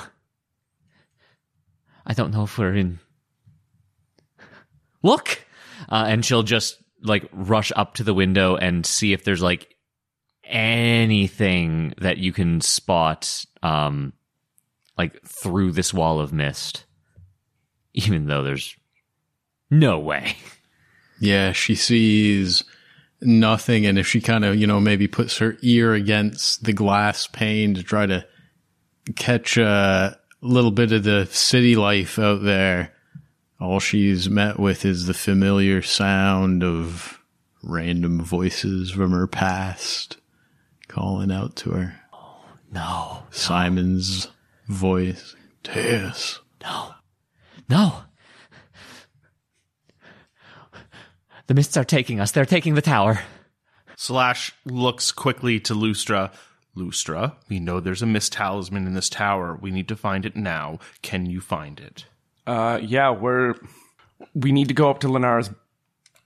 I 2.05 2.13
don't 2.13 2.31
know 2.31 2.43
if 2.43 2.57
we're 2.57 2.75
in. 2.75 2.99
Look! 5.01 5.45
Uh, 5.89 6.05
and 6.07 6.23
she'll 6.23 6.43
just, 6.43 6.77
like, 7.01 7.27
rush 7.31 7.71
up 7.75 7.95
to 7.95 8.03
the 8.03 8.13
window 8.13 8.55
and 8.55 8.85
see 8.85 9.13
if 9.13 9.23
there's, 9.23 9.41
like, 9.41 9.75
anything 10.43 11.95
that 11.97 12.19
you 12.19 12.31
can 12.31 12.61
spot, 12.61 13.43
um, 13.63 14.13
like, 14.95 15.23
through 15.25 15.71
this 15.71 15.91
wall 15.91 16.19
of 16.19 16.31
mist. 16.31 16.85
Even 17.93 18.27
though 18.27 18.43
there's 18.43 18.75
no 19.71 19.97
way. 19.97 20.35
Yeah, 21.19 21.53
she 21.53 21.75
sees 21.75 22.63
nothing. 23.21 23.85
And 23.85 23.97
if 23.97 24.07
she 24.07 24.21
kind 24.21 24.43
of, 24.43 24.55
you 24.55 24.67
know, 24.67 24.79
maybe 24.79 25.07
puts 25.07 25.37
her 25.37 25.57
ear 25.61 25.93
against 25.93 26.63
the 26.63 26.73
glass 26.73 27.27
pane 27.27 27.75
to 27.75 27.83
try 27.83 28.05
to 28.05 28.25
catch 29.15 29.57
a 29.57 30.19
little 30.41 30.71
bit 30.71 30.91
of 30.91 31.03
the 31.03 31.27
city 31.27 31.75
life 31.75 32.19
out 32.19 32.43
there, 32.43 32.93
all 33.59 33.79
she's 33.79 34.29
met 34.29 34.59
with 34.59 34.85
is 34.85 35.05
the 35.05 35.13
familiar 35.13 35.81
sound 35.81 36.63
of 36.63 37.19
random 37.63 38.21
voices 38.21 38.89
from 38.91 39.11
her 39.11 39.27
past 39.27 40.17
calling 40.87 41.31
out 41.31 41.55
to 41.55 41.71
her. 41.71 41.95
No, 42.71 43.23
Simon's 43.29 44.29
voice. 44.67 45.35
Tess. 45.63 46.39
no, 46.63 46.95
no. 47.69 48.03
The 51.51 51.55
mists 51.55 51.75
are 51.75 51.83
taking 51.83 52.21
us. 52.21 52.31
They're 52.31 52.45
taking 52.45 52.75
the 52.75 52.81
tower. 52.81 53.19
Slash 53.97 54.53
looks 54.63 55.11
quickly 55.11 55.59
to 55.59 55.73
Lustra. 55.73 56.31
Lustra, 56.77 57.33
we 57.49 57.59
know 57.59 57.81
there's 57.81 58.01
a 58.01 58.05
mist 58.05 58.31
talisman 58.31 58.87
in 58.87 58.93
this 58.93 59.09
tower. 59.09 59.59
We 59.59 59.69
need 59.69 59.89
to 59.89 59.97
find 59.97 60.25
it 60.25 60.37
now. 60.37 60.79
Can 61.01 61.25
you 61.25 61.41
find 61.41 61.77
it? 61.77 62.05
Uh, 62.47 62.79
yeah, 62.81 63.09
we're 63.09 63.55
we 64.33 64.53
need 64.53 64.69
to 64.69 64.73
go 64.73 64.89
up 64.89 65.01
to 65.01 65.09
Lenara's 65.09 65.49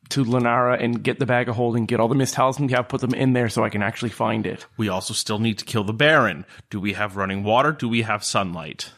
to 0.10 0.24
Lenara 0.24 0.80
and 0.80 1.02
get 1.02 1.18
the 1.18 1.26
bag 1.26 1.50
of 1.50 1.56
holding, 1.56 1.88
get 1.88 2.00
all 2.00 2.08
the 2.08 2.14
mist 2.14 2.36
talismans 2.36 2.70
we 2.70 2.76
have, 2.76 2.88
put 2.88 3.02
them 3.02 3.16
in 3.16 3.34
there 3.34 3.50
so 3.50 3.64
I 3.64 3.70
can 3.70 3.82
actually 3.82 4.12
find 4.12 4.46
it. 4.46 4.68
We 4.78 4.90
also 4.90 5.16
still 5.16 5.40
need 5.40 5.58
to 5.58 5.66
kill 5.66 5.84
the 5.84 5.92
Baron. 5.92 6.46
Do 6.70 6.80
we 6.80 6.94
have 6.94 7.18
running 7.18 7.44
water? 7.44 7.72
Do 7.72 7.90
we 7.90 8.04
have 8.04 8.24
sunlight? 8.24 8.92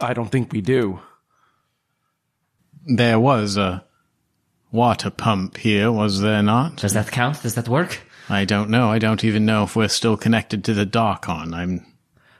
I 0.00 0.14
don't 0.14 0.32
think 0.32 0.52
we 0.52 0.62
do. 0.62 0.98
There 2.84 3.20
was 3.20 3.56
a 3.56 3.84
water 4.74 5.08
pump 5.08 5.56
here, 5.56 5.90
was 5.90 6.20
there 6.20 6.42
not? 6.42 6.76
Does 6.76 6.92
that 6.94 7.12
count? 7.12 7.40
Does 7.42 7.54
that 7.54 7.68
work? 7.68 8.00
I 8.28 8.44
don't 8.44 8.70
know. 8.70 8.90
I 8.90 8.98
don't 8.98 9.22
even 9.22 9.46
know 9.46 9.62
if 9.62 9.76
we're 9.76 9.88
still 9.88 10.16
connected 10.16 10.64
to 10.64 10.74
the 10.74 10.84
Darkon. 10.84 11.54
I'm. 11.54 11.86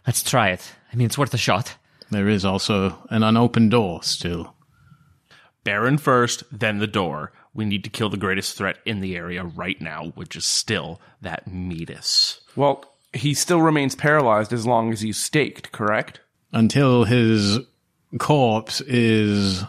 Let's 0.07 0.23
try 0.23 0.51
it. 0.51 0.73
I 0.93 0.97
mean, 0.97 1.07
it's 1.07 1.17
worth 1.17 1.33
a 1.33 1.39
shot. 1.39 1.77
There 2.11 2.29
is 2.29 2.45
also 2.45 2.99
an 3.09 3.23
unopened 3.23 3.71
door 3.71 4.03
still. 4.03 4.55
Baron 5.63 5.97
first, 5.97 6.43
then 6.53 6.79
the 6.79 6.87
door. 6.87 7.33
We 7.55 7.65
need 7.65 7.85
to 7.85 7.91
kill 7.91 8.11
the 8.11 8.17
greatest 8.17 8.59
threat 8.59 8.79
in 8.85 9.01
the 9.01 9.17
area 9.17 9.45
right 9.45 9.81
now, 9.81 10.13
which 10.17 10.35
is 10.35 10.45
still 10.45 11.01
that 11.23 11.47
Metus. 11.47 12.41
Well, 12.57 12.85
he 13.13 13.33
still 13.33 13.63
remains 13.63 13.95
paralyzed 13.95 14.53
as 14.53 14.67
long 14.67 14.93
as 14.93 15.01
he's 15.03 15.23
staked, 15.23 15.71
correct? 15.71 16.21
Until 16.53 17.05
his 17.05 17.61
corpse 18.19 18.81
is 18.83 19.65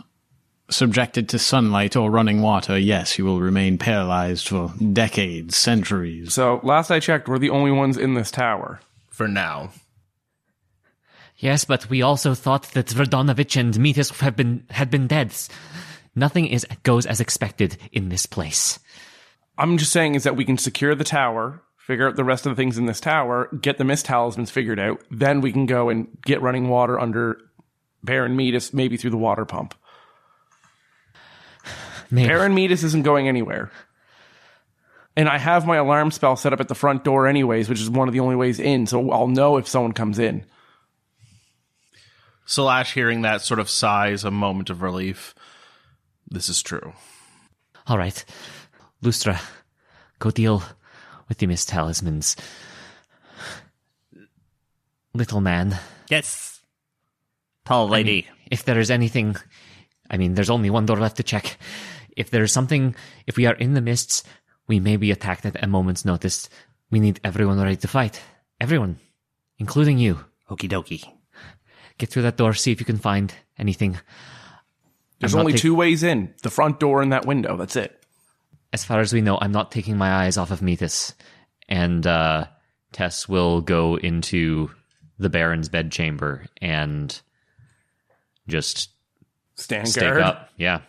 subjected 0.69 1.29
to 1.29 1.39
sunlight 1.39 1.95
or 1.95 2.09
running 2.09 2.41
water, 2.41 2.77
yes, 2.77 3.17
you 3.17 3.25
will 3.25 3.39
remain 3.39 3.77
paralyzed 3.77 4.47
for 4.47 4.73
decades, 4.93 5.55
centuries. 5.55 6.33
So, 6.33 6.59
last 6.63 6.91
I 6.91 6.99
checked, 6.99 7.27
we're 7.27 7.39
the 7.39 7.49
only 7.49 7.71
ones 7.71 7.97
in 7.97 8.13
this 8.13 8.31
tower. 8.31 8.81
For 9.09 9.27
now. 9.27 9.71
Yes, 11.37 11.65
but 11.65 11.89
we 11.89 12.01
also 12.01 12.33
thought 12.33 12.63
that 12.73 12.87
Verdonovich 12.87 13.59
and 13.59 13.77
Metus 13.79 14.09
have 14.19 14.35
been 14.35 14.65
had 14.69 14.89
been 14.89 15.07
dead. 15.07 15.33
Nothing 16.15 16.47
is 16.47 16.65
goes 16.83 17.05
as 17.05 17.19
expected 17.19 17.77
in 17.91 18.09
this 18.09 18.25
place. 18.25 18.79
I'm 19.57 19.77
just 19.77 19.91
saying 19.91 20.15
is 20.15 20.23
that 20.23 20.35
we 20.35 20.45
can 20.45 20.57
secure 20.57 20.95
the 20.95 21.03
tower, 21.03 21.61
figure 21.77 22.07
out 22.07 22.15
the 22.15 22.23
rest 22.23 22.45
of 22.45 22.51
the 22.51 22.61
things 22.61 22.77
in 22.77 22.85
this 22.85 22.99
tower, 22.99 23.49
get 23.61 23.77
the 23.77 23.83
mist 23.83 24.05
talismans 24.05 24.51
figured 24.51 24.79
out, 24.79 25.01
then 25.11 25.41
we 25.41 25.51
can 25.51 25.65
go 25.65 25.89
and 25.89 26.07
get 26.25 26.41
running 26.41 26.67
water 26.67 26.99
under 26.99 27.37
Baron 28.03 28.35
Metus, 28.35 28.73
maybe 28.73 28.97
through 28.97 29.11
the 29.11 29.17
water 29.17 29.45
pump. 29.45 29.75
Maybe. 32.11 32.27
Baron 32.27 32.53
Metus 32.53 32.83
isn't 32.83 33.03
going 33.03 33.27
anywhere. 33.27 33.71
And 35.17 35.29
I 35.29 35.37
have 35.37 35.65
my 35.65 35.77
alarm 35.77 36.11
spell 36.11 36.35
set 36.35 36.51
up 36.53 36.59
at 36.59 36.67
the 36.67 36.75
front 36.75 37.03
door 37.03 37.25
anyways, 37.27 37.69
which 37.69 37.79
is 37.79 37.89
one 37.89 38.07
of 38.07 38.13
the 38.13 38.19
only 38.19 38.35
ways 38.35 38.59
in, 38.59 38.85
so 38.85 39.11
I'll 39.11 39.27
know 39.27 39.55
if 39.57 39.67
someone 39.67 39.93
comes 39.93 40.19
in. 40.19 40.45
Slash 42.45 42.93
hearing 42.93 43.21
that 43.21 43.41
sort 43.41 43.59
of 43.59 43.69
sighs 43.69 44.23
a 44.23 44.29
moment 44.31 44.69
of 44.69 44.81
relief. 44.81 45.33
This 46.29 46.49
is 46.49 46.61
true. 46.61 46.93
All 47.87 47.97
right, 47.97 48.23
Lustra, 49.01 49.41
go 50.19 50.31
deal 50.31 50.63
with 51.29 51.37
the 51.37 51.47
Mist 51.47 51.69
Talismans. 51.69 52.35
Little 55.13 55.39
man, 55.41 55.79
Yes. 56.09 56.59
Tall 57.63 57.87
lady. 57.87 58.27
if 58.51 58.65
there 58.65 58.79
is 58.79 58.91
anything, 58.91 59.35
I 60.09 60.17
mean, 60.17 60.33
there's 60.35 60.49
only 60.49 60.69
one 60.69 60.85
door 60.85 60.97
left 60.97 61.17
to 61.17 61.23
check. 61.23 61.57
If 62.15 62.29
there 62.29 62.43
is 62.43 62.51
something, 62.51 62.95
if 63.27 63.37
we 63.37 63.45
are 63.45 63.55
in 63.55 63.73
the 63.73 63.81
mists, 63.81 64.23
we 64.67 64.79
may 64.79 64.97
be 64.97 65.11
attacked 65.11 65.45
at 65.45 65.61
a 65.63 65.67
moment's 65.67 66.05
notice. 66.05 66.49
We 66.89 66.99
need 66.99 67.19
everyone 67.23 67.59
ready 67.61 67.75
to 67.77 67.87
fight. 67.87 68.21
Everyone, 68.61 68.99
including 69.59 69.97
you. 69.97 70.23
Okie 70.49 70.69
dokie. 70.69 71.03
Get 71.97 72.09
through 72.09 72.23
that 72.23 72.37
door, 72.37 72.53
see 72.53 72.71
if 72.71 72.79
you 72.79 72.85
can 72.85 72.97
find 72.97 73.33
anything. 73.57 73.97
There's 75.19 75.33
I'm 75.33 75.41
only 75.41 75.53
tak- 75.53 75.61
two 75.61 75.75
ways 75.75 76.03
in 76.03 76.33
the 76.43 76.49
front 76.49 76.79
door 76.79 77.01
and 77.01 77.11
that 77.11 77.25
window. 77.25 77.57
That's 77.57 77.75
it. 77.75 78.01
As 78.73 78.83
far 78.83 78.99
as 78.99 79.13
we 79.13 79.21
know, 79.21 79.37
I'm 79.39 79.51
not 79.53 79.71
taking 79.71 79.97
my 79.97 80.11
eyes 80.11 80.37
off 80.37 80.51
of 80.51 80.61
Metus. 80.61 81.13
And 81.69 82.05
uh, 82.05 82.47
Tess 82.91 83.27
will 83.29 83.61
go 83.61 83.95
into 83.97 84.69
the 85.17 85.29
Baron's 85.29 85.69
bedchamber 85.69 86.45
and 86.61 87.19
just 88.47 88.89
Stand 89.55 89.87
stake 89.87 90.03
guard. 90.03 90.21
up. 90.21 90.49
Yeah. 90.57 90.81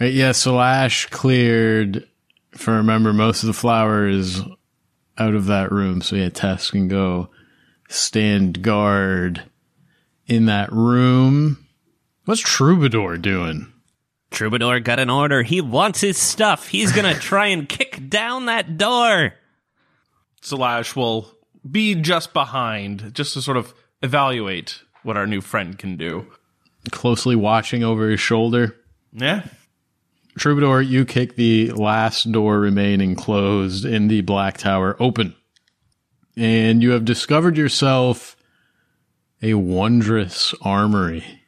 Right, 0.00 0.14
yeah, 0.14 0.32
Slash 0.32 1.06
cleared, 1.06 2.08
if 2.52 2.68
I 2.68 2.76
remember, 2.76 3.12
most 3.12 3.42
of 3.42 3.48
the 3.48 3.52
flowers 3.52 4.40
out 5.18 5.34
of 5.34 5.46
that 5.46 5.70
room. 5.70 6.00
So 6.00 6.16
yeah, 6.16 6.30
Tess 6.30 6.70
can 6.70 6.88
go 6.88 7.28
stand 7.90 8.62
guard 8.62 9.42
in 10.26 10.46
that 10.46 10.72
room. 10.72 11.66
What's 12.24 12.40
Troubadour 12.40 13.18
doing? 13.18 13.70
Troubadour 14.30 14.80
got 14.80 15.00
an 15.00 15.10
order. 15.10 15.42
He 15.42 15.60
wants 15.60 16.00
his 16.00 16.16
stuff. 16.16 16.68
He's 16.68 16.92
gonna 16.92 17.14
try 17.18 17.48
and 17.48 17.68
kick 17.68 18.08
down 18.08 18.46
that 18.46 18.78
door. 18.78 19.34
Slash 20.40 20.96
will 20.96 21.30
be 21.70 21.94
just 21.94 22.32
behind, 22.32 23.12
just 23.12 23.34
to 23.34 23.42
sort 23.42 23.58
of 23.58 23.74
evaluate 24.02 24.80
what 25.02 25.18
our 25.18 25.26
new 25.26 25.42
friend 25.42 25.78
can 25.78 25.98
do. 25.98 26.26
Closely 26.90 27.36
watching 27.36 27.84
over 27.84 28.08
his 28.08 28.20
shoulder. 28.20 28.76
Yeah. 29.12 29.46
Troubadour, 30.40 30.80
you 30.80 31.04
kick 31.04 31.36
the 31.36 31.70
last 31.72 32.32
door 32.32 32.60
remaining 32.60 33.14
closed 33.14 33.84
in 33.84 34.08
the 34.08 34.22
Black 34.22 34.56
Tower 34.56 34.96
open. 34.98 35.34
And 36.34 36.82
you 36.82 36.92
have 36.92 37.04
discovered 37.04 37.58
yourself 37.58 38.38
a 39.42 39.52
wondrous 39.52 40.54
armory, 40.62 41.42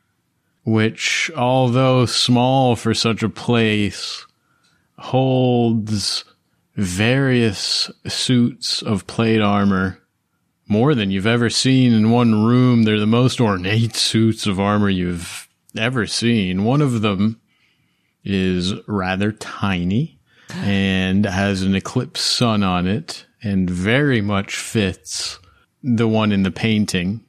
which, 0.64 1.30
although 1.34 2.04
small 2.04 2.76
for 2.76 2.92
such 2.92 3.22
a 3.22 3.30
place, 3.30 4.26
holds 4.98 6.26
various 6.76 7.90
suits 8.06 8.82
of 8.82 9.06
plate 9.06 9.40
armor. 9.40 10.00
More 10.68 10.94
than 10.94 11.10
you've 11.10 11.26
ever 11.26 11.48
seen 11.48 11.94
in 11.94 12.10
one 12.10 12.44
room. 12.44 12.82
They're 12.82 13.00
the 13.00 13.06
most 13.06 13.40
ornate 13.40 13.96
suits 13.96 14.46
of 14.46 14.60
armor 14.60 14.90
you've 14.90 15.48
ever 15.74 16.06
seen. 16.06 16.64
One 16.64 16.82
of 16.82 17.00
them 17.00 17.40
is 18.24 18.74
rather 18.86 19.32
tiny 19.32 20.18
and 20.56 21.24
has 21.24 21.62
an 21.62 21.74
eclipse 21.74 22.20
sun 22.20 22.62
on 22.62 22.86
it 22.86 23.26
and 23.42 23.68
very 23.68 24.20
much 24.20 24.56
fits 24.56 25.38
the 25.82 26.06
one 26.06 26.32
in 26.32 26.42
the 26.42 26.50
painting 26.50 27.24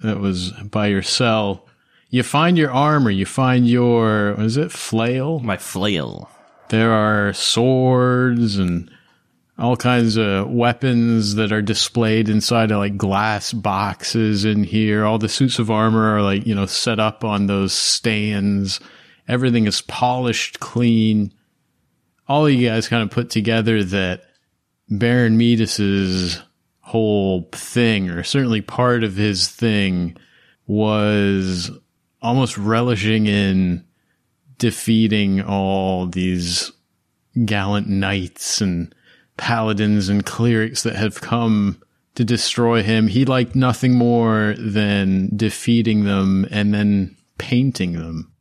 that 0.00 0.20
was 0.20 0.52
by 0.52 0.86
your 0.86 1.02
cell. 1.02 1.66
You 2.10 2.22
find 2.22 2.56
your 2.56 2.70
armor, 2.70 3.10
you 3.10 3.26
find 3.26 3.68
your, 3.68 4.34
what 4.34 4.46
is 4.46 4.56
it, 4.56 4.72
flail? 4.72 5.40
My 5.40 5.56
flail. 5.56 6.30
There 6.70 6.92
are 6.92 7.32
swords 7.32 8.56
and 8.56 8.90
all 9.58 9.76
kinds 9.76 10.16
of 10.16 10.48
weapons 10.48 11.34
that 11.34 11.50
are 11.50 11.62
displayed 11.62 12.28
inside 12.28 12.70
of 12.70 12.78
like 12.78 12.96
glass 12.96 13.52
boxes 13.52 14.44
in 14.44 14.62
here. 14.64 15.04
All 15.04 15.18
the 15.18 15.28
suits 15.28 15.58
of 15.58 15.70
armor 15.70 16.14
are 16.14 16.22
like, 16.22 16.46
you 16.46 16.54
know, 16.54 16.66
set 16.66 17.00
up 17.00 17.24
on 17.24 17.46
those 17.46 17.72
stands. 17.72 18.80
Everything 19.28 19.66
is 19.66 19.82
polished 19.82 20.58
clean. 20.58 21.32
All 22.26 22.46
of 22.46 22.52
you 22.52 22.68
guys 22.68 22.88
kind 22.88 23.02
of 23.02 23.10
put 23.10 23.30
together 23.30 23.84
that 23.84 24.24
Baron 24.88 25.36
Metus's 25.36 26.42
whole 26.80 27.48
thing, 27.52 28.08
or 28.08 28.22
certainly 28.22 28.62
part 28.62 29.04
of 29.04 29.16
his 29.16 29.48
thing, 29.48 30.16
was 30.66 31.70
almost 32.22 32.56
relishing 32.56 33.26
in 33.26 33.84
defeating 34.56 35.42
all 35.42 36.06
these 36.06 36.72
gallant 37.44 37.88
knights 37.88 38.60
and 38.60 38.94
paladins 39.36 40.08
and 40.08 40.26
clerics 40.26 40.82
that 40.82 40.96
have 40.96 41.20
come 41.20 41.80
to 42.14 42.24
destroy 42.24 42.82
him. 42.82 43.06
He 43.06 43.24
liked 43.24 43.54
nothing 43.54 43.94
more 43.94 44.54
than 44.58 45.30
defeating 45.36 46.04
them 46.04 46.46
and 46.50 46.74
then 46.74 47.16
painting 47.38 47.92
them, 47.92 48.32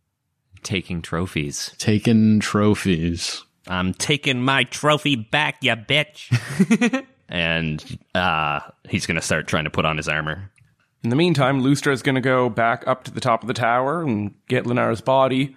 Taking 0.67 1.01
trophies. 1.01 1.73
taking 1.77 2.41
trophies. 2.41 3.41
I'm 3.69 3.93
taking 3.93 4.41
my 4.43 4.65
trophy 4.65 5.15
back, 5.15 5.59
you 5.61 5.71
bitch. 5.71 7.05
and 7.29 7.99
uh, 8.13 8.59
he's 8.89 9.05
gonna 9.05 9.21
start 9.21 9.47
trying 9.47 9.63
to 9.63 9.69
put 9.69 9.85
on 9.85 9.95
his 9.95 10.09
armor. 10.09 10.51
In 11.05 11.09
the 11.09 11.15
meantime, 11.15 11.61
Lustra 11.63 11.93
is 11.93 12.01
going 12.01 12.15
to 12.15 12.21
go 12.21 12.49
back 12.49 12.85
up 12.85 13.05
to 13.05 13.11
the 13.11 13.21
top 13.21 13.43
of 13.43 13.47
the 13.47 13.53
tower 13.53 14.01
and 14.01 14.33
get 14.49 14.65
Lenara's 14.65 14.99
body. 14.99 15.55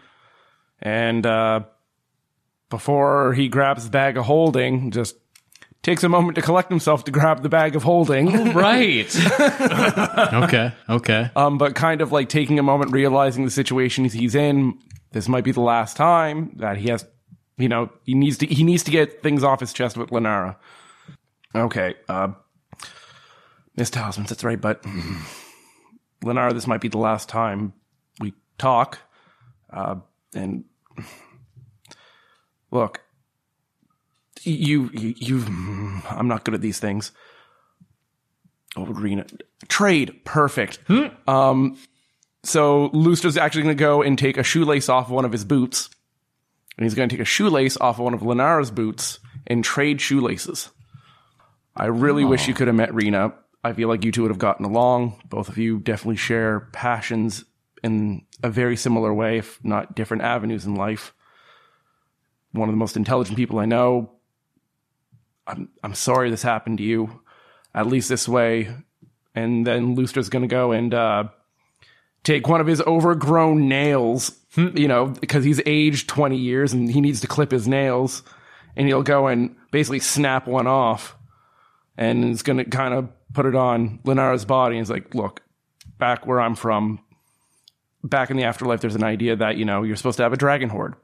And 0.80 1.26
uh, 1.26 1.62
before 2.68 3.32
he 3.32 3.48
grabs 3.48 3.82
the 3.82 3.90
bag 3.90 4.16
of 4.16 4.26
holding, 4.26 4.92
just 4.92 5.16
takes 5.82 6.04
a 6.04 6.08
moment 6.08 6.36
to 6.36 6.42
collect 6.42 6.68
himself 6.68 7.02
to 7.04 7.10
grab 7.10 7.42
the 7.42 7.48
bag 7.48 7.74
of 7.74 7.82
holding. 7.82 8.52
Right. 8.52 9.12
Okay, 10.32 10.72
okay. 10.88 11.30
um, 11.34 11.58
but 11.58 11.74
kind 11.74 12.00
of 12.00 12.12
like 12.12 12.28
taking 12.28 12.58
a 12.58 12.62
moment, 12.62 12.92
realizing 12.92 13.44
the 13.44 13.50
situation 13.50 14.04
he's 14.04 14.34
in. 14.34 14.78
This 15.12 15.28
might 15.28 15.44
be 15.44 15.52
the 15.52 15.60
last 15.60 15.96
time 15.96 16.52
that 16.56 16.76
he 16.76 16.88
has, 16.88 17.04
you 17.56 17.68
know, 17.68 17.90
he 18.04 18.14
needs 18.14 18.38
to 18.38 18.46
he 18.46 18.62
needs 18.62 18.84
to 18.84 18.90
get 18.90 19.22
things 19.22 19.42
off 19.42 19.60
his 19.60 19.72
chest 19.72 19.96
with 19.96 20.10
Lenara. 20.10 20.56
Okay, 21.54 21.94
uh, 22.08 22.28
Mist 23.76 23.94
Talisman, 23.94 24.26
that's 24.26 24.44
right, 24.44 24.60
but 24.60 24.82
Lenara, 26.24 26.52
this 26.52 26.66
might 26.66 26.80
be 26.80 26.88
the 26.88 26.98
last 26.98 27.28
time 27.28 27.72
we 28.20 28.34
talk. 28.58 28.98
Uh, 29.72 29.96
and 30.34 30.64
look, 32.70 33.00
you, 34.42 34.90
you, 34.92 35.14
you, 35.16 35.44
I'm 36.08 36.28
not 36.28 36.44
good 36.44 36.54
at 36.54 36.60
these 36.60 36.78
things. 36.78 37.12
Oh, 38.76 38.84
Rena, 38.86 39.26
trade, 39.68 40.24
perfect. 40.24 40.78
Um, 41.28 41.76
so 42.42 42.90
Lustra's 42.92 43.36
actually 43.36 43.62
going 43.62 43.76
to 43.76 43.80
go 43.80 44.02
and 44.02 44.18
take 44.18 44.36
a 44.36 44.42
shoelace 44.42 44.88
off 44.88 45.06
of 45.06 45.12
one 45.12 45.24
of 45.24 45.32
his 45.32 45.44
boots, 45.44 45.90
and 46.76 46.84
he's 46.84 46.94
going 46.94 47.08
to 47.08 47.14
take 47.14 47.22
a 47.22 47.26
shoelace 47.26 47.76
off 47.80 47.98
of 47.98 48.04
one 48.04 48.14
of 48.14 48.20
Lenara's 48.20 48.70
boots 48.70 49.18
and 49.46 49.62
trade 49.62 50.00
shoelaces. 50.00 50.70
I 51.76 51.86
really 51.86 52.24
wish 52.24 52.48
you 52.48 52.54
could 52.54 52.66
have 52.66 52.76
met 52.76 52.94
Rena. 52.94 53.34
I 53.62 53.72
feel 53.72 53.88
like 53.88 54.04
you 54.04 54.12
two 54.12 54.22
would 54.22 54.30
have 54.30 54.38
gotten 54.38 54.64
along. 54.64 55.20
Both 55.28 55.48
of 55.48 55.58
you 55.58 55.78
definitely 55.78 56.16
share 56.16 56.60
passions 56.72 57.44
in 57.82 58.26
a 58.42 58.50
very 58.50 58.76
similar 58.76 59.12
way, 59.12 59.38
if 59.38 59.62
not 59.62 59.94
different 59.94 60.22
avenues 60.22 60.64
in 60.64 60.74
life. 60.74 61.14
One 62.52 62.68
of 62.68 62.72
the 62.72 62.78
most 62.78 62.96
intelligent 62.96 63.36
people 63.36 63.58
I 63.58 63.66
know. 63.66 64.12
I'm 65.46 65.68
I'm 65.82 65.94
sorry 65.94 66.30
this 66.30 66.42
happened 66.42 66.78
to 66.78 66.84
you. 66.84 67.22
At 67.74 67.86
least 67.86 68.08
this 68.08 68.28
way. 68.28 68.74
And 69.34 69.66
then 69.66 69.94
Lustra's 69.94 70.28
gonna 70.28 70.46
go 70.46 70.72
and 70.72 70.92
uh, 70.92 71.24
take 72.24 72.48
one 72.48 72.60
of 72.60 72.66
his 72.66 72.80
overgrown 72.82 73.68
nails, 73.68 74.36
hmm, 74.54 74.76
you 74.76 74.88
know, 74.88 75.06
because 75.06 75.44
he's 75.44 75.60
aged 75.66 76.08
20 76.08 76.36
years 76.36 76.72
and 76.72 76.90
he 76.90 77.00
needs 77.00 77.20
to 77.20 77.26
clip 77.26 77.50
his 77.50 77.66
nails. 77.66 78.22
And 78.76 78.86
he'll 78.86 79.02
go 79.02 79.26
and 79.26 79.56
basically 79.72 79.98
snap 79.98 80.46
one 80.46 80.66
off 80.66 81.16
and 81.96 82.24
is 82.24 82.42
going 82.42 82.58
to 82.58 82.64
kind 82.64 82.94
of 82.94 83.08
put 83.34 83.46
it 83.46 83.54
on 83.54 83.98
Lenara's 84.04 84.44
body. 84.44 84.76
And 84.76 84.86
he's 84.86 84.90
like, 84.90 85.14
look, 85.14 85.42
back 85.98 86.26
where 86.26 86.40
I'm 86.40 86.54
from, 86.54 87.00
back 88.02 88.30
in 88.30 88.36
the 88.36 88.44
afterlife, 88.44 88.80
there's 88.80 88.94
an 88.94 89.04
idea 89.04 89.36
that, 89.36 89.56
you 89.56 89.64
know, 89.64 89.82
you're 89.82 89.96
supposed 89.96 90.16
to 90.18 90.22
have 90.22 90.32
a 90.32 90.36
dragon 90.36 90.68
horde, 90.68 90.94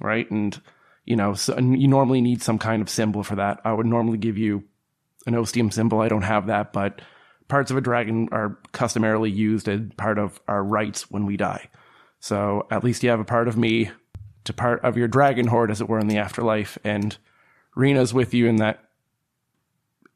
right? 0.00 0.30
And, 0.30 0.60
you 1.04 1.16
know, 1.16 1.34
so, 1.34 1.56
you 1.58 1.88
normally 1.88 2.20
need 2.20 2.42
some 2.42 2.58
kind 2.58 2.82
of 2.82 2.90
symbol 2.90 3.22
for 3.22 3.36
that. 3.36 3.60
I 3.64 3.72
would 3.72 3.86
normally 3.86 4.18
give 4.18 4.36
you 4.36 4.64
an 5.26 5.34
ostium 5.34 5.70
symbol. 5.70 6.00
I 6.00 6.08
don't 6.08 6.22
have 6.22 6.48
that, 6.48 6.72
but 6.72 7.00
parts 7.52 7.70
of 7.70 7.76
a 7.76 7.82
dragon 7.82 8.30
are 8.32 8.56
customarily 8.72 9.30
used 9.30 9.68
as 9.68 9.82
part 9.98 10.18
of 10.18 10.40
our 10.48 10.64
rites 10.64 11.10
when 11.10 11.26
we 11.26 11.36
die. 11.36 11.68
So 12.18 12.66
at 12.70 12.82
least 12.82 13.02
you 13.02 13.10
have 13.10 13.20
a 13.20 13.26
part 13.26 13.46
of 13.46 13.58
me 13.58 13.90
to 14.44 14.54
part 14.54 14.82
of 14.82 14.96
your 14.96 15.06
dragon 15.06 15.48
horde, 15.48 15.70
as 15.70 15.82
it 15.82 15.88
were, 15.88 15.98
in 15.98 16.08
the 16.08 16.16
afterlife. 16.16 16.78
And 16.82 17.14
Rena's 17.76 18.14
with 18.14 18.32
you 18.32 18.46
in 18.46 18.56
that 18.56 18.82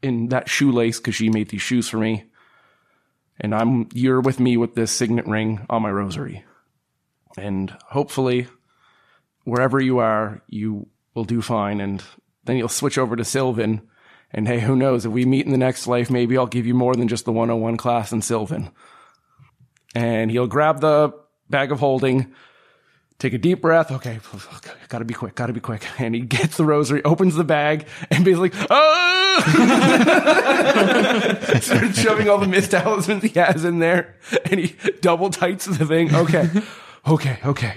in 0.01 0.29
that 0.29 0.49
shoelace 0.49 0.99
because 0.99 1.15
she 1.15 1.29
made 1.29 1.51
these 1.51 1.61
shoes 1.61 1.91
for 1.91 1.99
me. 1.99 2.25
And 3.39 3.55
I'm 3.55 3.91
you're 3.93 4.23
with 4.23 4.41
me 4.41 4.57
with 4.57 4.75
this 4.75 4.91
signet 4.91 5.27
ring 5.27 5.67
on 5.69 5.83
my 5.83 5.91
rosary. 5.91 6.43
And 7.37 7.69
hopefully 7.89 8.47
wherever 9.45 9.79
you 9.79 9.99
are, 9.99 10.41
you 10.49 10.87
will 11.13 11.25
do 11.25 11.43
fine 11.43 11.83
and 11.83 12.03
then 12.45 12.57
you'll 12.57 12.71
switch 12.71 12.97
over 12.97 13.15
to 13.15 13.27
Sylvan. 13.27 13.83
And 14.37 14.47
hey, 14.47 14.61
who 14.61 14.77
knows, 14.77 15.07
if 15.07 15.13
we 15.13 15.25
meet 15.25 15.47
in 15.47 15.53
the 15.53 15.59
next 15.59 15.87
life, 15.87 16.11
maybe 16.11 16.37
I'll 16.37 16.47
give 16.47 16.67
you 16.67 16.75
more 16.75 16.95
than 16.95 17.09
just 17.09 17.25
the 17.25 17.33
101 17.33 17.79
class 17.79 18.13
in 18.13 18.21
Sylvan. 18.21 18.71
And 19.95 20.31
he'll 20.31 20.47
grab 20.47 20.81
the 20.81 21.15
bag 21.49 21.73
of 21.73 21.81
holding, 21.81 22.35
take 23.19 23.33
a 23.33 23.39
deep 23.39 23.63
breath. 23.63 23.91
Okay, 23.91 24.21
gotta 24.89 25.07
be 25.07 25.15
quick, 25.15 25.35
gotta 25.35 25.55
be 25.55 25.61
quick. 25.61 25.87
And 25.99 26.15
he 26.15 26.21
gets 26.21 26.59
the 26.59 26.67
rosary, 26.67 27.03
opens 27.03 27.35
the 27.35 27.45
bag, 27.45 27.87
and 28.11 28.27
basically, 28.27 28.53
ah! 28.69 29.43
starts 31.61 31.99
shoving 31.99 32.29
all 32.29 32.37
the 32.37 32.47
mist 32.47 32.73
talismans 32.73 33.23
he 33.23 33.31
has 33.41 33.65
in 33.65 33.79
there, 33.79 34.17
and 34.51 34.61
he 34.61 34.77
double 35.01 35.31
tights 35.31 35.65
the 35.65 35.87
thing. 35.87 36.15
Okay, 36.15 36.51
okay, 37.07 37.39
okay, 37.43 37.77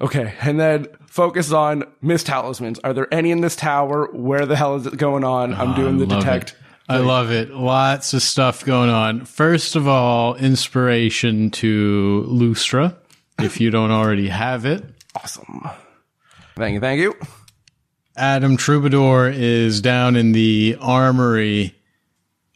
okay. 0.00 0.34
And 0.40 0.58
then 0.58 0.86
focus 1.06 1.52
on 1.52 1.84
mist 2.00 2.26
talismans. 2.26 2.78
Are 2.80 2.92
there 2.92 3.12
any 3.12 3.30
in 3.30 3.40
this 3.40 3.56
tower? 3.56 4.08
Where 4.12 4.46
the 4.46 4.56
hell 4.56 4.76
is 4.76 4.86
it 4.86 4.96
going 4.96 5.24
on? 5.24 5.54
I'm 5.54 5.74
doing 5.74 5.98
the 5.98 6.06
love 6.06 6.20
detect. 6.20 6.50
It. 6.50 6.56
I 6.88 6.96
love 6.96 7.30
it. 7.30 7.50
Lots 7.50 8.14
of 8.14 8.22
stuff 8.22 8.64
going 8.64 8.90
on. 8.90 9.24
First 9.24 9.76
of 9.76 9.86
all, 9.86 10.34
inspiration 10.34 11.50
to 11.52 12.26
Lustra, 12.28 12.96
if 13.38 13.60
you 13.60 13.70
don't 13.70 13.92
already 13.92 14.28
have 14.28 14.66
it. 14.66 14.84
Awesome. 15.14 15.68
Thank 16.56 16.74
you, 16.74 16.80
thank 16.80 17.00
you. 17.00 17.14
Adam 18.16 18.56
Troubadour 18.56 19.30
is 19.30 19.80
down 19.80 20.16
in 20.16 20.32
the 20.32 20.76
armory 20.80 21.74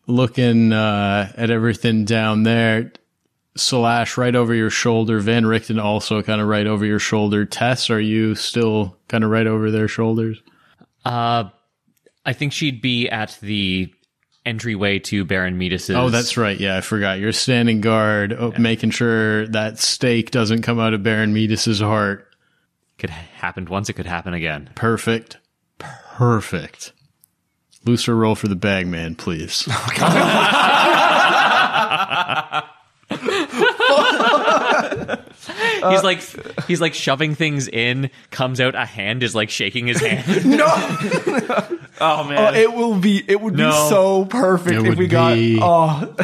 looking 0.07 0.73
uh, 0.73 1.33
at 1.37 1.51
everything 1.51 2.05
down 2.05 2.43
there. 2.43 2.93
Slash 3.57 4.17
right 4.17 4.35
over 4.35 4.53
your 4.55 4.71
shoulder. 4.71 5.21
Van 5.21 5.47
Richten 5.47 5.79
also 5.79 6.23
kind 6.23 6.41
of 6.41 6.49
right 6.49 6.67
over 6.67 6.85
your 6.85 6.99
shoulder. 6.99 7.45
Tess, 7.45 7.89
are 7.89 8.01
you 8.01 8.35
still 8.35 8.97
kind 9.09 9.23
of 9.23 9.31
right 9.31 9.47
over 9.47 9.71
their 9.71 9.87
shoulders? 9.87 10.43
Uh, 11.05 11.45
I 12.27 12.33
think 12.33 12.53
she'd 12.53 12.81
be 12.81 13.09
at 13.09 13.39
the 13.41 13.93
entryway 14.47 14.99
to 14.99 15.25
Baron 15.25 15.59
Metus's. 15.59 15.97
Oh, 15.97 16.11
that's 16.11 16.37
right. 16.37 16.59
Yeah, 16.59 16.77
I 16.77 16.81
forgot. 16.81 17.19
You're 17.19 17.33
standing 17.33 17.81
guard, 17.81 18.33
oh, 18.33 18.53
making 18.59 18.91
sure 18.91 19.47
that 19.49 19.79
stake 19.79 20.31
doesn't 20.31 20.63
come 20.63 20.79
out 20.81 20.95
of 20.95 21.03
Baron 21.03 21.33
Metus's 21.33 21.81
heart. 21.81 22.29
Could 22.99 23.11
happen 23.11 23.67
once, 23.67 23.89
it 23.89 23.95
could 23.95 24.07
happen 24.07 24.35
again. 24.35 24.71
Perfect. 24.75 25.39
Perfect. 25.79 26.93
Looser 27.85 28.17
roll 28.17 28.35
for 28.35 28.49
the 28.49 28.57
bag 28.57 28.87
man, 28.87 29.15
please. 29.15 29.69
he's 35.91 36.03
like 36.03 36.65
he's 36.67 36.81
like 36.81 36.95
shoving 36.95 37.35
things 37.35 37.69
in, 37.69 38.11
comes 38.31 38.61
out 38.61 38.75
a 38.75 38.85
hand 38.85 39.23
is 39.23 39.35
like 39.35 39.51
shaking 39.51 39.87
his 39.87 40.01
hand. 40.01 40.45
No, 40.45 40.67
Oh 42.01 42.25
man, 42.25 42.39
Oh, 42.39 42.53
it 42.59 42.73
will 42.73 42.97
be. 42.99 43.23
It 43.27 43.41
would 43.41 43.55
No. 43.57 43.71
be 43.71 43.89
so 43.89 44.25
perfect 44.25 44.81
It 44.81 44.93
if 44.93 44.99
we 44.99 45.07
got. 45.07 45.37
Oh, 45.39 46.15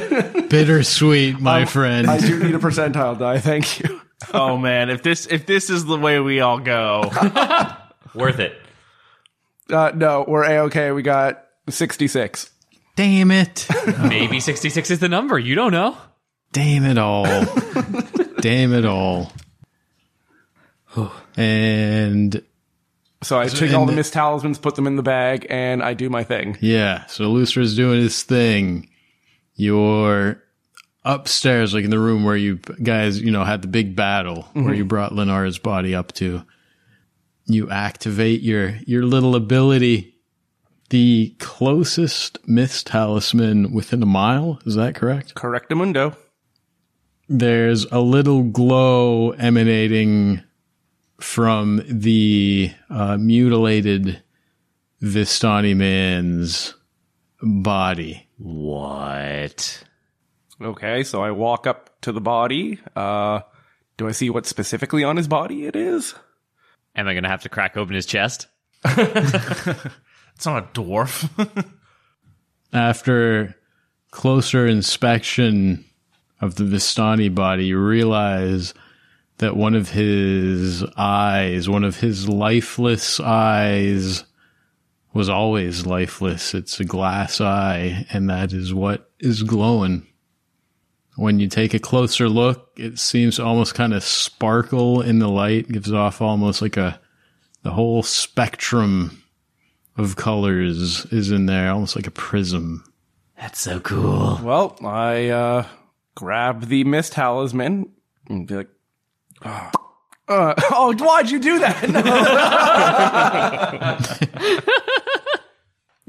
Bittersweet, 0.49 1.39
my 1.41 1.65
friend. 1.65 2.09
I 2.09 2.19
do 2.19 2.39
need 2.43 2.55
a 2.55 2.59
percentile 2.59 3.19
die. 3.19 3.39
Thank 3.39 3.81
you. 3.81 4.01
oh 4.35 4.57
man, 4.57 4.91
if 4.91 5.03
this 5.03 5.27
if 5.27 5.47
this 5.47 5.71
is 5.71 5.85
the 5.85 5.97
way 5.99 6.21
we 6.21 6.41
all 6.41 6.59
go, 6.59 7.11
Worth 8.15 8.39
it. 8.41 8.55
Uh, 9.71 9.93
no, 9.95 10.25
we're 10.27 10.45
a 10.45 10.59
okay. 10.65 10.91
We 10.93 11.03
got 11.03 11.45
sixty 11.69 12.09
six. 12.09 12.51
Damn 12.97 13.31
it. 13.31 13.67
Maybe 13.99 14.41
66 14.41 14.91
is 14.91 14.99
the 14.99 15.09
number. 15.09 15.39
You 15.39 15.55
don't 15.55 15.73
know. 15.73 15.97
Damn 16.53 16.85
it 16.85 16.99
all. 16.99 17.25
Damn 18.41 18.75
it 18.75 18.85
all. 18.85 19.33
And 21.37 22.43
So 23.23 23.39
I 23.39 23.49
take 23.49 23.73
all 23.73 23.87
the 23.87 23.93
mist 23.93 24.13
talismans, 24.13 24.59
put 24.59 24.75
them 24.75 24.87
in 24.87 24.97
the 24.97 25.03
bag, 25.03 25.47
and 25.51 25.83
I 25.83 25.95
do 25.95 26.09
my 26.11 26.25
thing. 26.25 26.57
yeah, 26.61 27.07
so 27.07 27.31
Lustra's 27.31 27.77
doing 27.77 28.01
his 28.01 28.23
thing. 28.23 28.89
You're 29.55 30.43
upstairs, 31.05 31.75
like 31.75 31.85
in 31.85 31.91
the 31.91 31.99
room 31.99 32.25
where 32.25 32.37
you 32.37 32.57
guys, 32.83 33.21
you 33.21 33.31
know, 33.31 33.45
had 33.45 33.63
the 33.63 33.69
big 33.69 33.95
battle 33.95 34.49
where 34.53 34.75
you 34.75 34.83
mm-hmm. 34.83 34.89
brought 34.89 35.13
Lenara's 35.13 35.59
body 35.59 35.95
up 35.95 36.13
to. 36.15 36.45
You 37.47 37.71
activate 37.71 38.43
your 38.43 38.77
your 38.87 39.05
little 39.05 39.35
ability. 39.35 40.15
The 40.91 41.37
closest 41.39 42.39
mist 42.49 42.89
talisman 42.89 43.73
within 43.73 44.03
a 44.03 44.07
mile, 44.07 44.59
is 44.67 44.75
that 44.75 44.97
correct? 44.97 45.35
Correctamundo. 45.37 46.17
there's 47.29 47.85
a 47.93 48.01
little 48.01 48.43
glow 48.43 49.31
emanating 49.31 50.43
from 51.21 51.83
the 51.87 52.73
uh, 52.89 53.17
mutilated 53.19 54.23
Vistani 55.03 55.77
man's 55.77 56.75
body. 57.43 58.29
What? 58.39 59.85
Okay, 60.61 61.05
so 61.05 61.23
I 61.23 61.31
walk 61.31 61.67
up 61.67 62.01
to 62.03 62.13
the 62.13 62.21
body. 62.21 62.79
Uh, 62.95 63.41
do 63.97 64.09
I 64.09 64.13
see 64.13 64.31
what 64.31 64.47
specifically 64.47 65.05
on 65.05 65.17
his 65.17 65.29
body 65.29 65.67
it 65.67 65.77
is? 65.77 66.15
Am 66.97 67.07
I 67.07 67.15
going 67.15 67.25
to 67.25 67.31
have 67.31 67.43
to 67.43 67.49
crack 67.49 67.77
open 67.77 67.95
his 67.95 68.07
chest? 68.07 68.47
it's 68.85 70.47
not 70.47 70.65
a 70.65 70.67
dwarf. 70.73 71.29
After 72.73 73.57
closer 74.11 74.67
inspection 74.67 75.85
of 76.41 76.57
the 76.57 76.65
Vistani 76.65 77.35
body, 77.35 77.67
you 77.67 77.79
realize 77.79 78.75
that 79.41 79.57
one 79.57 79.75
of 79.75 79.91
his 79.91 80.85
eyes, 80.97 81.69
one 81.69 81.85
of 81.85 81.99
his 81.99 82.29
lifeless 82.29 83.21
eyes, 83.21 84.25
was 85.13 85.29
always 85.29 85.87
lifeless. 85.87 86.55
It's 86.55 86.79
a 86.79 86.85
glass 86.85 87.41
eye, 87.41 88.07
and 88.13 88.31
that 88.31 88.53
is 88.53 88.73
what 88.73 89.11
is 89.19 89.43
glowing. 89.43 90.07
When 91.17 91.41
you 91.41 91.49
take 91.49 91.75
a 91.75 91.79
closer 91.79 92.29
look, 92.29 92.71
it 92.77 92.99
seems 92.99 93.37
to 93.37 93.45
almost 93.45 93.75
kind 93.75 93.93
of 93.93 94.05
sparkle 94.05 95.01
in 95.01 95.19
the 95.19 95.29
light, 95.29 95.69
gives 95.69 95.93
off 95.93 96.23
almost 96.23 96.63
like 96.63 96.77
a 96.77 97.01
the 97.63 97.73
whole 97.73 98.03
spectrum 98.03 99.23
of 99.97 100.17
colors 100.17 101.05
is 101.07 101.31
in 101.31 101.47
there, 101.47 101.71
almost 101.71 101.97
like 101.97 102.07
a 102.07 102.13
prism. 102.13 102.85
That's 103.39 103.61
so 103.61 103.81
cool. 103.81 104.41
Well, 104.43 104.79
I 104.83 105.29
uh, 105.29 105.67
grab 106.15 106.67
the 106.67 106.85
mist 106.85 107.13
talisman 107.15 107.93
and 108.29 108.47
be 108.47 108.55
like, 108.55 108.69
oh, 109.45 109.71
uh, 110.29 110.55
oh 110.71 110.95
why'd 110.97 111.31
you 111.31 111.39
do 111.39 111.59
that? 111.59 111.85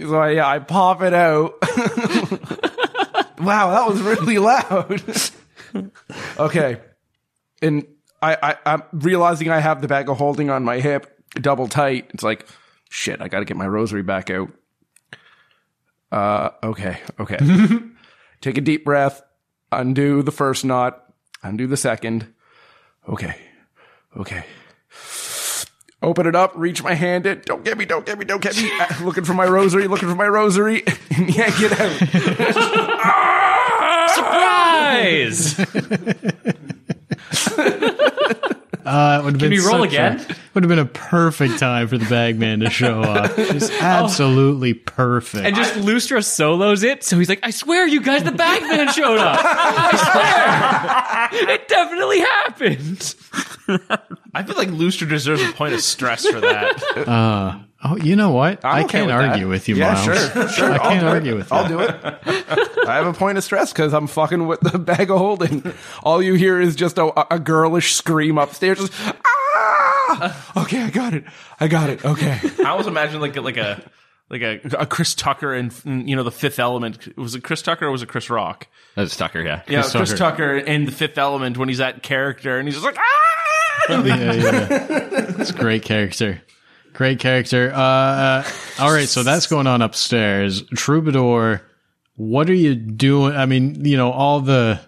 So 0.08 0.16
I, 0.16 0.32
yeah, 0.32 0.48
I 0.48 0.60
pop 0.60 1.02
it 1.02 1.14
out. 1.14 1.54
wow, 3.40 3.72
that 3.72 3.86
was 3.88 4.02
really 4.02 4.40
loud. 4.40 5.04
okay. 6.40 6.82
And 7.62 7.86
I, 8.22 8.38
I, 8.42 8.56
I'm 8.66 8.84
realizing 8.94 9.50
I 9.50 9.60
have 9.60 9.82
the 9.82 9.88
bag 9.88 10.10
of 10.10 10.18
holding 10.18 10.50
on 10.50 10.64
my 10.64 10.80
hip 10.80 11.20
double 11.36 11.68
tight. 11.68 12.10
It's 12.14 12.24
like, 12.24 12.48
shit, 12.90 13.22
I 13.22 13.28
got 13.28 13.40
to 13.40 13.46
get 13.46 13.58
my 13.58 13.68
rosary 13.68 14.02
back 14.02 14.30
out. 14.30 14.52
Uh, 16.12 16.50
okay, 16.64 17.00
okay. 17.20 17.38
Take 18.42 18.58
a 18.58 18.62
deep 18.62 18.84
breath, 18.84 19.22
undo 19.72 20.24
the 20.24 20.32
first 20.32 20.66
knot, 20.66 21.14
undo 21.44 21.68
the 21.68 21.78
second. 21.78 22.34
Okay, 23.10 23.36
okay. 24.18 24.46
Open 26.04 26.26
it 26.26 26.36
up, 26.36 26.54
reach 26.56 26.82
my 26.82 26.96
hand 26.96 27.28
in. 27.28 27.42
Don't 27.46 27.64
get 27.64 27.78
me, 27.78 27.86
don't 27.86 28.06
get 28.06 28.18
me, 28.18 28.26
don't 28.26 28.42
get 28.42 28.58
me. 28.58 28.72
Uh, 28.82 28.88
looking 29.04 29.24
for 29.24 29.36
my 29.36 29.46
rosary, 29.46 29.88
looking 29.88 30.10
for 30.10 30.16
my 30.16 30.28
rosary, 30.28 30.84
and 31.16 31.36
yank 31.36 31.54
it 31.60 31.80
out. 31.80 31.92
Surprise! 38.50 38.58
Uh, 38.86 39.20
it 39.22 39.26
would 39.26 39.34
have 39.34 39.40
been 39.40 39.52
we 39.52 39.60
roll 39.60 39.84
such 39.84 39.94
a- 39.94 40.14
again? 40.14 40.26
would 40.54 40.64
have 40.64 40.70
been 40.70 40.80
a 40.80 40.86
perfect 40.86 41.60
time 41.60 41.88
for 41.88 41.98
the 41.98 42.06
bagman 42.06 42.60
to 42.62 42.70
show 42.70 43.02
up. 43.04 43.36
Just 43.36 43.72
absolutely 43.82 44.74
perfect. 44.74 45.46
and 45.46 45.56
just 45.56 45.74
Lustra 45.76 46.24
solos 46.24 46.84
it, 46.84 47.04
so 47.04 47.18
he's 47.18 47.30
like, 47.30 47.40
I 47.44 47.52
swear 47.52 47.88
you 47.88 48.02
guys, 48.02 48.24
the 48.24 48.32
bagman 48.32 48.90
showed 48.90 49.18
up. 49.20 49.40
I 49.44 51.30
swear. 51.32 51.50
it 51.56 51.68
definitely 51.68 52.20
happened. 52.20 53.16
I 54.34 54.44
feel 54.44 54.56
like 54.56 54.70
Lustra 54.70 55.08
deserves 55.08 55.42
a 55.42 55.52
point 55.54 55.74
of 55.74 55.82
stress 55.82 56.26
for 56.28 56.42
that. 56.42 57.68
Oh, 57.84 57.98
you 57.98 58.16
know 58.16 58.32
what? 58.32 58.64
I 58.66 58.80
I'm 58.80 58.86
okay 58.86 58.92
can't 59.00 59.06
with 59.08 59.16
argue 59.16 59.44
that. 59.46 59.50
with 59.50 59.70
you, 59.70 59.76
Yeah, 59.76 59.94
Miles. 59.94 60.06
sure, 60.06 60.48
sure. 60.50 60.72
I 60.72 60.78
can't 60.78 61.06
argue 61.06 61.34
it. 61.34 61.38
with 61.38 61.52
I'll 61.52 61.68
do 61.68 61.80
it. 61.80 61.90
I 62.88 62.96
have 62.96 63.08
a 63.08 63.14
point 63.14 63.38
of 63.38 63.44
stress 63.44 63.72
because 63.72 63.94
I'm 63.94 64.08
fucking 64.08 64.48
with 64.48 64.60
the 64.62 64.80
bag 64.80 65.10
of 65.12 65.18
holding. 65.18 65.74
All 66.04 66.22
you 66.22 66.34
hear 66.34 66.60
is 66.60 66.76
just 66.76 66.98
a, 66.98 67.34
a 67.34 67.40
girlish 67.40 67.94
scream 67.96 68.38
upstairs. 68.38 68.80
Just, 68.80 68.94
ah! 68.98 70.64
Okay, 70.64 70.82
I 70.82 70.90
got 70.90 71.14
it. 71.14 71.24
I 71.60 71.68
got 71.68 71.90
it. 71.90 72.04
Okay. 72.04 72.40
I 72.60 72.70
always 72.70 72.88
imagine 72.88 73.22
like 73.22 73.36
a, 73.38 73.42
like 73.42 73.58
a 73.58 73.82
like 74.30 74.42
a, 74.42 74.60
a 74.80 74.86
Chris 74.86 75.14
Tucker 75.14 75.54
and 75.54 75.74
you 75.86 76.16
know 76.16 76.24
the 76.24 76.32
Fifth 76.32 76.60
Element. 76.60 77.16
Was 77.18 77.36
it 77.36 77.44
Chris 77.44 77.62
Tucker 77.62 77.86
or 77.88 77.92
was 77.92 78.02
it 78.02 78.08
Chris 78.10 78.30
Rock? 78.30 78.68
That's 78.96 79.16
Tucker, 79.16 79.42
yeah. 79.42 79.62
Yeah, 79.68 79.82
Chris 79.82 79.92
Chris, 79.92 80.10
Tucker. 80.12 80.18
Tucker 80.20 80.58
in 80.58 80.86
the 80.86 80.92
Fifth 80.92 81.18
Element 81.18 81.58
when 81.58 81.68
he's 81.70 81.80
that 81.80 82.02
character 82.04 82.58
and 82.58 82.68
he's 82.68 82.76
just 82.76 82.86
like 82.86 82.98
ah. 82.98 84.04
yeah, 84.04 84.34
yeah. 84.34 84.68
It's 85.42 85.50
a 85.50 85.54
great 85.54 85.84
character. 85.84 86.42
Great 86.94 87.20
character. 87.20 87.72
Uh, 87.74 87.78
uh, 87.78 88.44
all 88.80 88.92
right, 88.92 89.08
so 89.08 89.24
that's 89.24 89.48
going 89.48 89.68
on 89.68 89.82
upstairs. 89.82 90.64
Troubadour, 90.76 91.62
what 92.16 92.50
are 92.50 92.56
you 92.56 92.76
doing? 92.76 93.36
I 93.36 93.46
mean, 93.46 93.86
you 93.86 93.98
know, 93.98 94.12
all 94.12 94.42
the 94.42 94.80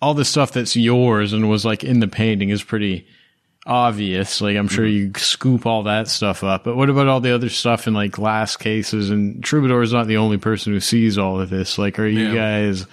all 0.00 0.14
the 0.14 0.24
stuff 0.24 0.52
that's 0.52 0.76
yours 0.76 1.32
and 1.32 1.50
was 1.50 1.64
like 1.64 1.84
in 1.84 2.00
the 2.00 2.08
painting 2.08 2.50
is 2.50 2.62
pretty 2.62 3.06
obvious. 3.66 4.40
Like 4.40 4.56
I'm 4.56 4.68
sure 4.68 4.86
you 4.86 5.12
scoop 5.16 5.66
all 5.66 5.82
that 5.84 6.08
stuff 6.08 6.42
up. 6.42 6.64
But 6.64 6.76
what 6.76 6.88
about 6.88 7.08
all 7.08 7.20
the 7.20 7.34
other 7.34 7.48
stuff 7.48 7.86
in 7.86 7.94
like 7.94 8.12
glass 8.12 8.56
cases? 8.56 9.10
And 9.10 9.42
Troubadour 9.42 9.82
is 9.82 9.92
not 9.92 10.06
the 10.06 10.16
only 10.16 10.38
person 10.38 10.72
who 10.72 10.80
sees 10.80 11.18
all 11.18 11.40
of 11.40 11.50
this. 11.50 11.78
Like, 11.78 11.98
are 11.98 12.06
you 12.06 12.34
guys 12.34 12.86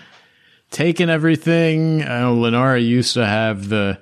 taking 0.71 1.09
everything? 1.09 2.01
I 2.03 2.21
know 2.21 2.35
Lenara 2.35 2.85
used 2.85 3.13
to 3.13 3.25
have 3.25 3.69
the 3.69 3.99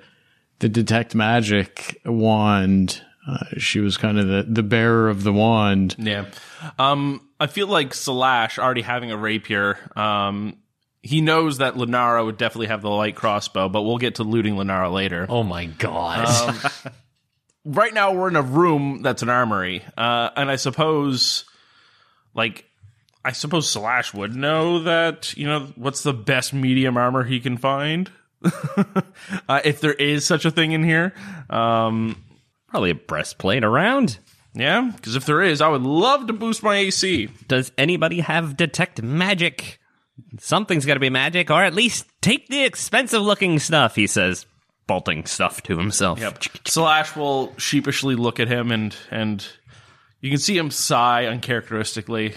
the 0.58 0.68
detect 0.68 1.14
magic 1.14 2.00
wand. 2.04 3.02
Uh, 3.26 3.38
she 3.58 3.80
was 3.80 3.96
kind 3.96 4.18
of 4.18 4.28
the, 4.28 4.46
the 4.48 4.62
bearer 4.62 5.08
of 5.08 5.22
the 5.24 5.32
wand. 5.32 5.96
Yeah. 5.98 6.26
Um, 6.78 7.28
I 7.40 7.48
feel 7.48 7.66
like 7.66 7.92
Slash 7.92 8.58
already 8.58 8.82
having 8.82 9.10
a 9.10 9.16
rapier. 9.16 9.78
Um, 9.96 10.58
he 11.02 11.20
knows 11.20 11.58
that 11.58 11.74
Lenara 11.74 12.24
would 12.24 12.36
definitely 12.36 12.66
have 12.66 12.82
the 12.82 12.90
light 12.90 13.14
crossbow, 13.14 13.68
but 13.68 13.82
we'll 13.82 13.98
get 13.98 14.16
to 14.16 14.24
looting 14.24 14.54
Lenara 14.54 14.92
later. 14.92 15.26
Oh 15.28 15.42
my 15.42 15.66
god. 15.66 16.72
right 17.64 17.94
now 17.94 18.12
we're 18.12 18.28
in 18.28 18.36
a 18.36 18.42
room 18.42 19.02
that's 19.02 19.22
an 19.22 19.28
armory, 19.28 19.84
uh, 19.96 20.30
and 20.36 20.50
I 20.50 20.56
suppose, 20.56 21.44
like, 22.34 22.64
I 23.24 23.32
suppose 23.32 23.70
Slash 23.70 24.14
would 24.14 24.34
know 24.34 24.84
that 24.84 25.36
you 25.36 25.46
know 25.46 25.72
what's 25.76 26.02
the 26.02 26.12
best 26.12 26.52
medium 26.52 26.96
armor 26.96 27.24
he 27.24 27.40
can 27.40 27.56
find, 27.56 28.10
uh, 29.48 29.60
if 29.64 29.80
there 29.80 29.94
is 29.94 30.24
such 30.26 30.44
a 30.44 30.50
thing 30.50 30.72
in 30.72 30.82
here. 30.82 31.14
Um, 31.50 32.22
Probably 32.68 32.90
a 32.90 32.94
breastplate 32.94 33.64
around. 33.64 34.18
yeah, 34.54 34.90
because 34.94 35.16
if 35.16 35.26
there 35.26 35.42
is, 35.42 35.60
I 35.60 35.68
would 35.68 35.82
love 35.82 36.26
to 36.26 36.32
boost 36.32 36.62
my 36.62 36.76
AC. 36.76 37.28
Does 37.48 37.72
anybody 37.78 38.20
have 38.20 38.56
detect 38.56 39.02
magic? 39.02 39.78
Something's 40.38 40.86
got 40.86 40.94
to 40.94 41.00
be 41.00 41.10
magic, 41.10 41.50
or 41.50 41.62
at 41.62 41.74
least 41.74 42.06
take 42.22 42.48
the 42.48 42.64
expensive 42.64 43.22
looking 43.22 43.58
stuff, 43.58 43.94
he 43.94 44.06
says, 44.06 44.46
bolting 44.86 45.26
stuff 45.26 45.62
to 45.64 45.78
himself. 45.78 46.18
Yep. 46.20 46.42
Slash 46.66 47.14
will 47.16 47.54
sheepishly 47.58 48.16
look 48.16 48.40
at 48.40 48.48
him, 48.48 48.72
and 48.72 48.96
and 49.10 49.46
you 50.20 50.30
can 50.30 50.38
see 50.38 50.56
him 50.56 50.70
sigh 50.70 51.26
uncharacteristically. 51.26 52.34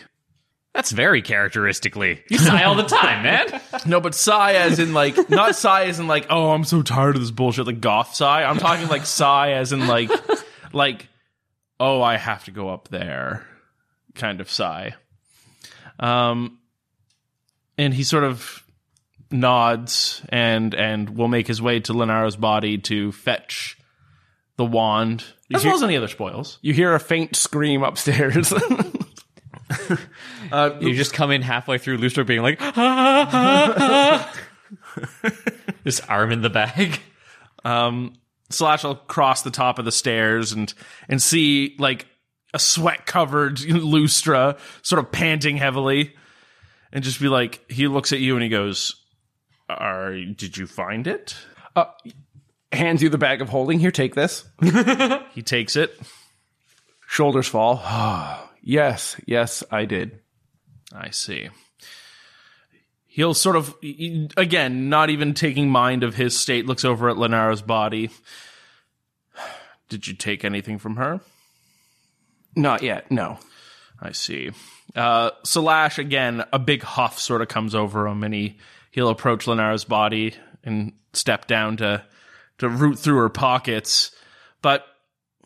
That's 0.80 0.92
very 0.92 1.22
characteristically. 1.22 2.24
You 2.30 2.38
sigh 2.38 2.64
all 2.64 2.74
the 2.74 2.84
time, 2.84 3.22
man. 3.22 3.62
No, 3.86 4.00
but 4.00 4.16
sigh 4.16 4.54
as 4.54 4.80
in 4.80 4.94
like 4.94 5.30
not 5.30 5.58
sigh 5.58 5.88
as 5.88 6.00
in 6.00 6.08
like 6.08 6.28
oh 6.30 6.52
I'm 6.52 6.64
so 6.64 6.82
tired 6.82 7.16
of 7.16 7.22
this 7.22 7.32
bullshit 7.32 7.68
like 7.68 7.82
goth 7.82 8.16
sigh. 8.16 8.46
I'm 8.46 8.60
talking 8.60 8.88
like 8.88 9.06
sigh 9.06 9.52
as 9.56 9.74
in 9.74 9.88
like 9.88 10.10
like 10.72 11.10
oh 11.82 12.02
I 12.02 12.16
have 12.16 12.46
to 12.46 12.52
go 12.52 12.70
up 12.70 12.88
there 12.88 13.46
kind 14.16 14.40
of 14.40 14.50
sigh. 14.50 14.96
Um, 16.00 16.60
and 17.78 17.94
he 17.94 18.04
sort 18.04 18.24
of 18.24 18.64
nods 19.30 20.22
and 20.30 20.74
and 20.74 21.10
will 21.10 21.28
make 21.28 21.46
his 21.46 21.62
way 21.62 21.82
to 21.82 21.92
Lenara's 21.92 22.38
body 22.38 22.78
to 22.78 23.12
fetch 23.12 23.78
the 24.56 24.64
wand 24.64 25.26
as 25.54 25.66
well 25.66 25.76
as 25.76 25.84
any 25.84 25.98
other 25.98 26.08
spoils. 26.08 26.58
You 26.62 26.74
hear 26.74 26.96
a 26.96 27.02
faint 27.02 27.36
scream 27.36 27.84
upstairs. 27.84 28.54
You 30.82 30.94
just 30.96 31.14
come 31.14 31.32
in 31.32 31.42
halfway 31.42 31.78
through 31.78 31.98
Lustra 31.98 32.26
being 32.26 32.42
like, 32.42 32.60
"Ah, 32.62 32.74
ah, 32.78 33.74
ah." 33.78 34.40
this 35.84 36.00
arm 36.02 36.32
in 36.32 36.42
the 36.42 36.50
bag. 36.50 37.00
um, 37.66 38.14
Slash 38.52 38.84
will 38.84 38.96
cross 38.96 39.44
the 39.44 39.52
top 39.52 39.78
of 39.80 39.86
the 39.86 39.92
stairs 39.92 40.52
and 40.52 40.74
and 41.08 41.22
see 41.22 41.76
like 41.78 42.08
a 42.54 42.60
sweat 42.60 43.06
covered 43.06 43.58
Lustra 43.58 44.58
sort 44.82 45.00
of 45.00 45.12
panting 45.12 45.58
heavily, 45.58 46.16
and 46.92 47.04
just 47.04 47.20
be 47.20 47.28
like, 47.28 47.64
he 47.70 47.88
looks 47.88 48.12
at 48.12 48.20
you 48.20 48.34
and 48.36 48.44
he 48.44 48.50
goes, 48.50 48.96
"Are 49.70 50.14
did 50.14 50.58
you 50.58 50.68
find 50.68 51.08
it?" 51.08 51.36
Hands 52.72 53.02
you 53.02 53.10
the 53.10 53.18
bag 53.18 53.42
of 53.42 53.50
holding. 53.50 53.80
Here, 53.80 53.92
take 53.92 54.16
this. 54.16 54.46
He 55.34 55.42
takes 55.42 55.76
it. 55.76 55.98
Shoulders 57.08 57.48
fall. 57.48 57.78
yes, 58.62 59.20
yes, 59.26 59.64
I 59.72 59.86
did. 59.86 60.20
I 60.94 61.12
see. 61.12 61.50
He'll 63.06 63.34
sort 63.34 63.56
of, 63.56 63.76
again, 64.38 64.90
not 64.90 65.10
even 65.10 65.34
taking 65.34 65.70
mind 65.70 66.04
of 66.04 66.16
his 66.16 66.38
state, 66.38 66.66
looks 66.66 66.86
over 66.86 67.10
at 67.10 67.18
Lenara's 67.18 67.62
body. 67.62 68.10
Did 69.90 70.08
you 70.08 70.14
take 70.14 70.46
anything 70.46 70.78
from 70.78 70.96
her? 70.98 71.20
Not 72.56 72.84
yet. 72.84 73.12
No. 73.12 73.40
I 74.02 74.12
see. 74.14 74.52
Uh, 74.96 75.32
Slash 75.44 76.00
again, 76.00 76.44
a 76.54 76.60
big 76.60 76.84
huff 76.84 77.20
sort 77.20 77.42
of 77.42 77.48
comes 77.48 77.76
over 77.76 78.08
him, 78.08 78.24
and 78.24 78.34
he 78.34 78.58
he'll 78.92 79.10
approach 79.10 79.46
Lenara's 79.46 79.86
body 79.86 80.36
and 80.64 80.94
step 81.14 81.48
down 81.48 81.78
to 81.78 82.04
to 82.60 82.70
root 82.70 83.00
through 83.00 83.18
her 83.18 83.30
pockets, 83.30 84.12
but 84.62 84.86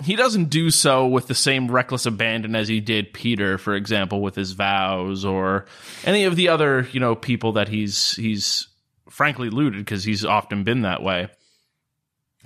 he 0.03 0.15
doesn't 0.15 0.45
do 0.45 0.69
so 0.69 1.07
with 1.07 1.27
the 1.27 1.35
same 1.35 1.69
reckless 1.69 2.05
abandon 2.05 2.55
as 2.55 2.67
he 2.67 2.79
did 2.79 3.13
Peter, 3.13 3.57
for 3.57 3.75
example, 3.75 4.21
with 4.21 4.35
his 4.35 4.51
vows 4.51 5.25
or 5.25 5.65
any 6.05 6.25
of 6.25 6.35
the 6.35 6.49
other 6.49 6.87
you 6.91 6.99
know 6.99 7.15
people 7.15 7.53
that 7.53 7.67
he's 7.67 8.15
he's 8.15 8.67
frankly 9.09 9.49
looted 9.49 9.79
because 9.79 10.03
he's 10.03 10.25
often 10.25 10.63
been 10.63 10.81
that 10.81 11.03
way. 11.03 11.27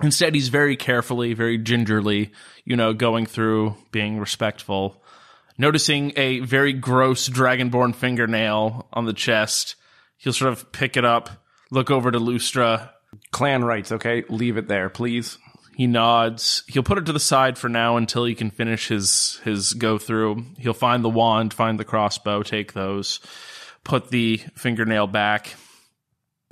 Instead, 0.00 0.34
he's 0.34 0.48
very 0.48 0.76
carefully, 0.76 1.34
very 1.34 1.58
gingerly, 1.58 2.30
you 2.64 2.76
know, 2.76 2.92
going 2.92 3.26
through, 3.26 3.74
being 3.90 4.18
respectful 4.20 5.02
noticing 5.58 6.12
a 6.16 6.38
very 6.40 6.72
gross 6.72 7.28
dragonborn 7.28 7.94
fingernail 7.94 8.86
on 8.92 9.04
the 9.04 9.12
chest. 9.12 9.74
He'll 10.16 10.32
sort 10.32 10.52
of 10.52 10.72
pick 10.72 10.96
it 10.96 11.04
up, 11.04 11.44
look 11.70 11.90
over 11.90 12.10
to 12.10 12.18
Lustra. 12.18 12.90
Clan 13.32 13.64
rights, 13.64 13.90
okay? 13.90 14.24
Leave 14.28 14.58
it 14.58 14.68
there, 14.68 14.90
please. 14.90 15.38
He 15.78 15.86
nods. 15.86 16.64
He'll 16.66 16.82
put 16.82 16.98
it 16.98 17.06
to 17.06 17.12
the 17.12 17.20
side 17.20 17.56
for 17.56 17.68
now 17.68 17.96
until 17.96 18.24
he 18.24 18.34
can 18.34 18.50
finish 18.50 18.88
his 18.88 19.40
his 19.44 19.74
go 19.74 19.96
through. 19.96 20.44
He'll 20.58 20.74
find 20.74 21.04
the 21.04 21.08
wand, 21.08 21.54
find 21.54 21.78
the 21.78 21.84
crossbow, 21.84 22.42
take 22.42 22.72
those. 22.72 23.20
put 23.88 24.10
the 24.10 24.36
fingernail 24.54 25.06
back. 25.06 25.54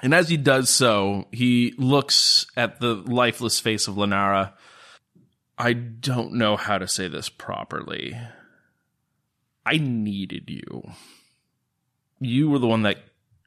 And 0.02 0.14
as 0.14 0.28
he 0.28 0.36
does 0.36 0.70
so, 0.70 1.28
he 1.32 1.74
looks 1.78 2.46
at 2.56 2.80
the 2.80 2.94
lifeless 2.94 3.60
face 3.60 3.88
of 3.88 3.94
Lenara. 3.94 4.52
I 5.58 5.72
don't 5.72 6.34
know 6.34 6.56
how 6.56 6.78
to 6.78 6.88
say 6.88 7.08
this 7.08 7.28
properly. 7.28 8.16
I 9.64 9.78
needed 9.78 10.50
you. 10.50 10.90
You 12.20 12.50
were 12.50 12.58
the 12.58 12.66
one 12.66 12.82
that 12.82 13.05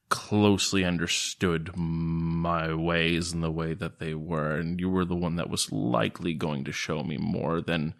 closely 0.09 0.83
understood 0.83 1.71
my 1.75 2.73
ways 2.73 3.31
and 3.31 3.43
the 3.43 3.51
way 3.51 3.73
that 3.73 3.99
they 3.99 4.13
were, 4.13 4.55
and 4.55 4.79
you 4.79 4.89
were 4.89 5.05
the 5.05 5.15
one 5.15 5.35
that 5.35 5.49
was 5.49 5.71
likely 5.71 6.33
going 6.33 6.63
to 6.65 6.71
show 6.71 7.03
me 7.03 7.17
more 7.17 7.61
than 7.61 7.93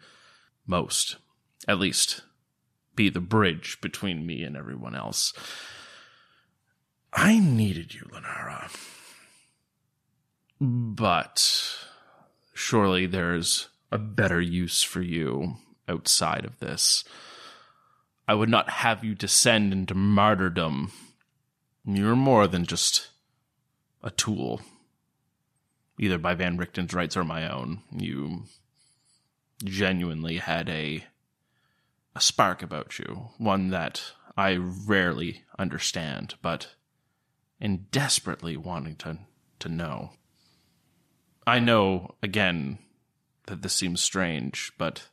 most. 0.66 1.16
At 1.68 1.78
least, 1.78 2.22
be 2.96 3.08
the 3.08 3.20
bridge 3.20 3.78
between 3.80 4.26
me 4.26 4.42
and 4.42 4.56
everyone 4.56 4.94
else. 4.94 5.32
I 7.12 7.38
needed 7.38 7.94
you, 7.94 8.02
Lenara. 8.12 8.70
But 10.60 11.76
surely 12.52 13.06
there's 13.06 13.68
a 13.90 13.98
better 13.98 14.40
use 14.40 14.82
for 14.82 15.00
you 15.00 15.54
outside 15.88 16.44
of 16.44 16.58
this. 16.58 17.04
I 18.28 18.34
would 18.34 18.48
not 18.48 18.68
have 18.70 19.02
you 19.02 19.14
descend 19.14 19.72
into 19.72 19.94
martyrdom. 19.94 20.92
You're 21.84 22.16
more 22.16 22.46
than 22.46 22.66
just 22.66 23.08
a 24.02 24.10
tool, 24.10 24.60
either 25.98 26.18
by 26.18 26.34
Van 26.34 26.58
Richten's 26.58 26.94
rights 26.94 27.16
or 27.16 27.24
my 27.24 27.50
own. 27.50 27.82
You 27.90 28.44
genuinely 29.64 30.38
had 30.38 30.68
a 30.68 31.04
a 32.14 32.20
spark 32.20 32.62
about 32.62 32.98
you, 32.98 33.30
one 33.38 33.70
that 33.70 34.12
I 34.36 34.56
rarely 34.56 35.44
understand, 35.58 36.34
but 36.42 36.74
in 37.60 37.86
desperately 37.90 38.56
wanting 38.56 38.96
to 38.96 39.18
to 39.60 39.68
know. 39.68 40.12
I 41.46 41.58
know 41.58 42.14
again 42.22 42.78
that 43.46 43.62
this 43.62 43.74
seems 43.74 44.00
strange, 44.00 44.72
but 44.78 45.08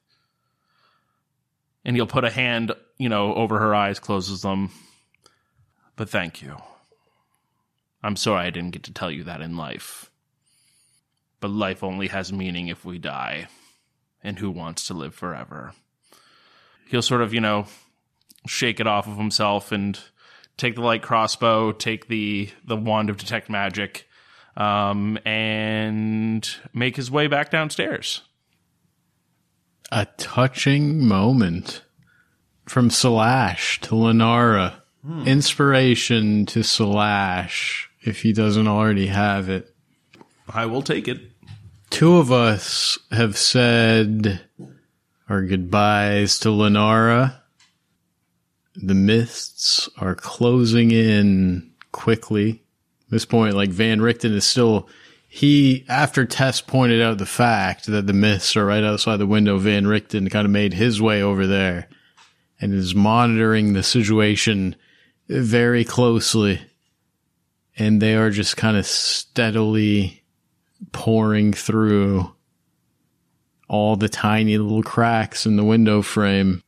and 1.83 1.95
he'll 1.95 2.07
put 2.07 2.25
a 2.25 2.29
hand, 2.29 2.73
you 2.97 3.09
know, 3.09 3.33
over 3.35 3.59
her 3.59 3.73
eyes, 3.73 3.99
closes 3.99 4.41
them. 4.41 4.71
But 5.97 6.09
thank 6.09 6.41
you. 6.41 6.55
I'm 8.01 8.15
sorry 8.15 8.45
I 8.45 8.51
didn't 8.51 8.71
get 8.71 8.83
to 8.83 8.93
tell 8.93 9.11
you 9.11 9.25
that 9.25 9.41
in 9.41 9.57
life. 9.57 10.09
But 11.41 11.49
life 11.49 11.83
only 11.83 12.07
has 12.07 12.31
meaning 12.31 12.69
if 12.69 12.85
we 12.85 12.99
die. 12.99 13.47
And 14.23 14.39
who 14.39 14.49
wants 14.49 14.87
to 14.87 14.93
live 14.93 15.13
forever? 15.13 15.73
He'll 16.87 17.01
sort 17.01 17.21
of, 17.21 17.33
you 17.33 17.41
know, 17.41 17.65
shake 18.45 18.79
it 18.79 18.87
off 18.87 19.07
of 19.07 19.17
himself 19.17 19.71
and 19.71 19.99
take 20.55 20.75
the 20.75 20.81
light 20.81 21.01
crossbow, 21.01 21.71
take 21.71 22.07
the 22.07 22.49
the 22.65 22.77
wand 22.77 23.09
of 23.09 23.17
detect 23.17 23.49
magic, 23.49 24.07
um, 24.55 25.17
and 25.25 26.49
make 26.73 26.95
his 26.95 27.11
way 27.11 27.27
back 27.27 27.51
downstairs. 27.51 28.21
A 29.91 30.05
touching 30.17 31.05
moment 31.05 31.83
from 32.65 32.89
Slash 32.89 33.79
to 33.81 33.91
Lenara. 33.91 34.81
Inspiration 35.25 36.45
to 36.47 36.63
Slash 36.63 37.89
if 38.01 38.21
he 38.21 38.33
doesn't 38.33 38.67
already 38.67 39.07
have 39.07 39.49
it. 39.49 39.73
I 40.49 40.65
will 40.65 40.81
take 40.81 41.07
it. 41.07 41.19
Two 41.89 42.17
of 42.17 42.31
us 42.31 42.97
have 43.11 43.37
said 43.37 44.41
our 45.29 45.41
goodbyes 45.43 46.39
to 46.39 46.49
Lenara. 46.49 47.41
The 48.75 48.93
mists 48.93 49.89
are 49.97 50.15
closing 50.15 50.91
in 50.91 51.71
quickly. 51.91 52.63
At 53.05 53.11
this 53.11 53.25
point, 53.25 53.55
like 53.55 53.69
Van 53.69 53.99
Richten 54.01 54.33
is 54.33 54.45
still 54.45 54.89
he 55.27 55.85
after 55.87 56.25
Tess 56.25 56.61
pointed 56.61 57.01
out 57.01 57.17
the 57.17 57.25
fact 57.25 57.87
that 57.87 58.07
the 58.07 58.13
mists 58.13 58.55
are 58.55 58.65
right 58.65 58.83
outside 58.83 59.17
the 59.17 59.27
window, 59.27 59.57
Van 59.57 59.85
Richten 59.85 60.29
kind 60.29 60.45
of 60.45 60.51
made 60.51 60.73
his 60.73 61.01
way 61.01 61.21
over 61.21 61.45
there 61.45 61.89
and 62.59 62.73
is 62.73 62.95
monitoring 62.95 63.73
the 63.73 63.83
situation 63.83 64.75
very 65.27 65.83
closely. 65.83 66.61
And 67.77 68.01
they 68.01 68.15
are 68.15 68.31
just 68.31 68.57
kind 68.57 68.77
of 68.77 68.85
steadily 68.85 70.23
pouring 70.91 71.53
through 71.53 72.33
all 73.67 73.95
the 73.95 74.09
tiny 74.09 74.57
little 74.57 74.83
cracks 74.83 75.45
in 75.45 75.57
the 75.57 75.63
window 75.63 76.01
frame. 76.01 76.63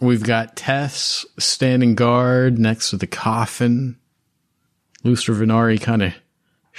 We've 0.00 0.22
got 0.22 0.56
Tess 0.56 1.26
standing 1.38 1.94
guard 1.94 2.58
next 2.58 2.90
to 2.90 2.96
the 2.96 3.06
coffin. 3.06 3.98
Luster 5.02 5.34
Venari 5.34 5.80
kind 5.80 6.02
of 6.02 6.14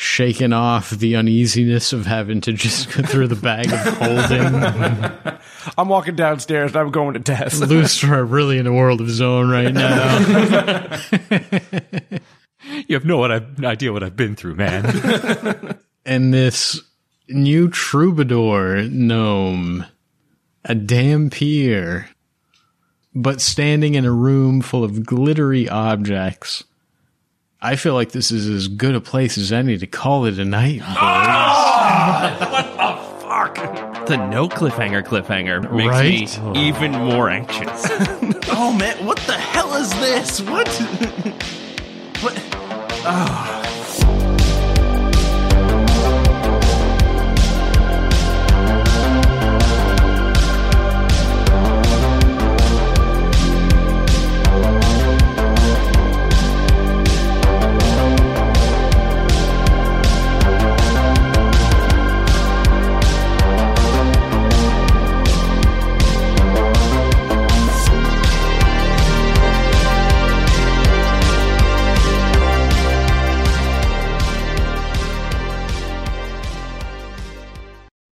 shaking 0.01 0.51
off 0.51 0.89
the 0.89 1.15
uneasiness 1.15 1.93
of 1.93 2.07
having 2.07 2.41
to 2.41 2.51
just 2.51 2.91
go 2.91 3.03
through 3.03 3.27
the 3.27 3.35
bag 3.35 3.71
of 3.71 3.79
holding. 3.99 5.37
I'm 5.77 5.89
walking 5.89 6.15
downstairs 6.15 6.71
and 6.71 6.77
I'm 6.81 6.89
going 6.89 7.13
to 7.13 7.19
Tess. 7.19 7.61
Luster 7.69 8.15
are 8.15 8.25
really 8.25 8.57
in 8.57 8.65
a 8.65 8.73
world 8.73 8.99
of 8.99 9.05
his 9.05 9.21
own 9.21 9.49
right 9.49 9.71
now. 9.71 10.97
You 12.87 12.95
have 12.95 13.05
no 13.05 13.23
idea 13.23 13.91
what 13.91 14.03
I've 14.03 14.15
been 14.15 14.35
through, 14.35 14.55
man. 14.55 15.77
and 16.05 16.33
this 16.33 16.79
new 17.27 17.69
troubadour 17.69 18.83
gnome, 18.83 19.85
a 20.63 20.75
dhampir, 20.75 22.07
but 23.15 23.41
standing 23.41 23.95
in 23.95 24.05
a 24.05 24.11
room 24.11 24.61
full 24.61 24.83
of 24.83 25.05
glittery 25.05 25.67
objects. 25.67 26.63
I 27.61 27.75
feel 27.75 27.93
like 27.93 28.11
this 28.11 28.31
is 28.31 28.47
as 28.49 28.67
good 28.67 28.95
a 28.95 29.01
place 29.01 29.37
as 29.37 29.51
any 29.51 29.77
to 29.77 29.85
call 29.85 30.25
it 30.25 30.39
a 30.39 30.45
night, 30.45 30.79
boys. 30.79 30.87
Ah! 30.97 32.37
What 32.51 32.65
the 32.77 33.21
fuck? 33.21 34.07
The 34.07 34.17
no 34.17 34.49
cliffhanger 34.49 35.03
cliffhanger 35.03 35.71
makes 35.71 35.89
Right? 35.89 36.53
me 36.55 36.67
even 36.67 36.91
more 36.91 37.29
anxious. 37.29 37.87
Oh 38.53 38.73
man, 38.73 39.05
what 39.05 39.17
the 39.19 39.33
hell 39.37 39.73
is 39.75 39.89
this? 40.01 40.41
What? 40.41 40.67
what? 42.21 42.37
Oh. 43.05 43.60